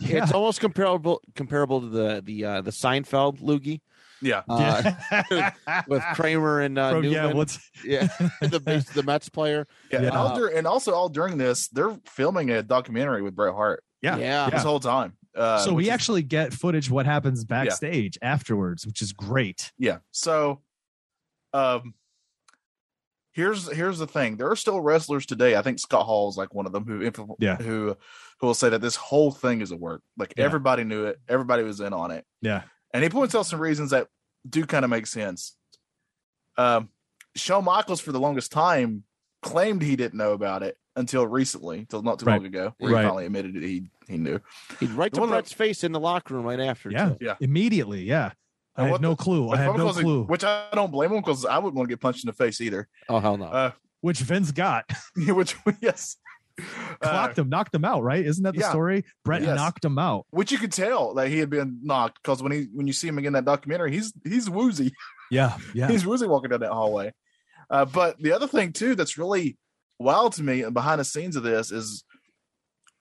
Yeah. 0.00 0.22
it's 0.22 0.32
almost 0.32 0.60
comparable 0.60 1.20
comparable 1.34 1.80
to 1.80 1.88
the 1.88 2.22
the 2.24 2.44
uh, 2.44 2.60
the 2.60 2.70
Seinfeld 2.70 3.40
loogie 3.40 3.80
yeah. 4.22 4.42
uh, 4.48 5.50
with 5.88 6.02
Kramer 6.14 6.60
and 6.60 6.78
uh, 6.78 6.92
From- 6.92 7.04
yeah, 7.04 7.32
what's 7.32 7.58
yeah, 7.84 8.08
the 8.40 8.60
base, 8.60 8.88
the 8.90 9.02
Mets 9.02 9.28
player. 9.28 9.66
Yeah. 9.90 10.02
Yeah. 10.02 10.08
And, 10.08 10.16
all 10.16 10.36
dur- 10.36 10.48
and 10.48 10.66
also 10.66 10.92
all 10.92 11.08
during 11.08 11.36
this, 11.38 11.68
they're 11.68 11.96
filming 12.06 12.50
a 12.50 12.62
documentary 12.62 13.22
with 13.22 13.34
Bret 13.34 13.54
Hart 13.54 13.82
yeah. 14.02 14.16
yeah. 14.18 14.50
this 14.50 14.62
whole 14.62 14.80
time. 14.80 15.16
Uh, 15.34 15.58
so 15.58 15.72
we 15.72 15.84
is- 15.84 15.90
actually 15.90 16.22
get 16.22 16.52
footage 16.52 16.90
what 16.90 17.06
happens 17.06 17.44
backstage 17.44 18.18
afterwards, 18.22 18.86
which 18.86 19.02
is 19.02 19.12
great. 19.12 19.72
yeah. 19.78 19.98
So 20.12 20.60
um 21.54 21.94
here's 23.38 23.70
here's 23.72 23.98
the 24.00 24.06
thing. 24.06 24.36
There 24.36 24.50
are 24.50 24.56
still 24.56 24.80
wrestlers 24.80 25.24
today. 25.24 25.54
I 25.56 25.62
think 25.62 25.78
Scott 25.78 26.04
Hall 26.04 26.28
is 26.28 26.36
like 26.36 26.52
one 26.52 26.66
of 26.66 26.72
them 26.72 26.84
who 26.84 27.00
Yeah. 27.38 27.56
who 27.56 27.96
who 28.40 28.46
will 28.46 28.54
say 28.54 28.68
that 28.68 28.80
this 28.80 28.96
whole 28.96 29.30
thing 29.30 29.60
is 29.60 29.70
a 29.70 29.76
work. 29.76 30.02
Like 30.16 30.34
Yeah. 30.36 30.44
everybody 30.44 30.82
knew 30.84 31.04
it, 31.06 31.18
everybody 31.28 31.62
was 31.62 31.80
in 31.80 31.92
on 31.92 32.10
it. 32.10 32.24
Yeah. 32.42 32.62
And 32.92 33.02
he 33.04 33.08
points 33.10 33.34
out 33.34 33.46
some 33.46 33.60
reasons 33.60 33.90
that 33.90 34.08
do 34.48 34.66
kind 34.66 34.84
of 34.84 34.90
make 34.90 35.06
sense. 35.06 35.56
Um 36.56 36.88
Shawn 37.36 37.64
Michaels 37.64 38.00
for 38.00 38.10
the 38.12 38.18
longest 38.20 38.50
time 38.50 39.04
claimed 39.42 39.82
he 39.82 39.94
didn't 39.94 40.18
know 40.18 40.32
about 40.32 40.62
it 40.64 40.76
until 40.96 41.24
recently, 41.26 41.78
until 41.80 42.02
not 42.02 42.18
too 42.18 42.26
Right. 42.26 42.36
long 42.38 42.46
ago, 42.46 42.74
where 42.78 42.92
Right. 42.92 43.02
he 43.02 43.06
finally 43.08 43.26
admitted 43.26 43.56
it, 43.56 43.62
he 43.62 43.88
he 44.08 44.16
knew. 44.16 44.40
He'd 44.80 44.90
right 44.90 45.12
The 45.12 45.16
to 45.16 45.20
one 45.20 45.30
that- 45.30 45.46
face 45.48 45.84
in 45.84 45.92
the 45.92 46.00
locker 46.00 46.34
room 46.34 46.44
right 46.46 46.58
after. 46.58 46.90
Yeah. 46.90 47.10
too. 47.10 47.18
Yeah. 47.20 47.36
Immediately. 47.40 48.02
Yeah. 48.04 48.32
I 48.78 48.82
And 48.82 48.86
had 48.86 48.92
what 48.92 49.00
no 49.02 49.10
the- 49.10 49.16
clue. 49.22 49.48
I 49.48 49.50
But 49.50 49.58
had 49.58 49.66
no 49.66 49.72
Michaels- 49.72 50.00
clue. 50.00 50.24
Which 50.24 50.44
I 50.44 50.68
don't 50.72 50.90
blame 50.92 51.12
him 51.12 51.18
because 51.20 51.44
I 51.44 51.58
wouldn't 51.58 51.74
want 51.74 51.88
to 51.88 51.92
get 51.92 52.00
punched 52.00 52.24
in 52.24 52.28
the 52.28 52.32
face 52.32 52.60
either. 52.60 52.88
Oh 53.08 53.18
hell 53.18 53.36
no. 53.36 53.46
Uh, 53.46 53.72
Which 54.00 54.20
Vince 54.20 54.52
got. 54.52 54.84
which 55.16 55.56
yes, 55.82 56.16
Uh, 56.58 56.62
Clocked 57.00 57.38
him, 57.38 57.48
knocked 57.48 57.74
him 57.74 57.84
out, 57.84 58.02
right? 58.02 58.24
Isn't 58.24 58.42
that 58.44 58.54
the 58.54 58.60
yeah. 58.60 58.70
story? 58.70 59.04
Bret 59.24 59.42
Yes. 59.42 59.56
knocked 59.56 59.84
him 59.84 59.98
out. 59.98 60.26
which 60.30 60.50
you 60.52 60.58
could 60.58 60.72
tell 60.72 61.14
that 61.14 61.28
he 61.28 61.38
had 61.38 61.50
been 61.50 61.80
knocked 61.82 62.18
because 62.22 62.42
when 62.42 62.52
he 62.52 62.68
when 62.72 62.86
you 62.86 62.92
see 62.92 63.08
him 63.08 63.18
again 63.18 63.28
in 63.28 63.32
that 63.34 63.44
documentary, 63.44 63.92
he's 63.92 64.12
he's 64.24 64.48
woozy. 64.48 64.92
Yeah. 65.30 65.58
Yeah. 65.74 65.88
He's 65.88 66.06
woozy 66.06 66.26
walking 66.26 66.48
down 66.50 66.60
that 66.60 66.72
hallway. 66.72 67.12
Uh, 67.68 67.84
but 67.84 68.18
the 68.18 68.32
other 68.32 68.46
thing 68.46 68.72
too 68.72 68.94
that's 68.94 69.18
really 69.18 69.58
wild 69.98 70.32
to 70.34 70.42
me 70.42 70.62
and 70.62 70.72
behind 70.72 71.00
the 71.00 71.04
scenes 71.04 71.36
of 71.36 71.42
this 71.42 71.70
is 71.70 72.02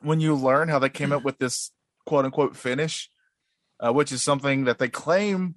when 0.02 0.20
you 0.20 0.36
learn 0.36 0.68
how 0.68 0.78
they 0.78 0.90
came 0.90 1.14
up 1.14 1.24
with 1.24 1.38
this 1.38 1.72
quote 2.06 2.26
unquote 2.26 2.56
finish, 2.58 3.10
uh, 3.80 3.94
which 3.94 4.12
is 4.12 4.22
something 4.24 4.66
that 4.66 4.78
they 4.78 4.90
claim 4.90 5.56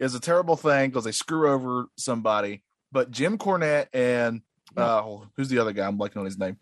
is 0.00 0.14
a 0.14 0.20
terrible 0.20 0.56
thing 0.56 0.90
because 0.90 1.04
they 1.04 1.12
screw 1.12 1.50
over 1.50 1.86
somebody. 1.96 2.62
But 2.90 3.10
Jim 3.10 3.38
Cornette 3.38 3.88
and 3.92 4.42
uh, 4.76 5.02
who's 5.36 5.48
the 5.48 5.58
other 5.58 5.72
guy? 5.72 5.86
I'm 5.86 5.98
blanking 5.98 6.18
on 6.18 6.24
his 6.24 6.38
name. 6.38 6.56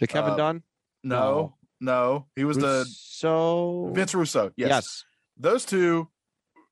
the 0.00 0.06
Kevin 0.06 0.32
uh, 0.32 0.36
Dunn. 0.36 0.62
No, 1.04 1.54
no, 1.80 2.26
he 2.34 2.44
was 2.44 2.56
the 2.56 2.84
so 2.88 3.90
Vince 3.94 4.14
Russo. 4.14 4.52
Yes. 4.56 4.68
yes. 4.68 5.04
those 5.36 5.64
two 5.64 6.08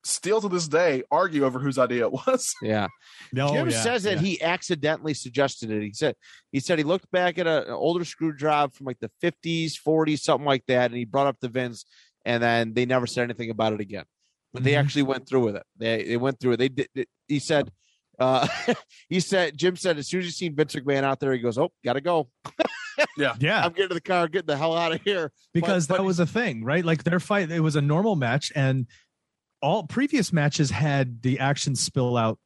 still 0.03 0.39
to 0.39 0.47
this 0.47 0.67
day 0.67 1.01
argue 1.09 1.45
over 1.45 1.59
whose 1.59 1.77
idea 1.77 2.05
it 2.05 2.11
was. 2.11 2.53
Yeah. 2.61 2.87
No, 3.33 3.49
Jim 3.49 3.67
Oh, 3.67 3.71
yeah, 3.71 3.81
says 3.81 4.03
that 4.03 4.15
yeah. 4.15 4.21
he 4.21 4.41
accidentally 4.41 5.13
suggested 5.13 5.71
it. 5.71 5.81
He 5.81 5.93
said 5.93 6.15
he 6.51 6.59
said 6.59 6.77
he 6.77 6.83
looked 6.83 7.09
back 7.11 7.37
at 7.37 7.47
a, 7.47 7.67
an 7.67 7.73
older 7.73 8.05
screw 8.05 8.35
job 8.35 8.73
from 8.73 8.85
like 8.85 8.99
the 8.99 9.11
50s, 9.23 9.73
40s, 9.85 10.19
something 10.19 10.45
like 10.45 10.65
that, 10.67 10.91
and 10.91 10.97
he 10.97 11.05
brought 11.05 11.27
up 11.27 11.37
the 11.39 11.49
Vince, 11.49 11.85
and 12.23 12.41
then 12.41 12.73
they 12.73 12.85
never 12.85 13.07
said 13.07 13.23
anything 13.23 13.49
about 13.49 13.73
it 13.73 13.81
again. 13.81 14.05
But 14.55 14.63
they 14.63 14.71
Mhm. 14.73 14.79
actually 14.79 15.03
went 15.03 15.27
through 15.27 15.45
with 15.45 15.55
it. 15.55 15.63
They 15.77 16.03
they 16.03 16.17
went 16.17 16.39
through 16.39 16.53
it. 16.53 16.57
They 16.57 16.69
did. 16.69 16.87
it- 16.95 17.09
He 17.27 17.39
said. 17.39 17.71
Uh, 18.17 18.47
he 19.09 19.19
said, 19.19 19.57
Jim 19.57 19.75
said, 19.75 19.97
as 19.97 20.07
soon 20.07 20.21
as 20.21 20.25
he 20.27 20.31
seen 20.31 20.55
Vince 20.55 20.73
McMahon 20.73 21.03
out 21.03 21.19
there, 21.19 21.33
he 21.33 21.39
goes, 21.39 21.57
"Oh, 21.57 21.71
gotta 21.83 21.99
go. 21.99 22.29
yeah. 23.17 23.35
yeah. 23.39 23.61
I'm 23.65 23.73
getting 23.73 23.89
to 23.89 23.93
the 23.93 23.99
car, 24.01 24.27
getting 24.29 24.47
the 24.47 24.55
hell 24.55 24.75
out 24.77 24.93
of 24.93 25.01
here." 25.01 25.31
because 25.53 25.85
but 25.87 25.97
that 25.97 26.03
was 26.03 26.19
a 26.21 26.25
thing, 26.25 26.63
right? 26.63 26.85
Like 26.85 27.03
their 27.03 27.19
fight, 27.19 27.51
it 27.51 27.59
was 27.59 27.75
a 27.75 27.81
normal 27.81 28.15
match, 28.15 28.53
and 28.55 28.87
all 29.61 29.83
previous 29.83 30.31
matches 30.31 30.69
had 30.71 31.21
the 31.23 31.39
action 31.39 31.75
spill 31.75 32.15
out 32.15 32.39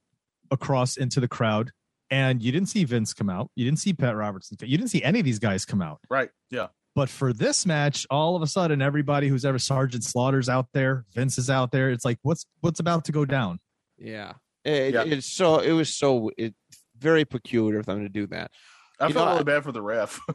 across 0.49 0.97
into 0.97 1.19
the 1.19 1.27
crowd, 1.27 1.71
and 2.09 2.41
you 2.41 2.51
didn't 2.51 2.69
see 2.69 2.83
Vince 2.83 3.13
come 3.13 3.29
out, 3.29 3.51
you 3.55 3.63
didn't 3.63 3.77
see 3.79 3.93
Pat 3.93 4.15
Patterson, 4.15 4.57
you 4.63 4.75
didn't 4.77 4.89
see 4.89 5.03
any 5.03 5.19
of 5.19 5.25
these 5.25 5.37
guys 5.39 5.65
come 5.65 5.83
out. 5.83 5.99
Right. 6.09 6.31
Yeah. 6.49 6.67
But 6.95 7.09
for 7.09 7.33
this 7.33 7.65
match, 7.65 8.05
all 8.09 8.35
of 8.35 8.41
a 8.41 8.47
sudden, 8.47 8.81
everybody 8.81 9.27
who's 9.27 9.45
ever 9.45 9.59
Sergeant 9.59 10.03
Slaughter's 10.03 10.49
out 10.49 10.67
there, 10.73 11.05
Vince 11.13 11.37
is 11.37 11.49
out 11.49 11.71
there. 11.71 11.91
It's 11.91 12.03
like, 12.03 12.17
what's 12.23 12.45
what's 12.61 12.79
about 12.79 13.05
to 13.05 13.11
go 13.11 13.25
down? 13.25 13.59
Yeah, 13.97 14.33
it, 14.65 14.93
Yeah. 14.93 15.03
it's 15.05 15.27
so 15.27 15.59
it 15.59 15.71
was 15.71 15.93
so 15.95 16.31
it 16.37 16.53
very 16.97 17.25
peculiar 17.25 17.79
of 17.79 17.85
them 17.85 18.01
to 18.01 18.09
do 18.09 18.27
that. 18.27 18.51
I 18.99 19.07
You 19.07 19.13
felt 19.13 19.27
know, 19.27 19.31
really 19.33 19.43
bad 19.45 19.63
for 19.63 19.71
the 19.71 19.81
ref. 19.81 20.19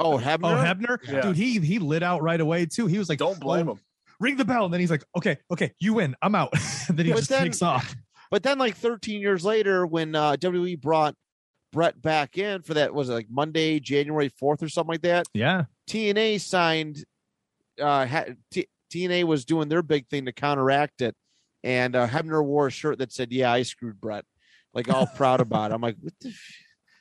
Oh, 0.00 0.16
Hebner. 0.18 0.38
Oh, 0.44 0.54
Hebner, 0.64 0.98
Yeah. 1.06 1.20
dude, 1.22 1.36
he 1.36 1.58
he 1.60 1.78
lit 1.78 2.02
out 2.02 2.22
right 2.22 2.40
away 2.40 2.66
too. 2.66 2.86
He 2.86 2.98
was 2.98 3.08
like, 3.08 3.18
Don't 3.18 3.40
blame 3.40 3.68
"Oh, 3.68 3.72
him. 3.72 3.80
Ring 4.20 4.36
the 4.36 4.44
bell, 4.44 4.64
and 4.64 4.72
then 4.74 4.80
he's 4.80 4.90
like, 4.90 5.04
okay, 5.16 5.38
okay, 5.50 5.72
you 5.78 5.94
win, 5.94 6.16
I'm 6.22 6.34
out. 6.34 6.52
and 6.88 6.96
then 6.98 7.06
he 7.06 7.12
But 7.12 7.18
just 7.18 7.28
then- 7.30 7.44
takes 7.44 7.62
off. 7.62 7.94
But 8.30 8.42
then, 8.42 8.58
like 8.58 8.76
13 8.76 9.20
years 9.22 9.44
later, 9.44 9.86
when 9.86 10.14
uh, 10.14 10.36
WWE 10.36 10.78
brought 10.80 11.14
Bret 11.72 12.00
back 12.00 12.38
in 12.38 12.62
for 12.62 12.74
that, 12.74 12.94
was 12.94 13.08
it 13.08 13.12
like 13.14 13.26
Monday, 13.30 13.80
January 13.80 14.30
4th 14.30 14.62
or 14.62 14.68
something 14.68 14.92
like 14.94 15.02
that? 15.02 15.26
Yeah, 15.34 15.64
TNA 15.88 16.40
signed, 16.40 17.04
uh, 17.80 18.06
ha- 18.06 18.24
T- 18.50 18.68
TNA 18.92 19.24
was 19.24 19.44
doing 19.44 19.68
their 19.68 19.82
big 19.82 20.08
thing 20.08 20.24
to 20.26 20.32
counteract 20.32 21.00
it. 21.02 21.14
And 21.64 21.96
uh, 21.96 22.06
Hebner 22.06 22.44
wore 22.44 22.68
a 22.68 22.70
shirt 22.70 22.98
that 22.98 23.12
said, 23.12 23.32
Yeah, 23.32 23.52
I 23.52 23.62
screwed 23.62 24.00
Bret. 24.00 24.24
Like, 24.72 24.88
all 24.92 25.06
proud 25.06 25.40
about 25.40 25.70
it. 25.70 25.74
I'm 25.74 25.80
like, 25.80 25.96
What 26.00 26.14
the? 26.20 26.28
F-? 26.28 26.54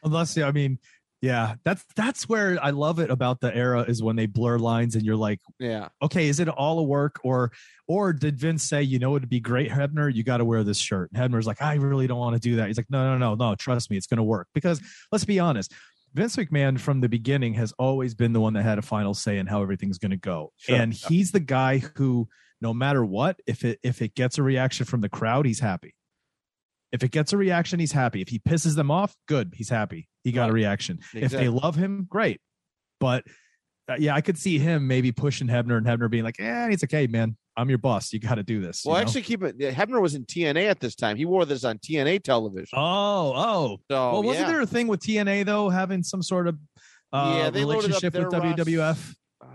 unless 0.04 0.38
I 0.38 0.52
mean, 0.52 0.80
yeah, 1.28 1.56
that's 1.66 1.84
that's 1.98 2.30
where 2.30 2.58
I 2.62 2.70
love 2.70 3.00
it 3.00 3.12
about 3.12 3.42
the 3.42 3.54
era 3.54 3.82
is 3.82 4.02
when 4.02 4.16
they 4.16 4.28
blur 4.28 4.58
lines 4.60 4.96
and 4.96 5.04
you're 5.06 5.18
like, 5.18 5.42
Yeah. 5.60 5.90
okay, 6.02 6.28
is 6.30 6.40
it 6.40 6.48
all 6.48 6.80
a 6.80 6.84
work 6.84 7.20
or 7.22 7.52
or 7.86 8.14
did 8.14 8.38
Vince 8.40 8.64
say, 8.64 8.82
you 8.82 8.98
know, 8.98 9.16
it'd 9.18 9.28
be 9.28 9.42
great, 9.42 9.70
Hebner, 9.70 10.14
you 10.14 10.24
got 10.24 10.38
to 10.38 10.46
wear 10.46 10.64
this 10.64 10.78
shirt? 10.78 11.12
And 11.14 11.22
Hebner's 11.22 11.46
like, 11.46 11.62
I 11.62 11.76
really 11.76 12.08
don't 12.08 12.18
want 12.18 12.36
to 12.36 12.40
do 12.40 12.56
that. 12.56 12.68
He's 12.68 12.78
like, 12.78 12.90
no, 12.90 13.04
no, 13.12 13.18
no, 13.18 13.36
no, 13.36 13.56
trust 13.56 13.92
me, 13.92 13.98
it's 13.98 14.08
going 14.08 14.18
to 14.18 14.24
work 14.24 14.48
because 14.54 14.82
let's 15.12 15.26
be 15.26 15.40
honest. 15.40 15.74
Vince 16.14 16.38
McMahon 16.38 16.80
from 16.80 17.02
the 17.02 17.10
beginning 17.10 17.54
has 17.56 17.74
always 17.74 18.16
been 18.16 18.32
the 18.32 18.40
one 18.40 18.54
that 18.54 18.64
had 18.64 18.80
a 18.80 18.82
final 18.82 19.14
say 19.14 19.38
in 19.38 19.46
how 19.48 19.62
everything's 19.62 19.98
going 19.98 20.12
to 20.12 20.18
go. 20.18 20.54
Sure. 20.56 20.78
And 20.78 20.94
he's 20.94 21.32
the 21.32 21.42
guy 21.42 21.80
who 21.96 22.30
no 22.62 22.74
matter 22.74 23.04
what, 23.04 23.40
if 23.46 23.66
it 23.66 23.80
if 23.84 24.02
it 24.02 24.16
gets 24.16 24.38
a 24.38 24.44
reaction 24.44 24.86
from 24.86 25.02
the 25.02 25.10
crowd, 25.10 25.46
he's 25.46 25.60
happy. 25.60 25.94
If 26.92 27.04
it 27.04 27.12
gets 27.12 27.34
a 27.34 27.38
reaction, 27.38 27.80
he's 27.80 27.92
happy. 27.92 28.22
If 28.22 28.30
he 28.30 28.40
pisses 28.40 28.76
them 28.76 28.90
off, 28.92 29.16
good, 29.28 29.54
he's 29.56 29.70
happy. 29.70 30.08
He 30.24 30.32
got 30.32 30.50
a 30.50 30.54
Right. 30.54 30.60
reaction. 30.62 31.00
If 31.14 31.32
they 31.32 31.50
love 31.50 31.76
him, 31.76 32.08
great. 32.10 32.40
But 33.00 33.24
uh, 33.90 33.96
yeah, 34.00 34.16
I 34.16 34.22
could 34.22 34.38
see 34.38 34.58
him 34.60 34.88
maybe 34.88 35.12
pushing 35.12 35.48
Hebner 35.48 35.78
and 35.78 35.86
Hebner 35.86 36.10
being 36.10 36.24
like, 36.24 36.40
"Eh, 36.40 36.70
it's 36.72 36.84
okay, 36.84 37.08
man. 37.08 37.38
I'm 37.56 37.70
your 37.70 37.78
boss. 37.78 38.12
You 38.12 38.20
got 38.20 38.36
to 38.36 38.44
do 38.44 38.60
this." 38.60 38.84
you 38.84 38.92
Well, 38.92 39.00
know? 39.00 39.02
actually, 39.08 39.22
keep 39.22 39.44
it. 39.44 39.58
Hebner 39.58 40.02
was 40.02 40.14
in 40.16 40.26
TNA 40.26 40.68
at 40.70 40.80
this 40.80 40.94
time. 40.96 41.16
He 41.16 41.26
wore 41.26 41.46
this 41.46 41.64
on 41.64 41.78
TNA 41.80 42.24
television. 42.24 42.78
oh, 42.78 43.34
oh, 43.36 43.78
so, 43.90 44.12
well, 44.12 44.24
wasn't 44.24 44.48
yeah. 44.48 44.52
there 44.54 44.62
a 44.62 44.66
thing 44.68 44.88
with 44.88 45.00
TNA 45.02 45.46
though, 45.46 45.70
having 45.70 46.04
some 46.04 46.22
sort 46.22 46.48
of 46.48 46.58
uh, 47.14 47.36
Yeah, 47.38 47.50
they 47.50 47.64
loaded 47.64 47.92
up 47.94 48.02
relationship 48.04 48.14
with 48.16 48.34
WWF 48.34 49.16
Uh, 49.42 49.48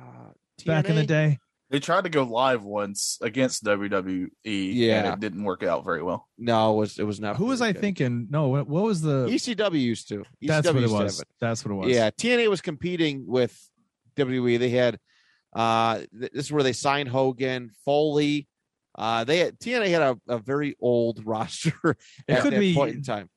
back 0.65 0.89
in 0.89 0.97
the 0.97 1.05
day? 1.07 1.39
They 1.73 1.81
tried 1.81 2.05
to 2.05 2.11
go 2.11 2.23
live 2.23 2.63
once 2.63 3.19
against 3.23 3.65
WWE. 3.65 4.29
Yeah. 4.45 4.99
And 4.99 5.15
it 5.15 5.21
didn't 5.21 5.43
work 5.43 5.63
out 5.65 5.85
very 5.85 6.03
well. 6.03 6.29
No, 6.39 6.75
it 6.75 6.77
was 6.77 6.99
it 6.99 7.05
was 7.05 7.19
not. 7.19 7.37
Who 7.37 7.47
was 7.47 7.59
very 7.59 7.71
I 7.71 7.73
good. 7.73 7.81
thinking? 7.81 8.27
No, 8.31 8.49
what, 8.49 8.69
what 8.69 8.85
was 8.85 9.01
the? 9.01 9.27
ECW 9.27 9.81
used 9.81 10.09
to. 10.11 10.19
ECW 10.19 10.25
that's 10.43 10.67
what 10.69 10.77
it 10.77 10.81
used 10.83 10.93
to 10.93 10.99
have 10.99 11.05
was. 11.07 11.25
That's 11.41 11.65
what 11.65 11.73
it 11.73 11.75
was. 11.75 11.89
Yeah, 11.89 12.11
TNA 12.11 12.49
was 12.49 12.61
competing 12.61 13.25
with 13.27 13.59
WWE. 14.17 14.59
They 14.59 14.69
had 14.71 14.99
uh 15.55 15.99
th- 16.19 16.33
this 16.33 16.45
is 16.47 16.53
where 16.53 16.63
they 16.63 16.73
signed 16.75 17.09
Hogan, 17.09 17.71
Foley. 17.85 18.49
Uh 18.95 19.25
they 19.25 19.39
had 19.39 19.59
TNA 19.59 19.89
had 19.89 20.03
a, 20.03 20.19
a 20.29 20.39
very 20.39 20.77
old 20.79 21.25
roster 21.27 21.73
It 21.85 21.97
at 22.29 22.43
could 22.43 22.53
that 22.53 22.61
be- 22.61 22.75
point 22.75 22.95
in 22.97 23.03
time. 23.03 23.29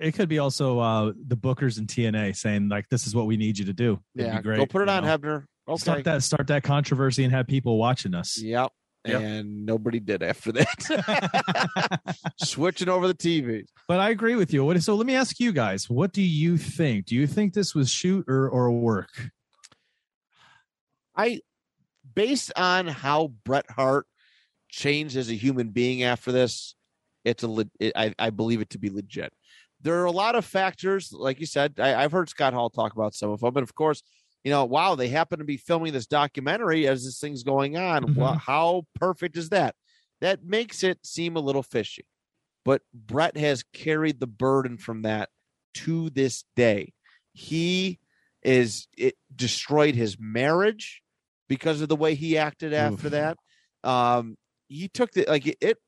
It 0.00 0.12
could 0.14 0.30
be 0.30 0.38
also 0.38 0.78
uh, 0.78 1.12
the 1.26 1.36
bookers 1.36 1.78
in 1.78 1.86
TNA 1.86 2.34
saying 2.34 2.70
like, 2.70 2.88
"This 2.88 3.06
is 3.06 3.14
what 3.14 3.26
we 3.26 3.36
need 3.36 3.58
you 3.58 3.66
to 3.66 3.74
do." 3.74 4.00
It'd 4.16 4.28
Yeah, 4.28 4.36
be 4.38 4.42
great. 4.44 4.56
go 4.56 4.64
put 4.64 4.80
it 4.80 4.88
on 4.88 5.04
know? 5.04 5.18
Hebner. 5.18 5.44
Okay. 5.70 5.78
Start 5.78 6.04
that. 6.04 6.22
Start 6.22 6.46
that 6.48 6.62
controversy 6.64 7.22
and 7.24 7.32
have 7.32 7.46
people 7.46 7.78
watching 7.78 8.14
us. 8.14 8.40
Yep. 8.40 8.72
Yep. 9.06 9.22
And 9.22 9.64
nobody 9.64 9.98
did 9.98 10.22
after 10.22 10.52
that. 10.52 12.16
Switching 12.38 12.88
over 12.88 13.06
the 13.06 13.14
TV. 13.14 13.64
But 13.88 14.00
I 14.00 14.10
agree 14.10 14.34
with 14.34 14.52
you. 14.52 14.64
What, 14.64 14.82
so 14.82 14.94
let 14.94 15.06
me 15.06 15.14
ask 15.14 15.40
you 15.40 15.52
guys: 15.52 15.88
What 15.88 16.12
do 16.12 16.22
you 16.22 16.58
think? 16.58 17.06
Do 17.06 17.14
you 17.14 17.26
think 17.26 17.54
this 17.54 17.74
was 17.74 17.90
shoot 17.90 18.26
or 18.28 18.48
or 18.48 18.70
work? 18.70 19.30
I 21.16 21.40
based 22.14 22.52
on 22.56 22.86
how 22.86 23.28
Bret 23.44 23.70
Hart 23.70 24.06
changed 24.68 25.16
as 25.16 25.30
a 25.30 25.34
human 25.34 25.70
being 25.70 26.02
after 26.02 26.32
this, 26.32 26.74
it's 27.24 27.44
a 27.44 27.66
it, 27.78 27.92
I, 27.96 28.14
I 28.18 28.30
believe 28.30 28.60
it 28.60 28.70
to 28.70 28.78
be 28.78 28.90
legit. 28.90 29.32
There 29.82 30.00
are 30.02 30.06
a 30.06 30.10
lot 30.12 30.34
of 30.34 30.44
factors, 30.44 31.12
like 31.12 31.40
you 31.40 31.46
said. 31.46 31.74
I, 31.78 32.02
I've 32.02 32.12
heard 32.12 32.28
Scott 32.28 32.52
Hall 32.52 32.70
talk 32.70 32.92
about 32.92 33.14
some 33.14 33.30
of 33.30 33.40
them, 33.40 33.56
and 33.56 33.62
of 33.62 33.74
course, 33.74 34.02
you 34.44 34.50
know, 34.50 34.64
wow, 34.64 34.94
they 34.94 35.08
happen 35.08 35.38
to 35.38 35.44
be 35.44 35.56
filming 35.56 35.92
this 35.92 36.06
documentary 36.06 36.86
as 36.86 37.04
this 37.04 37.20
thing's 37.20 37.42
going 37.42 37.76
on. 37.76 38.04
Mhm. 38.04 38.16
Well, 38.16 38.34
how 38.34 38.86
perfect 38.94 39.36
is 39.36 39.50
that? 39.50 39.74
That 40.20 40.44
makes 40.44 40.82
it 40.82 41.04
seem 41.04 41.36
a 41.36 41.40
little 41.40 41.62
fishy. 41.62 42.06
But 42.64 42.82
Bret 42.92 43.36
has 43.36 43.64
carried 43.72 44.20
the 44.20 44.26
burden 44.26 44.76
from 44.78 45.02
that 45.02 45.30
to 45.74 46.10
this 46.10 46.44
day. 46.56 46.92
He 47.32 47.98
is 48.42 48.88
it 48.96 49.16
destroyed 49.34 49.94
his 49.94 50.18
marriage 50.18 51.02
because 51.48 51.80
of 51.80 51.88
the 51.88 51.96
way 51.96 52.14
he 52.14 52.38
acted 52.38 52.72
after 52.72 53.06
Oof. 53.06 53.12
that. 53.12 53.36
Um, 53.84 54.36
he 54.68 54.88
took 54.88 55.12
the 55.12 55.24
like 55.26 55.46
it, 55.46 55.58
it 55.60 55.78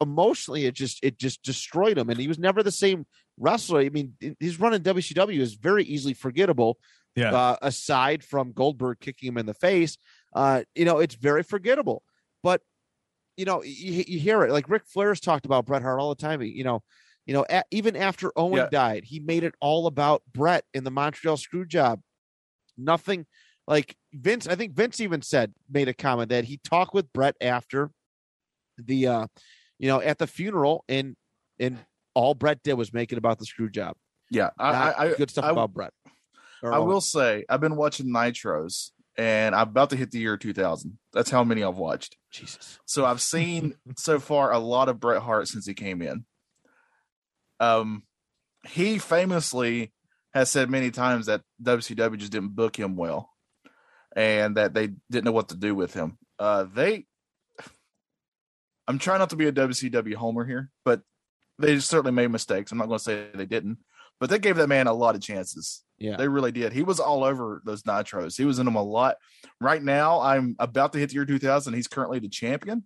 emotionally 0.00 0.64
it 0.64 0.74
just 0.74 0.98
it 1.02 1.18
just 1.18 1.42
destroyed 1.42 1.98
him 1.98 2.08
and 2.08 2.18
he 2.18 2.26
was 2.28 2.38
never 2.38 2.62
the 2.62 2.72
same 2.72 3.06
wrestler. 3.38 3.80
I 3.80 3.88
mean, 3.88 4.14
his 4.38 4.58
run 4.60 4.74
in 4.74 4.82
WCW 4.82 5.40
is 5.40 5.54
very 5.54 5.84
easily 5.84 6.14
forgettable 6.14 6.78
Yeah. 7.20 7.32
uh, 7.34 7.56
aside 7.62 8.24
from 8.24 8.52
Goldberg 8.52 8.98
kicking 9.00 9.28
him 9.28 9.38
in 9.38 9.46
the 9.46 9.54
face, 9.54 9.96
uh, 10.34 10.62
you 10.74 10.84
know, 10.84 10.98
it's 10.98 11.14
very 11.14 11.42
forgettable. 11.42 12.02
But 12.42 12.62
you 13.36 13.44
know, 13.44 13.62
you, 13.62 14.04
you 14.06 14.18
hear 14.18 14.42
it 14.44 14.52
like 14.52 14.68
Ric 14.68 14.84
Flair's 14.86 15.20
talked 15.20 15.46
about 15.46 15.64
Bret 15.66 15.82
Hart 15.82 16.00
all 16.00 16.08
the 16.10 16.20
time. 16.20 16.42
You 16.42 16.64
know, 16.64 16.82
you 17.26 17.32
know, 17.34 17.44
a 17.48 17.62
even 17.70 17.96
after 17.96 18.32
Owen 18.36 18.58
Yeah. 18.58 18.68
died, 18.70 19.04
he 19.04 19.20
made 19.20 19.44
it 19.44 19.54
all 19.60 19.86
about 19.86 20.22
Bret 20.32 20.64
in 20.74 20.84
the 20.84 20.90
Montreal 20.90 21.36
Screwjob. 21.36 22.00
Nothing 22.76 23.26
like 23.66 23.96
Vince. 24.12 24.46
I 24.46 24.56
think 24.56 24.74
Vince 24.74 25.00
even 25.00 25.22
said 25.22 25.52
made 25.70 25.88
a 25.88 25.94
comment 25.94 26.30
that 26.30 26.44
he 26.44 26.58
talked 26.58 26.92
with 26.94 27.12
Bret 27.12 27.36
after 27.40 27.90
the, 28.78 29.06
uh, 29.06 29.26
you 29.78 29.88
know, 29.88 30.00
at 30.00 30.18
the 30.18 30.26
funeral, 30.26 30.84
and 30.88 31.16
and 31.58 31.78
all 32.14 32.34
Bret 32.34 32.62
did 32.62 32.74
was 32.74 32.92
make 32.92 33.12
it 33.12 33.18
about 33.18 33.38
the 33.38 33.46
screw 33.46 33.70
job. 33.70 33.96
Yeah, 34.30 34.50
I, 34.58 34.70
I, 34.70 35.04
I, 35.04 35.14
good 35.14 35.30
stuff 35.30 35.44
I- 35.44 35.50
about 35.50 35.72
Bret. 35.72 35.92
Or 36.62 36.72
I 36.72 36.78
will 36.78 37.00
say 37.00 37.44
I've 37.48 37.60
been 37.60 37.76
watching 37.76 38.06
Nitros, 38.06 38.90
and 39.16 39.54
I'm 39.54 39.68
about 39.68 39.90
to 39.90 39.96
hit 39.96 40.10
the 40.10 40.18
year 40.18 40.36
2000. 40.36 40.98
That's 41.12 41.30
how 41.30 41.44
many 41.44 41.62
I've 41.62 41.76
watched. 41.76 42.16
Jesus. 42.30 42.78
So 42.86 43.04
I've 43.04 43.20
seen 43.20 43.74
so 43.96 44.18
far 44.18 44.52
a 44.52 44.58
lot 44.58 44.88
of 44.88 45.00
Bret 45.00 45.22
Hart 45.22 45.48
since 45.48 45.66
he 45.66 45.74
came 45.74 46.02
in. 46.02 46.24
Um, 47.58 48.04
he 48.66 48.98
famously 48.98 49.92
has 50.32 50.50
said 50.50 50.70
many 50.70 50.90
times 50.90 51.26
that 51.26 51.42
WCW 51.62 52.16
just 52.16 52.32
didn't 52.32 52.54
book 52.54 52.76
him 52.76 52.96
well, 52.96 53.30
and 54.14 54.56
that 54.56 54.74
they 54.74 54.90
didn't 55.10 55.24
know 55.24 55.32
what 55.32 55.48
to 55.48 55.56
do 55.56 55.74
with 55.74 55.94
him. 55.94 56.18
Uh, 56.38 56.64
they, 56.72 57.04
I'm 58.86 58.98
trying 58.98 59.18
not 59.18 59.30
to 59.30 59.36
be 59.36 59.46
a 59.46 59.52
WCW 59.52 60.14
homer 60.14 60.44
here, 60.44 60.70
but 60.84 61.02
they 61.58 61.78
certainly 61.78 62.12
made 62.12 62.30
mistakes. 62.30 62.72
I'm 62.72 62.78
not 62.78 62.88
going 62.88 62.98
to 62.98 63.04
say 63.04 63.28
they 63.34 63.46
didn't, 63.46 63.78
but 64.20 64.30
they 64.30 64.38
gave 64.38 64.56
that 64.56 64.68
man 64.68 64.86
a 64.86 64.92
lot 64.92 65.14
of 65.14 65.22
chances. 65.22 65.82
Yeah. 65.98 66.16
They 66.16 66.28
really 66.28 66.52
did. 66.52 66.72
He 66.72 66.82
was 66.82 67.00
all 67.00 67.24
over 67.24 67.62
those 67.64 67.82
nitros. 67.82 68.36
He 68.36 68.44
was 68.44 68.58
in 68.58 68.64
them 68.66 68.76
a 68.76 68.82
lot. 68.82 69.16
Right 69.60 69.82
now, 69.82 70.20
I'm 70.20 70.56
about 70.58 70.92
to 70.92 70.98
hit 70.98 71.08
the 71.08 71.14
year 71.14 71.26
2000. 71.26 71.74
He's 71.74 71.88
currently 71.88 72.20
the 72.20 72.28
champion. 72.28 72.84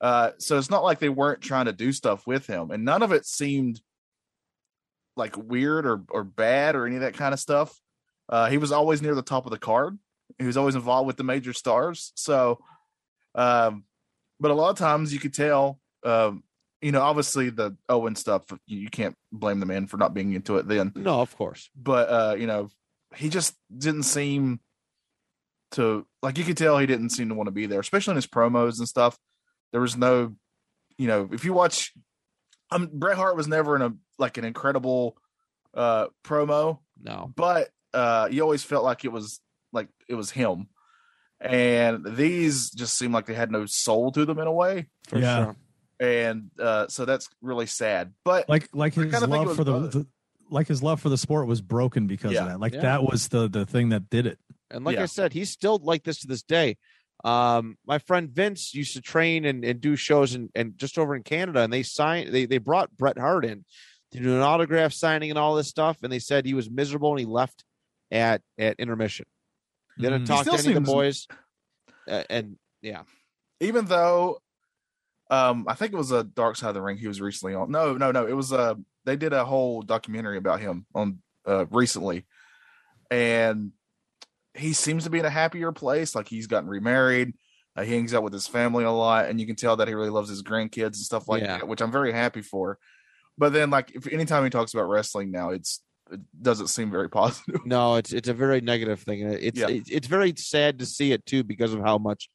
Uh, 0.00 0.30
so 0.38 0.58
it's 0.58 0.70
not 0.70 0.84
like 0.84 0.98
they 0.98 1.08
weren't 1.08 1.40
trying 1.40 1.66
to 1.66 1.72
do 1.72 1.92
stuff 1.92 2.26
with 2.26 2.46
him, 2.46 2.70
and 2.70 2.84
none 2.84 3.02
of 3.02 3.12
it 3.12 3.26
seemed 3.26 3.80
like 5.16 5.36
weird 5.36 5.86
or 5.86 6.04
or 6.10 6.22
bad 6.22 6.76
or 6.76 6.86
any 6.86 6.96
of 6.96 7.02
that 7.02 7.14
kind 7.14 7.34
of 7.34 7.40
stuff. 7.40 7.80
Uh, 8.28 8.48
he 8.48 8.58
was 8.58 8.72
always 8.72 9.02
near 9.02 9.14
the 9.14 9.22
top 9.22 9.44
of 9.44 9.50
the 9.50 9.58
card. 9.58 9.98
He 10.38 10.44
was 10.44 10.56
always 10.56 10.74
involved 10.74 11.06
with 11.06 11.16
the 11.16 11.24
major 11.24 11.52
stars. 11.52 12.12
So, 12.14 12.60
um, 13.34 13.84
but 14.38 14.50
a 14.50 14.54
lot 14.54 14.70
of 14.70 14.78
times 14.78 15.12
you 15.12 15.18
could 15.18 15.34
tell, 15.34 15.80
um, 16.04 16.44
you 16.80 16.92
know, 16.92 17.00
obviously 17.02 17.50
the 17.50 17.76
Owen 17.88 18.14
stuff, 18.14 18.44
you, 18.66 18.78
you 18.78 18.88
can't 18.88 19.16
blame 19.32 19.58
the 19.60 19.66
man 19.66 19.86
for 19.86 19.96
not 19.96 20.14
being 20.14 20.32
into 20.32 20.56
it 20.58 20.68
then 20.68 20.92
No, 20.94 21.20
of 21.20 21.36
course. 21.36 21.70
but 21.76 22.08
uh 22.08 22.34
you 22.36 22.46
know 22.46 22.68
he 23.16 23.28
just 23.28 23.54
didn't 23.76 24.02
seem 24.04 24.60
to 25.72 26.06
like 26.22 26.38
you 26.38 26.44
could 26.44 26.56
tell 26.56 26.78
he 26.78 26.86
didn't 26.86 27.10
seem 27.10 27.28
to 27.28 27.34
want 27.34 27.46
to 27.46 27.52
be 27.52 27.66
there 27.66 27.80
especially 27.80 28.12
in 28.12 28.16
his 28.16 28.26
promos 28.26 28.78
and 28.78 28.88
stuff 28.88 29.18
there 29.72 29.80
was 29.80 29.96
no 29.96 30.34
you 30.96 31.06
know 31.06 31.28
if 31.32 31.44
you 31.44 31.52
watch 31.52 31.92
um 32.70 32.88
Bret 32.92 33.16
Hart 33.16 33.36
was 33.36 33.48
never 33.48 33.76
in 33.76 33.82
a 33.82 33.92
like 34.18 34.38
an 34.38 34.44
incredible 34.44 35.16
uh 35.74 36.06
promo 36.24 36.78
No. 37.02 37.32
but 37.36 37.68
uh 37.92 38.28
you 38.30 38.40
always 38.42 38.62
felt 38.62 38.84
like 38.84 39.04
it 39.04 39.12
was 39.12 39.40
like 39.72 39.88
it 40.08 40.14
was 40.14 40.30
him 40.30 40.68
and 41.40 42.04
these 42.16 42.70
just 42.70 42.96
seemed 42.96 43.12
like 43.14 43.26
they 43.26 43.34
had 43.34 43.50
no 43.52 43.66
soul 43.66 44.10
to 44.12 44.24
them 44.24 44.38
in 44.38 44.46
a 44.46 44.52
way 44.52 44.86
For 45.08 45.18
Yeah. 45.18 45.44
sure. 45.44 45.56
And 46.00 46.50
uh 46.60 46.86
so 46.88 47.04
that's 47.04 47.28
really 47.42 47.66
sad 47.66 48.12
but 48.24 48.48
like 48.48 48.68
like 48.72 48.94
his 48.94 49.12
kinda 49.12 49.26
love 49.26 49.54
for 49.56 49.64
the, 49.64 49.78
the 49.88 50.06
like 50.50 50.66
his 50.68 50.82
love 50.82 51.00
for 51.00 51.08
the 51.08 51.18
sport 51.18 51.46
was 51.46 51.60
broken 51.60 52.06
because 52.06 52.32
Yeah. 52.32 52.42
of 52.44 52.48
that. 52.48 52.60
Like 52.60 52.72
Yeah. 52.72 52.80
that 52.82 53.02
was 53.02 53.28
the 53.28 53.48
the 53.48 53.66
thing 53.66 53.90
that 53.90 54.08
did 54.08 54.26
it. 54.26 54.38
And 54.70 54.84
like 54.84 54.96
Yeah. 54.96 55.02
I 55.02 55.06
said, 55.06 55.32
he's 55.34 55.50
still 55.50 55.78
like 55.82 56.04
this 56.04 56.20
to 56.20 56.26
this 56.26 56.42
day. 56.42 56.76
Um, 57.24 57.76
my 57.86 57.98
friend 57.98 58.30
Vince 58.30 58.74
used 58.74 58.94
to 58.94 59.02
train 59.02 59.44
and, 59.44 59.64
and 59.64 59.80
do 59.80 59.94
shows 59.96 60.34
and 60.34 60.48
and 60.54 60.78
just 60.78 60.98
over 60.98 61.14
in 61.16 61.22
Canada, 61.22 61.60
and 61.60 61.72
they 61.72 61.82
signed 61.82 62.32
they 62.32 62.46
they 62.46 62.58
brought 62.58 62.96
Bret 62.96 63.18
Hart 63.18 63.44
in 63.44 63.64
to 64.12 64.20
do 64.20 64.34
an 64.36 64.40
autograph 64.40 64.92
signing 64.94 65.28
and 65.30 65.38
all 65.38 65.54
this 65.54 65.68
stuff, 65.68 65.98
and 66.02 66.10
they 66.12 66.18
said 66.20 66.46
he 66.46 66.54
was 66.54 66.70
miserable 66.70 67.10
and 67.10 67.20
he 67.20 67.26
left 67.26 67.64
at 68.10 68.40
at 68.56 68.78
intermission. 68.78 69.26
Didn't 69.98 70.22
Mhm. 70.22 70.26
talk 70.28 70.44
to 70.46 70.50
still 70.56 70.58
any 70.60 70.68
of 70.76 70.82
the 70.82 70.90
boys, 70.92 71.26
uh, 72.08 72.22
and 72.30 72.56
yeah, 72.80 73.02
even 73.60 73.84
though 73.84 74.38
um 75.30 75.64
I 75.68 75.74
think 75.74 75.92
it 75.92 75.96
was 75.96 76.12
a 76.12 76.24
Dark 76.24 76.56
Side 76.56 76.68
of 76.70 76.74
the 76.74 76.82
Ring 76.82 76.96
he 76.96 77.08
was 77.08 77.20
recently 77.20 77.54
on. 77.54 77.70
No, 77.70 77.94
no, 77.96 78.10
no. 78.12 78.26
It 78.26 78.32
was 78.36 78.52
uh 78.52 78.74
they 79.04 79.16
did 79.16 79.32
a 79.32 79.44
whole 79.44 79.82
documentary 79.82 80.36
about 80.38 80.60
him 80.60 80.86
on 80.94 81.18
uh 81.46 81.66
recently. 81.70 82.24
And 83.10 83.72
he 84.54 84.72
seems 84.72 85.04
to 85.04 85.10
be 85.10 85.18
in 85.18 85.24
a 85.24 85.30
happier 85.30 85.72
place. 85.72 86.14
Like 86.14 86.28
he's 86.28 86.46
gotten 86.46 86.68
remarried. 86.68 87.34
Uh, 87.76 87.82
he 87.82 87.92
hangs 87.94 88.12
out 88.12 88.22
with 88.24 88.32
his 88.32 88.46
family 88.48 88.84
a 88.84 88.90
lot, 88.90 89.26
and 89.28 89.38
you 89.40 89.46
can 89.46 89.54
tell 89.54 89.76
that 89.76 89.86
he 89.86 89.94
really 89.94 90.10
loves 90.10 90.28
his 90.28 90.42
grandkids 90.42 90.84
and 90.86 90.96
stuff 90.96 91.28
like 91.28 91.42
Yeah. 91.42 91.58
that, 91.58 91.68
which 91.68 91.80
I'm 91.80 91.92
very 91.92 92.12
happy 92.12 92.42
for. 92.42 92.76
But 93.36 93.52
then, 93.52 93.70
like, 93.70 93.92
if 93.94 94.08
anytime 94.08 94.42
he 94.42 94.50
talks 94.50 94.74
about 94.74 94.88
wrestling 94.88 95.30
now, 95.30 95.50
it's 95.50 95.80
it 96.10 96.20
doesn't 96.42 96.68
seem 96.68 96.90
very 96.90 97.08
positive. 97.20 97.64
no, 97.64 97.94
it's 97.96 98.12
it's 98.12 98.28
a 98.28 98.34
very 98.34 98.60
negative 98.60 99.00
thing, 99.02 99.20
it's 99.30 99.58
Yeah. 99.58 99.68
it's, 99.68 99.90
it's 99.90 100.06
very 100.08 100.34
sad 100.36 100.80
to 100.80 100.86
see 100.86 101.12
it 101.12 101.24
too 101.24 101.44
because 101.44 101.72
of 101.72 101.80
how 101.80 101.98
much 101.98 102.28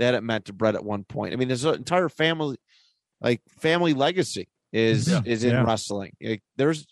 that 0.00 0.14
it 0.14 0.22
meant 0.22 0.46
to 0.46 0.52
Bret 0.52 0.74
at 0.74 0.84
one 0.84 1.04
point. 1.04 1.32
I 1.32 1.36
mean, 1.36 1.48
there's 1.48 1.64
an 1.64 1.74
entire 1.76 2.08
family, 2.08 2.56
like 3.20 3.40
family 3.60 3.94
legacy, 3.94 4.48
is 4.72 5.08
Yeah. 5.08 5.22
is 5.24 5.44
in 5.44 5.52
Yeah. 5.52 5.62
wrestling. 5.64 6.16
Like, 6.22 6.42
there's, 6.56 6.86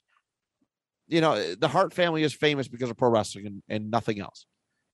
you 1.08 1.20
know, 1.20 1.54
the 1.54 1.68
Hart 1.68 1.92
family 1.92 2.22
is 2.22 2.32
famous 2.34 2.68
because 2.68 2.90
of 2.90 2.96
pro 2.96 3.08
wrestling 3.10 3.46
and, 3.46 3.62
and 3.68 3.90
nothing 3.90 4.20
else, 4.20 4.46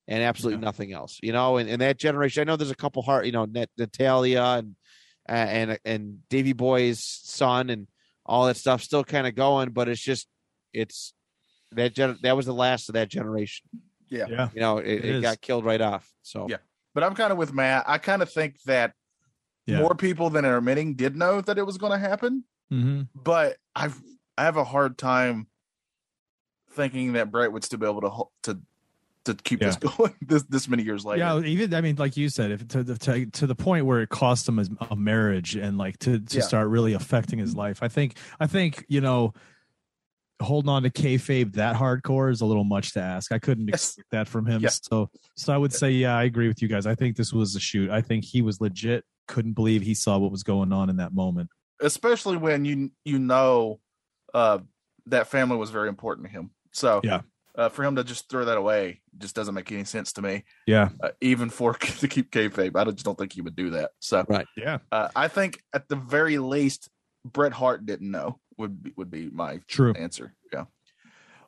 and 0.08 0.22
absolutely 0.22 0.60
Yeah. 0.60 0.64
nothing 0.66 0.92
else. 0.92 1.18
You 1.22 1.32
know, 1.32 1.56
and, 1.56 1.68
and 1.68 1.80
that 1.80 1.98
generation, 1.98 2.40
I 2.40 2.44
know 2.44 2.56
there's 2.56 2.70
a 2.70 2.74
couple 2.76 3.02
Hart, 3.02 3.26
you 3.26 3.32
know, 3.32 3.44
Nat, 3.44 3.70
Natalya 3.76 4.42
and 4.58 4.76
uh, 5.28 5.32
and 5.32 5.78
and 5.84 6.28
Davy 6.28 6.52
Boy's 6.52 7.00
son 7.02 7.70
and 7.70 7.88
all 8.26 8.46
that 8.46 8.56
stuff 8.56 8.82
still 8.82 9.04
kind 9.04 9.26
of 9.26 9.34
going, 9.34 9.70
but 9.70 9.88
it's 9.88 10.00
just 10.02 10.28
it's 10.72 11.14
that 11.72 11.94
gen- 11.94 12.18
that 12.22 12.36
was 12.36 12.46
the 12.46 12.54
last 12.54 12.88
of 12.88 12.92
that 12.94 13.08
generation. 13.08 13.66
Yeah. 14.08 14.26
Yeah. 14.28 14.48
You 14.54 14.60
know, 14.60 14.78
it, 14.78 14.86
It 14.86 15.04
it, 15.04 15.14
is. 15.16 15.22
got 15.22 15.40
killed 15.40 15.64
right 15.64 15.80
off. 15.80 16.12
So 16.22 16.46
Yeah. 16.48 16.58
But 16.94 17.02
I'm 17.04 17.14
kind 17.14 17.32
of 17.32 17.38
with 17.38 17.52
Matt. 17.52 17.84
I 17.86 17.98
kind 17.98 18.22
of 18.22 18.30
think 18.32 18.62
that 18.66 18.92
Yeah. 19.66 19.78
more 19.80 19.94
people 19.94 20.30
than 20.30 20.44
are 20.44 20.58
admitting 20.58 20.94
did 20.94 21.16
know 21.16 21.40
that 21.40 21.58
it 21.58 21.66
was 21.66 21.78
going 21.78 21.92
to 21.92 21.98
happen. 21.98 22.44
hmm 22.70 23.02
but 23.14 23.56
I've 23.74 24.00
I 24.38 24.44
have 24.44 24.56
a 24.56 24.64
hard 24.64 24.98
time 24.98 25.46
thinking 26.70 27.12
that 27.12 27.30
Bret 27.30 27.52
would 27.52 27.64
still 27.64 27.78
be 27.78 27.86
able 27.86 28.00
to 28.42 28.52
to 28.52 28.60
to 29.24 29.34
keep 29.42 29.60
this 29.60 29.76
going 29.76 30.14
this 30.22 30.42
this 30.44 30.68
many 30.68 30.82
years 30.82 31.04
later. 31.04 31.24
Yeah, 31.24 31.40
even 31.40 31.72
I 31.74 31.80
mean, 31.80 31.96
like 31.96 32.16
you 32.16 32.28
said, 32.28 32.50
if 32.50 32.66
to 32.68 32.82
the 32.82 32.98
to, 32.98 33.26
to 33.26 33.46
the 33.46 33.54
point 33.54 33.86
where 33.86 34.02
it 34.02 34.08
cost 34.10 34.48
him 34.48 34.58
a, 34.58 34.66
a 34.90 34.96
marriage 34.96 35.56
and 35.56 35.78
like 35.78 35.98
to 36.00 36.18
to 36.20 36.36
Yeah. 36.36 36.42
start 36.42 36.68
really 36.68 36.92
affecting 36.92 37.38
his 37.38 37.54
life, 37.54 37.82
I 37.82 37.88
think 37.88 38.16
I 38.40 38.46
think 38.46 38.84
you 38.88 39.00
know 39.00 39.32
holding 40.44 40.68
on 40.68 40.82
to 40.84 40.90
kayfabe 40.90 41.54
that 41.54 41.76
hardcore 41.76 42.30
is 42.30 42.40
a 42.40 42.46
little 42.46 42.64
much 42.64 42.92
to 42.94 43.00
ask. 43.00 43.32
I 43.32 43.38
couldn't 43.38 43.68
Yes. 43.68 43.88
expect 43.90 44.10
that 44.12 44.28
from 44.28 44.46
him. 44.46 44.62
Yeah. 44.62 44.68
So 44.70 45.10
so 45.36 45.52
I 45.52 45.56
would 45.56 45.72
say 45.72 45.90
yeah, 45.90 46.16
I 46.16 46.24
agree 46.24 46.48
with 46.48 46.62
you 46.62 46.68
guys. 46.68 46.86
I 46.86 46.94
think 46.94 47.16
this 47.16 47.32
was 47.32 47.56
a 47.56 47.60
shoot. 47.60 47.90
I 47.90 48.00
think 48.00 48.24
he 48.24 48.42
was 48.42 48.60
legit. 48.60 49.04
Couldn't 49.26 49.54
believe 49.54 49.82
he 49.82 49.94
saw 49.94 50.18
what 50.18 50.30
was 50.30 50.42
going 50.42 50.72
on 50.72 50.90
in 50.90 50.96
that 50.96 51.12
moment. 51.14 51.50
especially 51.82 52.36
when 52.36 52.64
you 52.64 52.90
you 53.04 53.18
know 53.18 53.80
uh 54.32 54.58
that 55.06 55.26
family 55.26 55.56
was 55.56 55.70
very 55.70 55.88
important 55.88 56.26
to 56.28 56.32
him. 56.32 56.50
So 56.72 57.00
Yeah. 57.04 57.20
uh, 57.56 57.68
for 57.68 57.84
him 57.84 57.96
to 57.96 58.04
just 58.04 58.28
throw 58.30 58.44
that 58.46 58.56
away 58.56 59.02
just 59.18 59.34
doesn't 59.34 59.54
make 59.54 59.70
any 59.70 59.84
sense 59.84 60.12
to 60.14 60.22
me. 60.22 60.44
Yeah, 60.66 60.88
Uh, 61.02 61.10
even 61.20 61.50
for 61.50 61.74
to 62.02 62.08
keep 62.08 62.30
kayfabe, 62.30 62.74
I 62.76 62.84
just 62.90 63.04
don't 63.04 63.18
think 63.18 63.32
he 63.32 63.42
would 63.42 63.54
do 63.56 63.70
that. 63.70 63.90
So 64.00 64.24
right, 64.28 64.46
yeah, 64.56 64.78
uh, 64.92 65.08
I 65.14 65.28
think 65.28 65.62
at 65.72 65.88
the 65.88 65.96
very 65.96 66.38
least, 66.38 66.88
Bret 67.24 67.52
Hart 67.52 67.84
didn't 67.86 68.10
know 68.10 68.40
would 68.58 68.82
be, 68.82 68.92
would 68.96 69.10
be 69.10 69.30
my 69.30 69.60
true. 69.68 69.92
answer. 69.94 70.34
Yeah. 70.52 70.64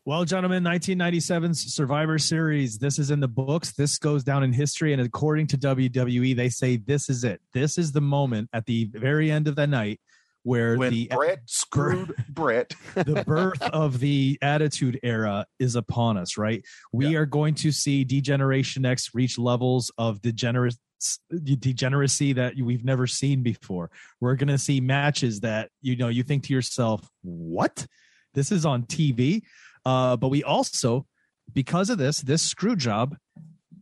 Well, 0.05 0.25
gentlemen, 0.25 0.63
1997's 0.63 1.75
Survivor 1.75 2.17
Series. 2.19 2.79
This 2.79 2.99
is 3.01 3.11
in 3.11 3.19
the 3.19 3.27
books. 3.29 3.73
This 3.73 3.99
goes 3.99 4.23
down 4.23 4.45
in 4.45 4.53
history. 4.53 4.93
And 4.93 5.03
according 5.03 5.49
to 5.49 5.59
WWE, 5.59 6.37
they 6.37 6.49
say 6.49 6.77
this 6.77 7.09
is 7.11 7.25
it. 7.25 7.41
This 7.53 7.77
is 7.77 7.91
the 7.91 8.01
moment 8.01 8.49
at 8.53 8.67
the 8.67 8.85
very 8.93 9.33
end 9.33 9.49
of 9.49 9.57
the 9.57 9.67
night 9.67 10.01
where 10.45 10.77
when 10.77 10.93
the 10.93 11.09
Bret 11.13 11.41
screwed 11.47 12.15
Bret. 12.29 12.73
the 12.95 13.25
birth 13.27 13.61
of 13.73 13.99
the 13.99 14.39
attitude 14.43 15.01
era 15.03 15.45
is 15.59 15.75
upon 15.75 16.17
us, 16.17 16.39
right? 16.39 16.65
We 16.93 17.09
Yeah. 17.09 17.19
are 17.19 17.27
going 17.27 17.55
to 17.57 17.73
see 17.73 18.05
Degeneration 18.05 18.85
X 18.87 19.11
reach 19.13 19.39
levels 19.39 19.91
of 19.99 20.23
degenerate 20.23 20.77
degeneracy 21.42 22.32
that 22.34 22.55
we've 22.57 22.84
never 22.84 23.07
seen 23.07 23.42
before. 23.42 23.90
We're 24.20 24.36
going 24.36 24.49
to 24.49 24.59
see 24.59 24.80
matches 24.80 25.40
that 25.40 25.70
you 25.82 25.97
know 25.97 26.09
you 26.09 26.22
think 26.22 26.44
to 26.44 26.53
yourself, 26.53 27.09
"What? 27.22 27.86
This 28.34 28.53
is 28.53 28.66
on 28.66 28.84
TV." 28.84 29.42
Uh, 29.84 30.16
but 30.16 30.28
we 30.28 30.42
also, 30.42 31.07
because 31.53 31.90
of 31.90 31.99
this, 31.99 32.20
this 32.20 32.42
screw 32.42 32.74
job 32.74 33.16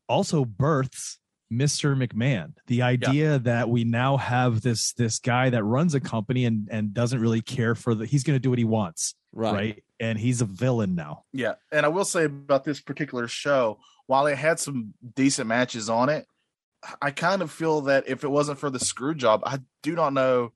also 0.08 0.44
births 0.44 1.18
Mr. 1.52 1.96
McMahon. 1.96 2.52
The 2.66 2.82
idea 2.82 3.38
that 3.40 3.68
we 3.68 3.84
now 3.84 4.16
have 4.16 4.62
this 4.62 4.92
this 4.94 5.18
guy 5.18 5.50
that 5.50 5.62
runs 5.62 5.94
a 5.94 6.00
company 6.00 6.44
and 6.44 6.68
and 6.70 6.92
doesn't 6.92 7.20
really 7.20 7.40
care 7.40 7.74
for 7.74 7.94
the 7.94 8.06
he's 8.06 8.24
going 8.24 8.36
to 8.36 8.40
do 8.40 8.50
what 8.50 8.58
he 8.58 8.64
wants, 8.64 9.14
right. 9.32 9.54
right. 9.54 9.84
And 10.00 10.18
he's 10.18 10.40
a 10.40 10.44
villain 10.44 10.94
now. 10.94 11.24
Yeah, 11.32 11.54
and 11.70 11.86
I 11.86 11.88
will 11.88 12.04
say 12.04 12.24
about 12.24 12.64
this 12.64 12.80
particular 12.80 13.28
show, 13.28 13.78
while 14.06 14.26
it 14.26 14.36
had 14.36 14.58
some 14.58 14.94
decent 15.14 15.48
matches 15.48 15.88
on 15.88 16.08
it, 16.08 16.26
I 17.00 17.10
kind 17.10 17.42
of 17.42 17.50
feel 17.50 17.82
that 17.82 18.04
if 18.08 18.24
it 18.24 18.28
wasn't 18.30 18.58
for 18.58 18.70
the 18.70 18.78
screw 18.80 19.14
job, 19.14 19.42
I 19.44 19.58
do 19.82 19.94
not 19.94 20.12
know 20.12 20.52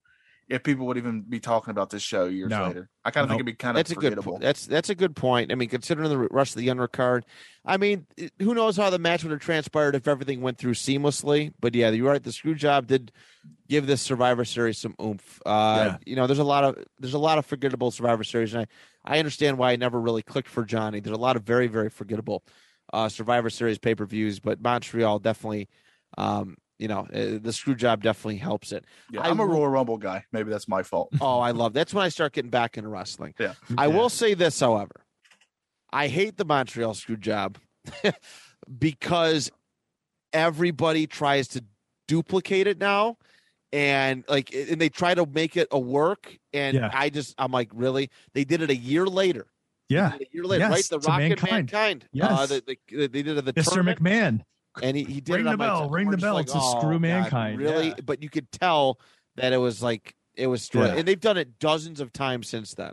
if 0.49 0.63
people 0.63 0.87
would 0.87 0.97
even 0.97 1.21
be 1.23 1.41
talking 1.41 1.71
about 1.71 1.91
this 1.91 2.03
show 2.03 2.25
years 2.25 2.49
No. 2.49 2.67
later. 2.69 2.89
I 3.05 3.11
kind 3.11 3.25
of 3.25 3.29
No. 3.29 3.33
think 3.35 3.41
it'd 3.41 3.47
be 3.47 3.53
kind 3.57 3.77
of 3.77 3.81
That's 3.81 3.91
a 3.91 3.95
good. 3.95 4.15
forgettable. 4.15 4.33
po- 4.35 4.39
That's 4.39 4.65
that's 4.67 4.89
a 4.89 4.95
good 4.95 5.15
point. 5.15 5.53
I 5.53 5.55
mean, 5.57 5.69
considering 5.69 6.09
the 6.09 6.17
rest 6.31 6.57
of 6.57 6.61
the 6.61 6.69
undercard, 6.69 7.23
I 7.67 7.77
mean, 7.77 8.07
it- 8.17 8.33
who 8.41 8.55
knows 8.55 8.77
how 8.77 8.89
the 8.89 8.99
match 8.99 9.23
would 9.25 9.31
have 9.31 9.41
transpired 9.43 9.95
if 9.95 10.09
everything 10.09 10.41
went 10.41 10.57
through 10.57 10.73
seamlessly. 10.75 11.53
But 11.61 11.75
yeah, 11.75 11.91
you're 11.91 12.11
right. 12.11 12.23
The 12.23 12.33
screw 12.33 12.55
job 12.55 12.87
did 12.87 13.13
give 13.69 13.87
this 13.87 14.01
Survivor 14.01 14.47
Series 14.47 14.79
some 14.79 14.95
oomph. 15.03 15.41
Uh, 15.45 15.51
Yeah. 15.77 15.97
You 16.07 16.17
know, 16.17 16.27
there's 16.27 16.39
a 16.39 16.45
lot 16.45 16.65
of 16.65 16.83
there's 16.99 17.15
a 17.15 17.19
lot 17.19 17.37
of 17.37 17.45
forgettable 17.45 17.91
Survivor 17.91 18.25
Series, 18.25 18.55
and 18.55 18.63
I 19.07 19.17
I 19.17 19.19
understand 19.19 19.59
why 19.59 19.73
I 19.73 19.77
never 19.77 20.01
really 20.01 20.23
clicked 20.23 20.49
for 20.49 20.65
Johnny. 20.65 21.01
There's 21.01 21.17
a 21.17 21.21
lot 21.21 21.37
of 21.37 21.43
very 21.43 21.67
very 21.67 21.91
forgettable 21.91 22.43
uh, 22.91 23.11
Survivor 23.11 23.51
Series 23.51 23.77
pay 23.79 23.95
per 23.95 24.07
views, 24.07 24.41
but 24.41 24.63
Montreal 24.63 25.19
definitely. 25.19 25.69
Um, 26.19 26.57
you 26.79 26.87
know, 26.89 27.07
uh, 27.13 27.39
the 27.41 27.53
screw 27.53 27.75
job 27.75 28.03
definitely 28.03 28.37
helps 28.37 28.71
it. 28.73 28.85
yeah, 29.11 29.21
I 29.23 29.31
I'm 29.31 29.41
a 29.41 29.47
will- 29.47 29.55
Royal 29.55 29.69
Rumble 29.69 29.97
guy. 29.99 30.25
Maybe 30.33 30.51
that's 30.51 30.69
my 30.69 30.83
fault. 30.83 31.09
Oh, 31.21 31.39
I 31.41 31.51
love 31.53 31.73
that's 31.73 31.95
when 31.95 32.05
I 32.05 32.09
start 32.09 32.33
getting 32.35 32.51
back 32.51 32.77
into 32.77 32.89
wrestling. 32.89 33.35
Yeah. 33.39 33.55
I 33.77 33.87
Yeah. 33.87 33.97
will 33.97 34.09
say 34.09 34.35
this, 34.35 34.61
however, 34.61 35.05
I 35.93 36.09
hate 36.09 36.37
the 36.37 36.45
Montreal 36.45 36.95
screw 36.95 37.17
job 37.17 37.59
because 38.79 39.51
everybody 40.33 41.07
tries 41.07 41.49
to 41.49 41.65
duplicate 42.07 42.67
it 42.67 42.79
now, 42.79 43.17
and 43.73 44.25
like, 44.29 44.53
and 44.55 44.81
they 44.81 44.89
try 44.89 45.15
to 45.15 45.27
make 45.27 45.57
it 45.57 45.69
a 45.71 45.79
work. 45.79 46.37
And 46.53 46.77
Yeah. 46.77 46.91
I 46.93 47.11
just, 47.11 47.35
I'm 47.39 47.53
like, 47.53 47.71
really? 47.73 48.11
They 48.35 48.45
did 48.45 48.63
it 48.63 48.71
a 48.71 48.77
year 48.77 49.07
later. 49.07 49.47
Yeah, 49.89 50.13
A 50.15 50.27
year 50.33 50.45
later, 50.45 50.65
Yes, 50.65 50.71
right? 50.71 50.85
The 50.85 50.99
to 50.99 51.09
Rock 51.09 51.21
and 51.21 51.29
Mankind. 51.31 51.51
Mankind. 51.73 52.05
Uh, 52.05 52.09
Yes. 52.13 52.49
the, 52.49 52.63
the, 52.89 53.07
they 53.09 53.23
did 53.23 53.39
it 53.39 53.45
the 53.45 53.53
Mr. 53.55 53.73
tournament, 53.73 54.03
McMahon. 54.03 54.43
And 54.83 54.97
he, 54.97 55.05
he 55.05 55.21
did 55.21 55.35
Ring 55.37 55.47
it 55.47 55.51
the 55.51 55.57
bell, 55.57 55.89
ring 55.89 56.11
the 56.11 56.17
bell 56.17 56.35
like, 56.35 56.47
to 56.47 56.53
"Oh, 56.57 56.79
screw 56.79 56.95
God, 56.95 57.03
Mankind." 57.03 57.59
Really? 57.59 57.89
Yeah. 57.89 57.95
But 58.05 58.23
you 58.23 58.31
could 58.31 58.51
tell 58.53 58.99
that 59.37 59.53
it 59.53 59.59
was 59.59 59.83
like 59.83 60.15
it 60.37 60.47
was. 60.47 60.69
Yeah. 60.73 60.95
and 60.95 61.07
they've 61.07 61.21
done 61.21 61.37
it 61.37 61.59
dozens 61.59 62.01
of 62.01 62.13
times 62.13 62.49
since 62.49 62.75
then, 62.75 62.93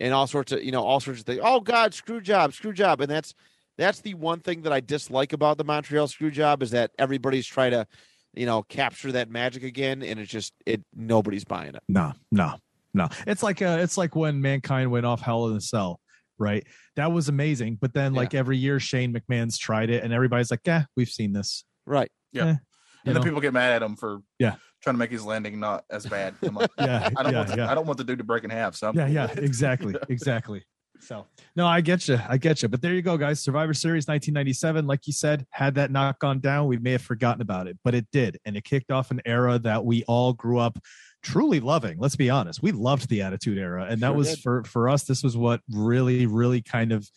and 0.00 0.12
all 0.12 0.26
sorts 0.26 0.52
of 0.52 0.62
you 0.62 0.72
know 0.72 0.82
all 0.82 1.00
sorts 1.00 1.20
of 1.20 1.26
things. 1.26 1.40
Oh 1.42 1.60
God, 1.60 1.94
screw 1.94 2.20
job, 2.20 2.52
screw 2.52 2.72
job, 2.72 3.00
and 3.00 3.10
that's 3.10 3.34
that's 3.78 4.00
the 4.00 4.14
one 4.14 4.40
thing 4.40 4.62
that 4.62 4.72
I 4.72 4.80
dislike 4.80 5.32
about 5.32 5.58
the 5.58 5.64
Montreal 5.64 6.08
screw 6.08 6.30
job 6.30 6.62
is 6.62 6.72
that 6.72 6.90
everybody's 6.98 7.46
trying 7.46 7.72
to 7.72 7.86
you 8.34 8.46
know 8.46 8.62
capture 8.62 9.12
that 9.12 9.30
magic 9.30 9.62
again, 9.62 10.02
and 10.02 10.20
it's 10.20 10.30
just 10.30 10.52
it 10.66 10.82
nobody's 10.94 11.44
buying 11.44 11.74
it. 11.74 11.82
No, 11.88 12.12
no, 12.30 12.54
no. 12.94 13.08
It's 13.26 13.42
like 13.42 13.62
uh, 13.62 13.78
it's 13.80 13.96
like 13.96 14.14
when 14.14 14.40
mankind 14.40 14.90
went 14.90 15.06
off 15.06 15.20
Hell 15.20 15.48
in 15.48 15.56
a 15.56 15.60
Cell, 15.60 16.00
right? 16.42 16.66
That 16.96 17.12
was 17.12 17.28
amazing. 17.28 17.78
But 17.80 17.94
then, 17.94 18.12
like 18.12 18.34
every 18.34 18.58
year, 18.58 18.78
Shane 18.78 19.14
McMahon's 19.14 19.56
tried 19.56 19.88
it, 19.88 20.04
and 20.04 20.12
everybody's 20.12 20.50
like, 20.50 20.60
"Yeah, 20.66 20.84
we've 20.96 21.08
seen 21.08 21.32
this." 21.32 21.64
Right? 21.86 22.10
Yeah. 22.32 22.42
Eh, 22.42 22.48
and 22.48 22.58
you 23.04 23.12
then 23.14 23.14
know? 23.14 23.24
people 23.24 23.40
get 23.40 23.52
mad 23.52 23.72
at 23.72 23.82
him 23.82 23.96
for 23.96 24.20
Yeah. 24.38 24.56
trying 24.80 24.94
to 24.94 24.98
make 24.98 25.10
his 25.10 25.24
landing 25.24 25.58
not 25.58 25.84
as 25.90 26.06
bad. 26.06 26.34
I'm 26.42 26.54
like, 26.54 26.70
yeah, 26.78 27.08
I 27.16 27.22
don't 27.22 27.32
yeah, 27.32 27.38
want 27.38 27.48
the, 27.48 27.56
yeah. 27.56 27.70
I 27.70 27.74
don't 27.74 27.86
want 27.86 27.98
the 27.98 28.04
dude 28.04 28.18
to 28.18 28.24
break 28.24 28.44
in 28.44 28.50
half. 28.50 28.76
So 28.76 28.88
I'm 28.88 28.96
yeah, 28.96 29.06
yeah, 29.08 29.30
exactly, 29.36 29.94
exactly. 30.08 30.64
So, 31.00 31.26
no, 31.56 31.66
I 31.66 31.80
get 31.80 32.06
you, 32.06 32.20
I 32.28 32.36
get 32.36 32.62
you. 32.62 32.68
But 32.68 32.80
there 32.80 32.94
you 32.94 33.02
go, 33.02 33.16
guys. 33.16 33.40
Survivor 33.40 33.74
Series 33.74 34.06
1997, 34.06 34.86
like 34.86 35.04
you 35.08 35.12
said, 35.12 35.44
had 35.50 35.74
that 35.74 35.90
not 35.90 36.20
gone 36.20 36.38
down, 36.38 36.68
we 36.68 36.76
may 36.78 36.92
have 36.92 37.02
forgotten 37.02 37.42
about 37.42 37.66
it, 37.66 37.76
but 37.82 37.92
it 37.96 38.06
did, 38.12 38.38
and 38.44 38.56
it 38.56 38.62
kicked 38.62 38.92
off 38.92 39.10
an 39.10 39.20
era 39.26 39.58
that 39.58 39.84
we 39.84 40.04
all 40.04 40.32
grew 40.32 40.58
up 40.58 40.78
truly 41.22 41.60
loving. 41.60 41.98
Let's 41.98 42.16
be 42.16 42.30
honest, 42.30 42.62
we 42.62 42.72
loved 42.72 43.08
the 43.08 43.22
Attitude 43.22 43.58
Era, 43.58 43.86
and 43.88 44.00
that 44.00 44.08
Sure 44.08 44.16
was 44.16 44.30
did. 44.30 44.38
for 44.40 44.64
for 44.64 44.88
us. 44.88 45.04
This 45.04 45.22
was 45.22 45.36
what 45.36 45.60
really, 45.70 46.26
really 46.26 46.62
kind 46.62 46.92
of 46.92 47.08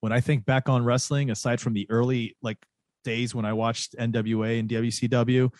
when 0.00 0.12
I 0.12 0.20
think 0.20 0.44
back 0.44 0.68
on 0.68 0.84
wrestling, 0.84 1.30
aside 1.30 1.60
from 1.60 1.74
the 1.74 1.86
early 1.88 2.36
like 2.42 2.58
days 3.04 3.34
when 3.34 3.44
I 3.44 3.52
watched 3.52 3.94
NWA 3.96 4.58
and 4.58 4.68
WCW, 4.68 5.50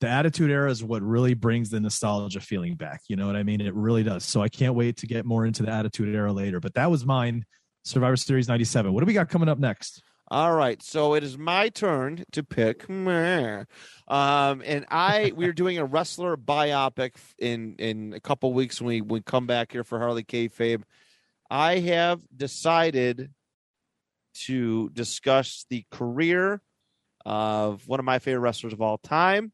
the 0.00 0.08
attitude 0.08 0.50
era 0.50 0.70
is 0.70 0.82
what 0.82 1.02
really 1.02 1.34
brings 1.34 1.70
the 1.70 1.80
nostalgia 1.80 2.40
feeling 2.40 2.74
back. 2.74 3.02
You 3.08 3.16
know 3.16 3.26
what 3.26 3.36
I 3.36 3.42
mean? 3.44 3.60
It 3.60 3.74
really 3.74 4.02
does. 4.02 4.24
So 4.24 4.42
I 4.42 4.48
can't 4.48 4.74
wait 4.74 4.98
to 4.98 5.06
get 5.06 5.24
more 5.24 5.46
into 5.46 5.62
the 5.62 5.70
attitude 5.70 6.14
era 6.14 6.32
later. 6.32 6.60
But 6.60 6.74
that 6.74 6.90
was 6.90 7.06
mine, 7.06 7.44
Survivor 7.84 8.16
Series 8.16 8.48
97. 8.48 8.92
What 8.92 9.00
do 9.00 9.06
we 9.06 9.12
got 9.12 9.28
coming 9.28 9.48
up 9.48 9.58
next? 9.58 10.02
All 10.32 10.54
right, 10.54 10.82
so 10.82 11.12
it 11.12 11.22
is 11.22 11.36
my 11.36 11.68
turn 11.68 12.24
to 12.32 12.42
pick. 12.42 12.88
Um, 12.88 14.62
and 14.64 14.86
I 14.90 15.32
we're 15.36 15.52
doing 15.52 15.76
a 15.76 15.84
wrestler 15.84 16.38
biopic 16.38 17.16
in 17.38 17.74
in 17.78 18.14
a 18.14 18.20
couple 18.20 18.50
weeks 18.54 18.80
when 18.80 18.88
we 18.88 19.00
we 19.02 19.20
come 19.20 19.46
back 19.46 19.72
here 19.72 19.84
for 19.84 19.98
Hardly 19.98 20.24
Kayfabe. 20.24 20.84
I 21.50 21.80
have 21.80 22.22
decided 22.34 23.30
to 24.46 24.88
discuss 24.94 25.66
the 25.68 25.84
career 25.90 26.62
of 27.26 27.86
one 27.86 28.00
of 28.00 28.06
my 28.06 28.18
favorite 28.18 28.40
wrestlers 28.40 28.72
of 28.72 28.80
all 28.80 28.96
time. 28.96 29.52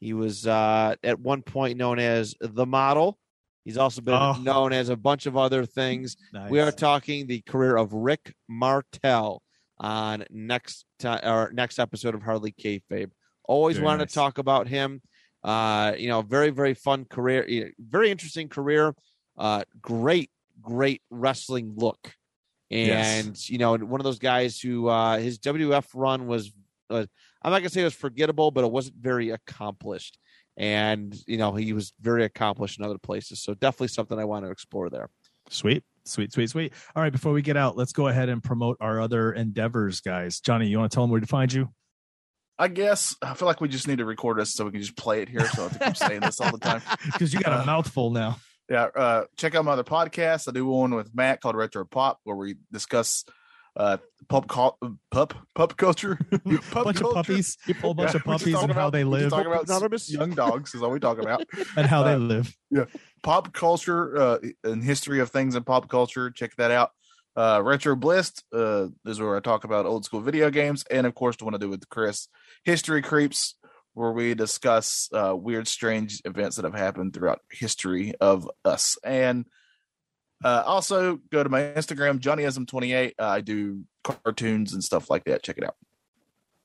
He 0.00 0.14
was 0.14 0.48
uh, 0.48 0.96
at 1.04 1.20
one 1.20 1.42
point 1.42 1.78
known 1.78 2.00
as 2.00 2.34
the 2.40 2.66
model. 2.66 3.20
He's 3.64 3.78
also 3.78 4.00
been 4.00 4.14
Oh. 4.14 4.32
known 4.42 4.72
as 4.72 4.88
a 4.88 4.96
bunch 4.96 5.26
of 5.26 5.36
other 5.36 5.64
things. 5.64 6.16
Nice. 6.32 6.50
We 6.50 6.58
are 6.58 6.72
talking 6.72 7.28
the 7.28 7.42
career 7.42 7.76
of 7.76 7.92
Rick 7.92 8.34
Martel 8.48 9.40
on 9.82 10.24
next 10.30 10.86
time 10.98 11.20
or 11.24 11.50
next 11.52 11.78
episode 11.78 12.14
of 12.14 12.22
Hardly 12.22 12.52
Kayfabe. 12.52 13.10
Always 13.44 13.76
Very 13.76 13.84
wanted 13.84 13.98
nice. 14.04 14.08
to 14.10 14.14
talk 14.14 14.38
about 14.38 14.68
him. 14.68 15.02
Uh, 15.42 15.92
you 15.98 16.08
know, 16.08 16.22
very 16.22 16.50
very 16.50 16.72
fun 16.72 17.04
career, 17.04 17.72
very 17.78 18.10
interesting 18.10 18.48
career. 18.48 18.94
Uh, 19.36 19.64
great 19.80 20.30
great 20.60 21.02
wrestling 21.10 21.72
look, 21.76 22.14
Yes. 22.70 23.26
and 23.26 23.50
you 23.50 23.58
know, 23.58 23.76
one 23.76 24.00
of 24.00 24.04
those 24.04 24.20
guys 24.20 24.60
who 24.60 24.86
uh, 24.88 25.18
his 25.18 25.38
WF 25.40 25.86
run 25.94 26.26
was. 26.26 26.52
Uh, 26.88 27.06
I'm 27.42 27.50
not 27.50 27.58
gonna 27.58 27.70
say 27.70 27.80
it 27.80 27.84
was 27.84 27.94
forgettable, 27.94 28.52
but 28.52 28.62
it 28.62 28.70
wasn't 28.70 28.96
very 28.96 29.30
accomplished. 29.30 30.16
And 30.56 31.16
you 31.26 31.38
know, 31.38 31.52
he 31.54 31.72
was 31.72 31.92
very 32.00 32.24
accomplished 32.24 32.78
in 32.78 32.84
other 32.84 32.98
places. 32.98 33.42
So 33.42 33.54
definitely 33.54 33.88
something 33.88 34.18
I 34.18 34.24
want 34.26 34.44
to 34.44 34.50
explore 34.52 34.90
there. 34.90 35.08
Sweet, 35.50 35.82
sweet, 36.04 36.32
sweet, 36.32 36.50
sweet. 36.50 36.72
All 36.96 37.02
right, 37.02 37.12
before 37.12 37.32
we 37.32 37.42
get 37.42 37.56
out, 37.56 37.76
let's 37.76 37.92
go 37.92 38.08
ahead 38.08 38.28
and 38.28 38.42
promote 38.42 38.76
our 38.80 39.00
other 39.00 39.32
endeavors, 39.32 40.00
guys. 40.00 40.40
Johnny, 40.40 40.68
you 40.68 40.78
want 40.78 40.90
to 40.90 40.94
tell 40.94 41.04
them 41.04 41.10
where 41.10 41.20
to 41.20 41.26
find 41.26 41.52
you? 41.52 41.68
I 42.58 42.68
guess 42.68 43.16
I 43.22 43.34
feel 43.34 43.46
like 43.46 43.60
we 43.60 43.68
just 43.68 43.88
need 43.88 43.98
to 43.98 44.04
record 44.04 44.38
us 44.38 44.52
so 44.52 44.64
we 44.64 44.70
can 44.72 44.80
just 44.80 44.96
play 44.96 45.22
it 45.22 45.28
here. 45.28 45.44
So 45.46 45.62
I 45.64 45.68
have 45.68 45.78
to 45.78 45.84
keep 45.86 45.96
saying 45.96 46.20
this 46.20 46.40
all 46.40 46.52
the 46.52 46.58
time. 46.58 46.82
Because 47.06 47.32
you 47.32 47.40
got 47.40 47.52
a 47.52 47.62
Uh, 47.62 47.64
mouthful 47.64 48.10
now. 48.10 48.36
Yeah, 48.70 48.84
uh, 48.94 49.24
check 49.36 49.54
out 49.54 49.64
my 49.64 49.72
other 49.72 49.82
podcast. 49.84 50.48
I 50.48 50.52
do 50.52 50.64
one 50.66 50.94
with 50.94 51.14
Matt 51.14 51.40
called 51.40 51.56
Retro 51.56 51.84
Pop, 51.84 52.20
where 52.24 52.36
we 52.36 52.56
discuss 52.70 53.24
uh 53.76 53.96
pop 54.28 54.48
cul- 54.48 54.78
pup 55.10 55.34
pup 55.54 55.76
culture, 55.76 56.18
pup 56.70 56.84
bunch 56.84 57.00
of 57.00 57.14
puppies, 57.14 57.56
a 57.68 57.74
whole 57.74 57.94
bunch 57.94 58.10
Yeah, 58.10 58.16
of 58.16 58.24
puppies 58.24 58.54
talk 58.54 58.64
and 58.64 58.72
how 58.72 58.90
they 58.90 59.04
live 59.04 59.30
talk 59.30 59.46
about 59.46 59.64
Anonymous? 59.64 60.10
young 60.10 60.30
dogs 60.30 60.74
is 60.74 60.82
all 60.82 60.90
we 60.90 61.00
talk 61.00 61.18
about. 61.18 61.44
and 61.76 61.86
how 61.86 62.02
they 62.02 62.14
uh, 62.14 62.18
live. 62.18 62.56
pop 63.22 63.52
culture 63.52 64.16
uh, 64.16 64.38
and 64.64 64.82
history 64.82 65.20
of 65.20 65.30
things 65.30 65.54
in 65.54 65.64
pop 65.64 65.88
culture. 65.88 66.30
Check 66.30 66.56
that 66.56 66.70
out. 66.70 66.90
Uh, 67.34 67.62
Retro 67.64 67.96
Blist 67.96 68.44
uh, 68.52 68.88
is 69.06 69.18
where 69.18 69.36
I 69.36 69.40
talk 69.40 69.64
about 69.64 69.86
old 69.86 70.04
school 70.04 70.20
video 70.20 70.50
games, 70.50 70.84
and 70.90 71.06
of 71.06 71.14
course, 71.14 71.36
the 71.36 71.46
one 71.46 71.54
I 71.54 71.58
do 71.58 71.70
with 71.70 71.88
Chris, 71.88 72.28
History 72.64 73.00
Creeps, 73.00 73.54
where 73.94 74.12
we 74.12 74.34
discuss 74.34 75.08
uh, 75.14 75.34
weird, 75.34 75.66
strange 75.66 76.20
events 76.26 76.56
that 76.56 76.64
have 76.66 76.74
happened 76.74 77.14
throughout 77.14 77.40
history 77.50 78.12
of 78.20 78.50
us. 78.64 78.98
And 79.02 79.46
uh, 80.44 80.62
also 80.66 81.20
go 81.30 81.42
to 81.42 81.48
my 81.48 81.60
Instagram, 81.60 82.18
JohnnyIsm28. 82.18 83.12
Uh, 83.18 83.26
I 83.26 83.40
do 83.40 83.84
cartoons 84.04 84.72
and 84.72 84.82
stuff 84.82 85.10
like 85.10 85.24
that. 85.24 85.42
Check 85.42 85.58
it 85.58 85.64
out. 85.64 85.76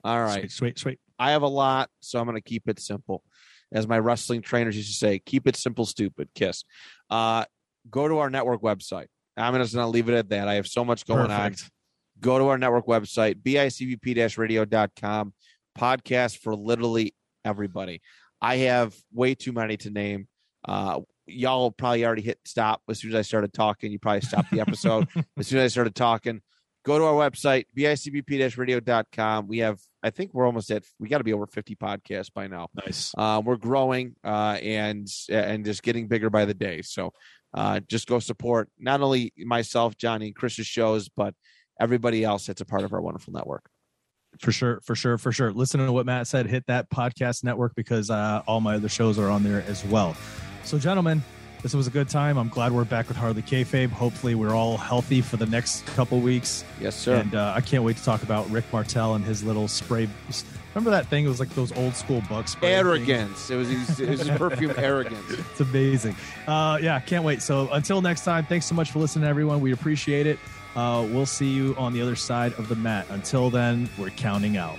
All 0.04 0.22
right. 0.22 0.42
Sweet, 0.42 0.52
sweet, 0.52 0.80
sweet. 0.80 1.00
I 1.20 1.32
have 1.32 1.42
a 1.42 1.48
lot, 1.48 1.90
so 2.00 2.20
I'm 2.20 2.26
going 2.26 2.36
to 2.36 2.42
keep 2.42 2.68
it 2.68 2.80
simple. 2.80 3.24
As 3.72 3.88
my 3.88 4.00
wrestling 4.00 4.42
trainers 4.42 4.78
used 4.78 4.90
to 4.90 4.96
say, 4.96 5.20
keep 5.20 5.48
it 5.48 5.56
simple, 5.56 5.86
stupid. 5.86 6.30
Kiss. 6.34 6.64
Uh, 7.10 7.46
go 7.90 8.08
to 8.08 8.20
our 8.20 8.30
network 8.30 8.62
website, 8.62 9.08
I'm 9.38 9.56
just 9.56 9.74
going 9.74 9.86
to 9.86 9.90
leave 9.90 10.10
it 10.10 10.16
at 10.16 10.30
that. 10.30 10.48
I 10.48 10.56
have 10.56 10.68
so 10.68 10.84
much 10.84 11.06
going 11.06 11.32
on. 11.32 11.56
Go 12.20 12.40
to 12.40 12.48
our 12.48 12.58
network 12.58 12.88
website, 12.88 13.36
bicbp-radio.com. 13.44 15.34
Podcast 15.78 16.40
for 16.40 16.56
literally 16.56 17.14
everybody. 17.46 18.02
I 18.42 18.58
have 18.58 18.96
way 19.14 19.36
too 19.36 19.52
many 19.52 19.78
to 19.78 19.92
name. 19.92 20.28
Uh, 20.66 21.02
y'all 21.28 21.72
probably 21.72 22.06
already 22.06 22.22
hit 22.22 22.40
stop 22.46 22.82
as 22.90 23.00
soon 23.00 23.12
as 23.12 23.16
I 23.16 23.22
started 23.22 23.54
talking. 23.54 23.92
You 23.92 24.00
probably 24.00 24.22
stopped 24.22 24.52
the 24.52 24.62
episode 24.62 25.08
as 25.38 25.48
soon 25.48 25.60
as 25.60 25.66
I 25.66 25.68
started 25.68 25.96
talking. 25.96 26.42
Go 26.86 26.98
to 26.98 27.04
our 27.04 27.30
website, 27.30 27.66
bicbp-radio.com. 27.78 29.48
We 29.48 29.58
have, 29.58 29.80
I 30.02 30.10
think 30.10 30.34
we're 30.34 30.46
almost 30.46 30.72
at, 30.72 30.84
we 31.00 31.10
got 31.10 31.18
to 31.18 31.24
be 31.26 31.34
over 31.34 31.46
50 31.46 31.76
podcasts 31.76 32.34
by 32.34 32.48
now. 32.48 32.70
Nice. 32.86 33.14
Uh, 33.18 33.42
we're 33.44 33.58
growing 33.58 34.16
uh, 34.24 34.58
and 34.62 35.06
and 35.30 35.66
just 35.66 35.84
getting 35.84 36.08
bigger 36.08 36.30
by 36.30 36.46
the 36.46 36.54
day. 36.54 36.82
So 36.82 37.12
uh, 37.54 37.82
just 37.82 38.08
go 38.08 38.20
support 38.20 38.70
not 38.80 39.02
only 39.02 39.34
myself, 39.38 39.98
Johnny, 39.98 40.28
and 40.28 40.36
Chris's 40.36 40.68
shows, 40.68 41.10
but 41.10 41.34
everybody 41.80 42.24
else 42.24 42.46
that's 42.46 42.62
a 42.62 42.66
part 42.66 42.84
of 42.84 42.94
our 42.94 43.02
wonderful 43.02 43.34
network. 43.34 43.70
For 44.40 44.52
sure, 44.52 44.82
for 44.84 44.96
sure, 44.96 45.18
for 45.18 45.32
sure. 45.32 45.52
Listen 45.52 45.86
to 45.86 45.92
what 45.92 46.06
Matt 46.06 46.28
said. 46.28 46.48
Hit 46.48 46.66
that 46.68 46.90
podcast 46.90 47.44
network 47.44 47.74
because 47.76 48.10
uh, 48.10 48.44
all 48.48 48.62
my 48.62 48.76
other 48.76 48.90
shows 48.90 49.18
are 49.18 49.30
on 49.30 49.44
there 49.44 49.64
as 49.68 49.84
well. 49.86 50.16
So, 50.68 50.78
gentlemen, 50.78 51.24
this 51.62 51.74
was 51.74 51.88
a 51.88 51.90
good 51.90 52.10
time. 52.10 52.38
I'm 52.38 52.50
glad 52.50 52.74
we're 52.74 52.84
back 52.84 53.08
with 53.08 53.16
Hardly 53.16 53.42
Kayfabe. 53.42 53.90
Hopefully, 53.90 54.36
we're 54.36 54.54
all 54.54 54.76
healthy 54.76 55.22
for 55.22 55.38
the 55.38 55.46
next 55.46 55.86
couple 55.86 56.20
weeks. 56.20 56.66
Yes, 56.82 56.94
sir. 56.94 57.16
And 57.16 57.36
uh, 57.36 57.54
I 57.56 57.62
can't 57.62 57.86
wait 57.86 57.96
to 57.96 58.04
talk 58.04 58.22
about 58.22 58.50
Rick 58.50 58.66
Martel 58.74 59.16
and 59.16 59.24
his 59.24 59.46
little 59.46 59.70
spray. 59.70 60.10
Remember 60.76 60.92
that 60.92 61.08
thing? 61.08 61.24
It 61.24 61.30
was 61.30 61.40
like 61.40 61.56
those 61.56 61.72
old 61.78 61.96
school 61.96 62.22
bug 62.28 62.50
spray. 62.50 62.72
things? 62.72 62.86
arrogance. 62.86 63.50
It 63.50 63.56
was 63.56 63.70
his, 63.70 63.98
it 64.02 64.10
was 64.10 64.28
perfume 64.38 64.74
arrogance. 64.76 65.24
It's 65.30 65.62
amazing. 65.62 66.18
Uh, 66.46 66.80
yeah, 66.82 67.00
can't 67.00 67.24
wait. 67.24 67.42
So 67.42 67.72
until 67.72 68.02
next 68.02 68.26
time, 68.26 68.46
thanks 68.46 68.66
so 68.66 68.76
much 68.76 68.92
for 68.92 69.00
listening, 69.00 69.30
everyone. 69.30 69.62
We 69.62 69.72
appreciate 69.72 70.28
it. 70.28 70.38
Uh, 70.76 71.08
we'll 71.10 71.26
see 71.26 71.50
you 71.50 71.76
on 71.78 71.94
the 71.94 72.02
other 72.02 72.18
side 72.18 72.52
of 72.60 72.68
the 72.68 72.76
mat. 72.76 73.06
Until 73.10 73.50
then, 73.50 73.90
we're 73.98 74.10
counting 74.10 74.58
out. 74.58 74.78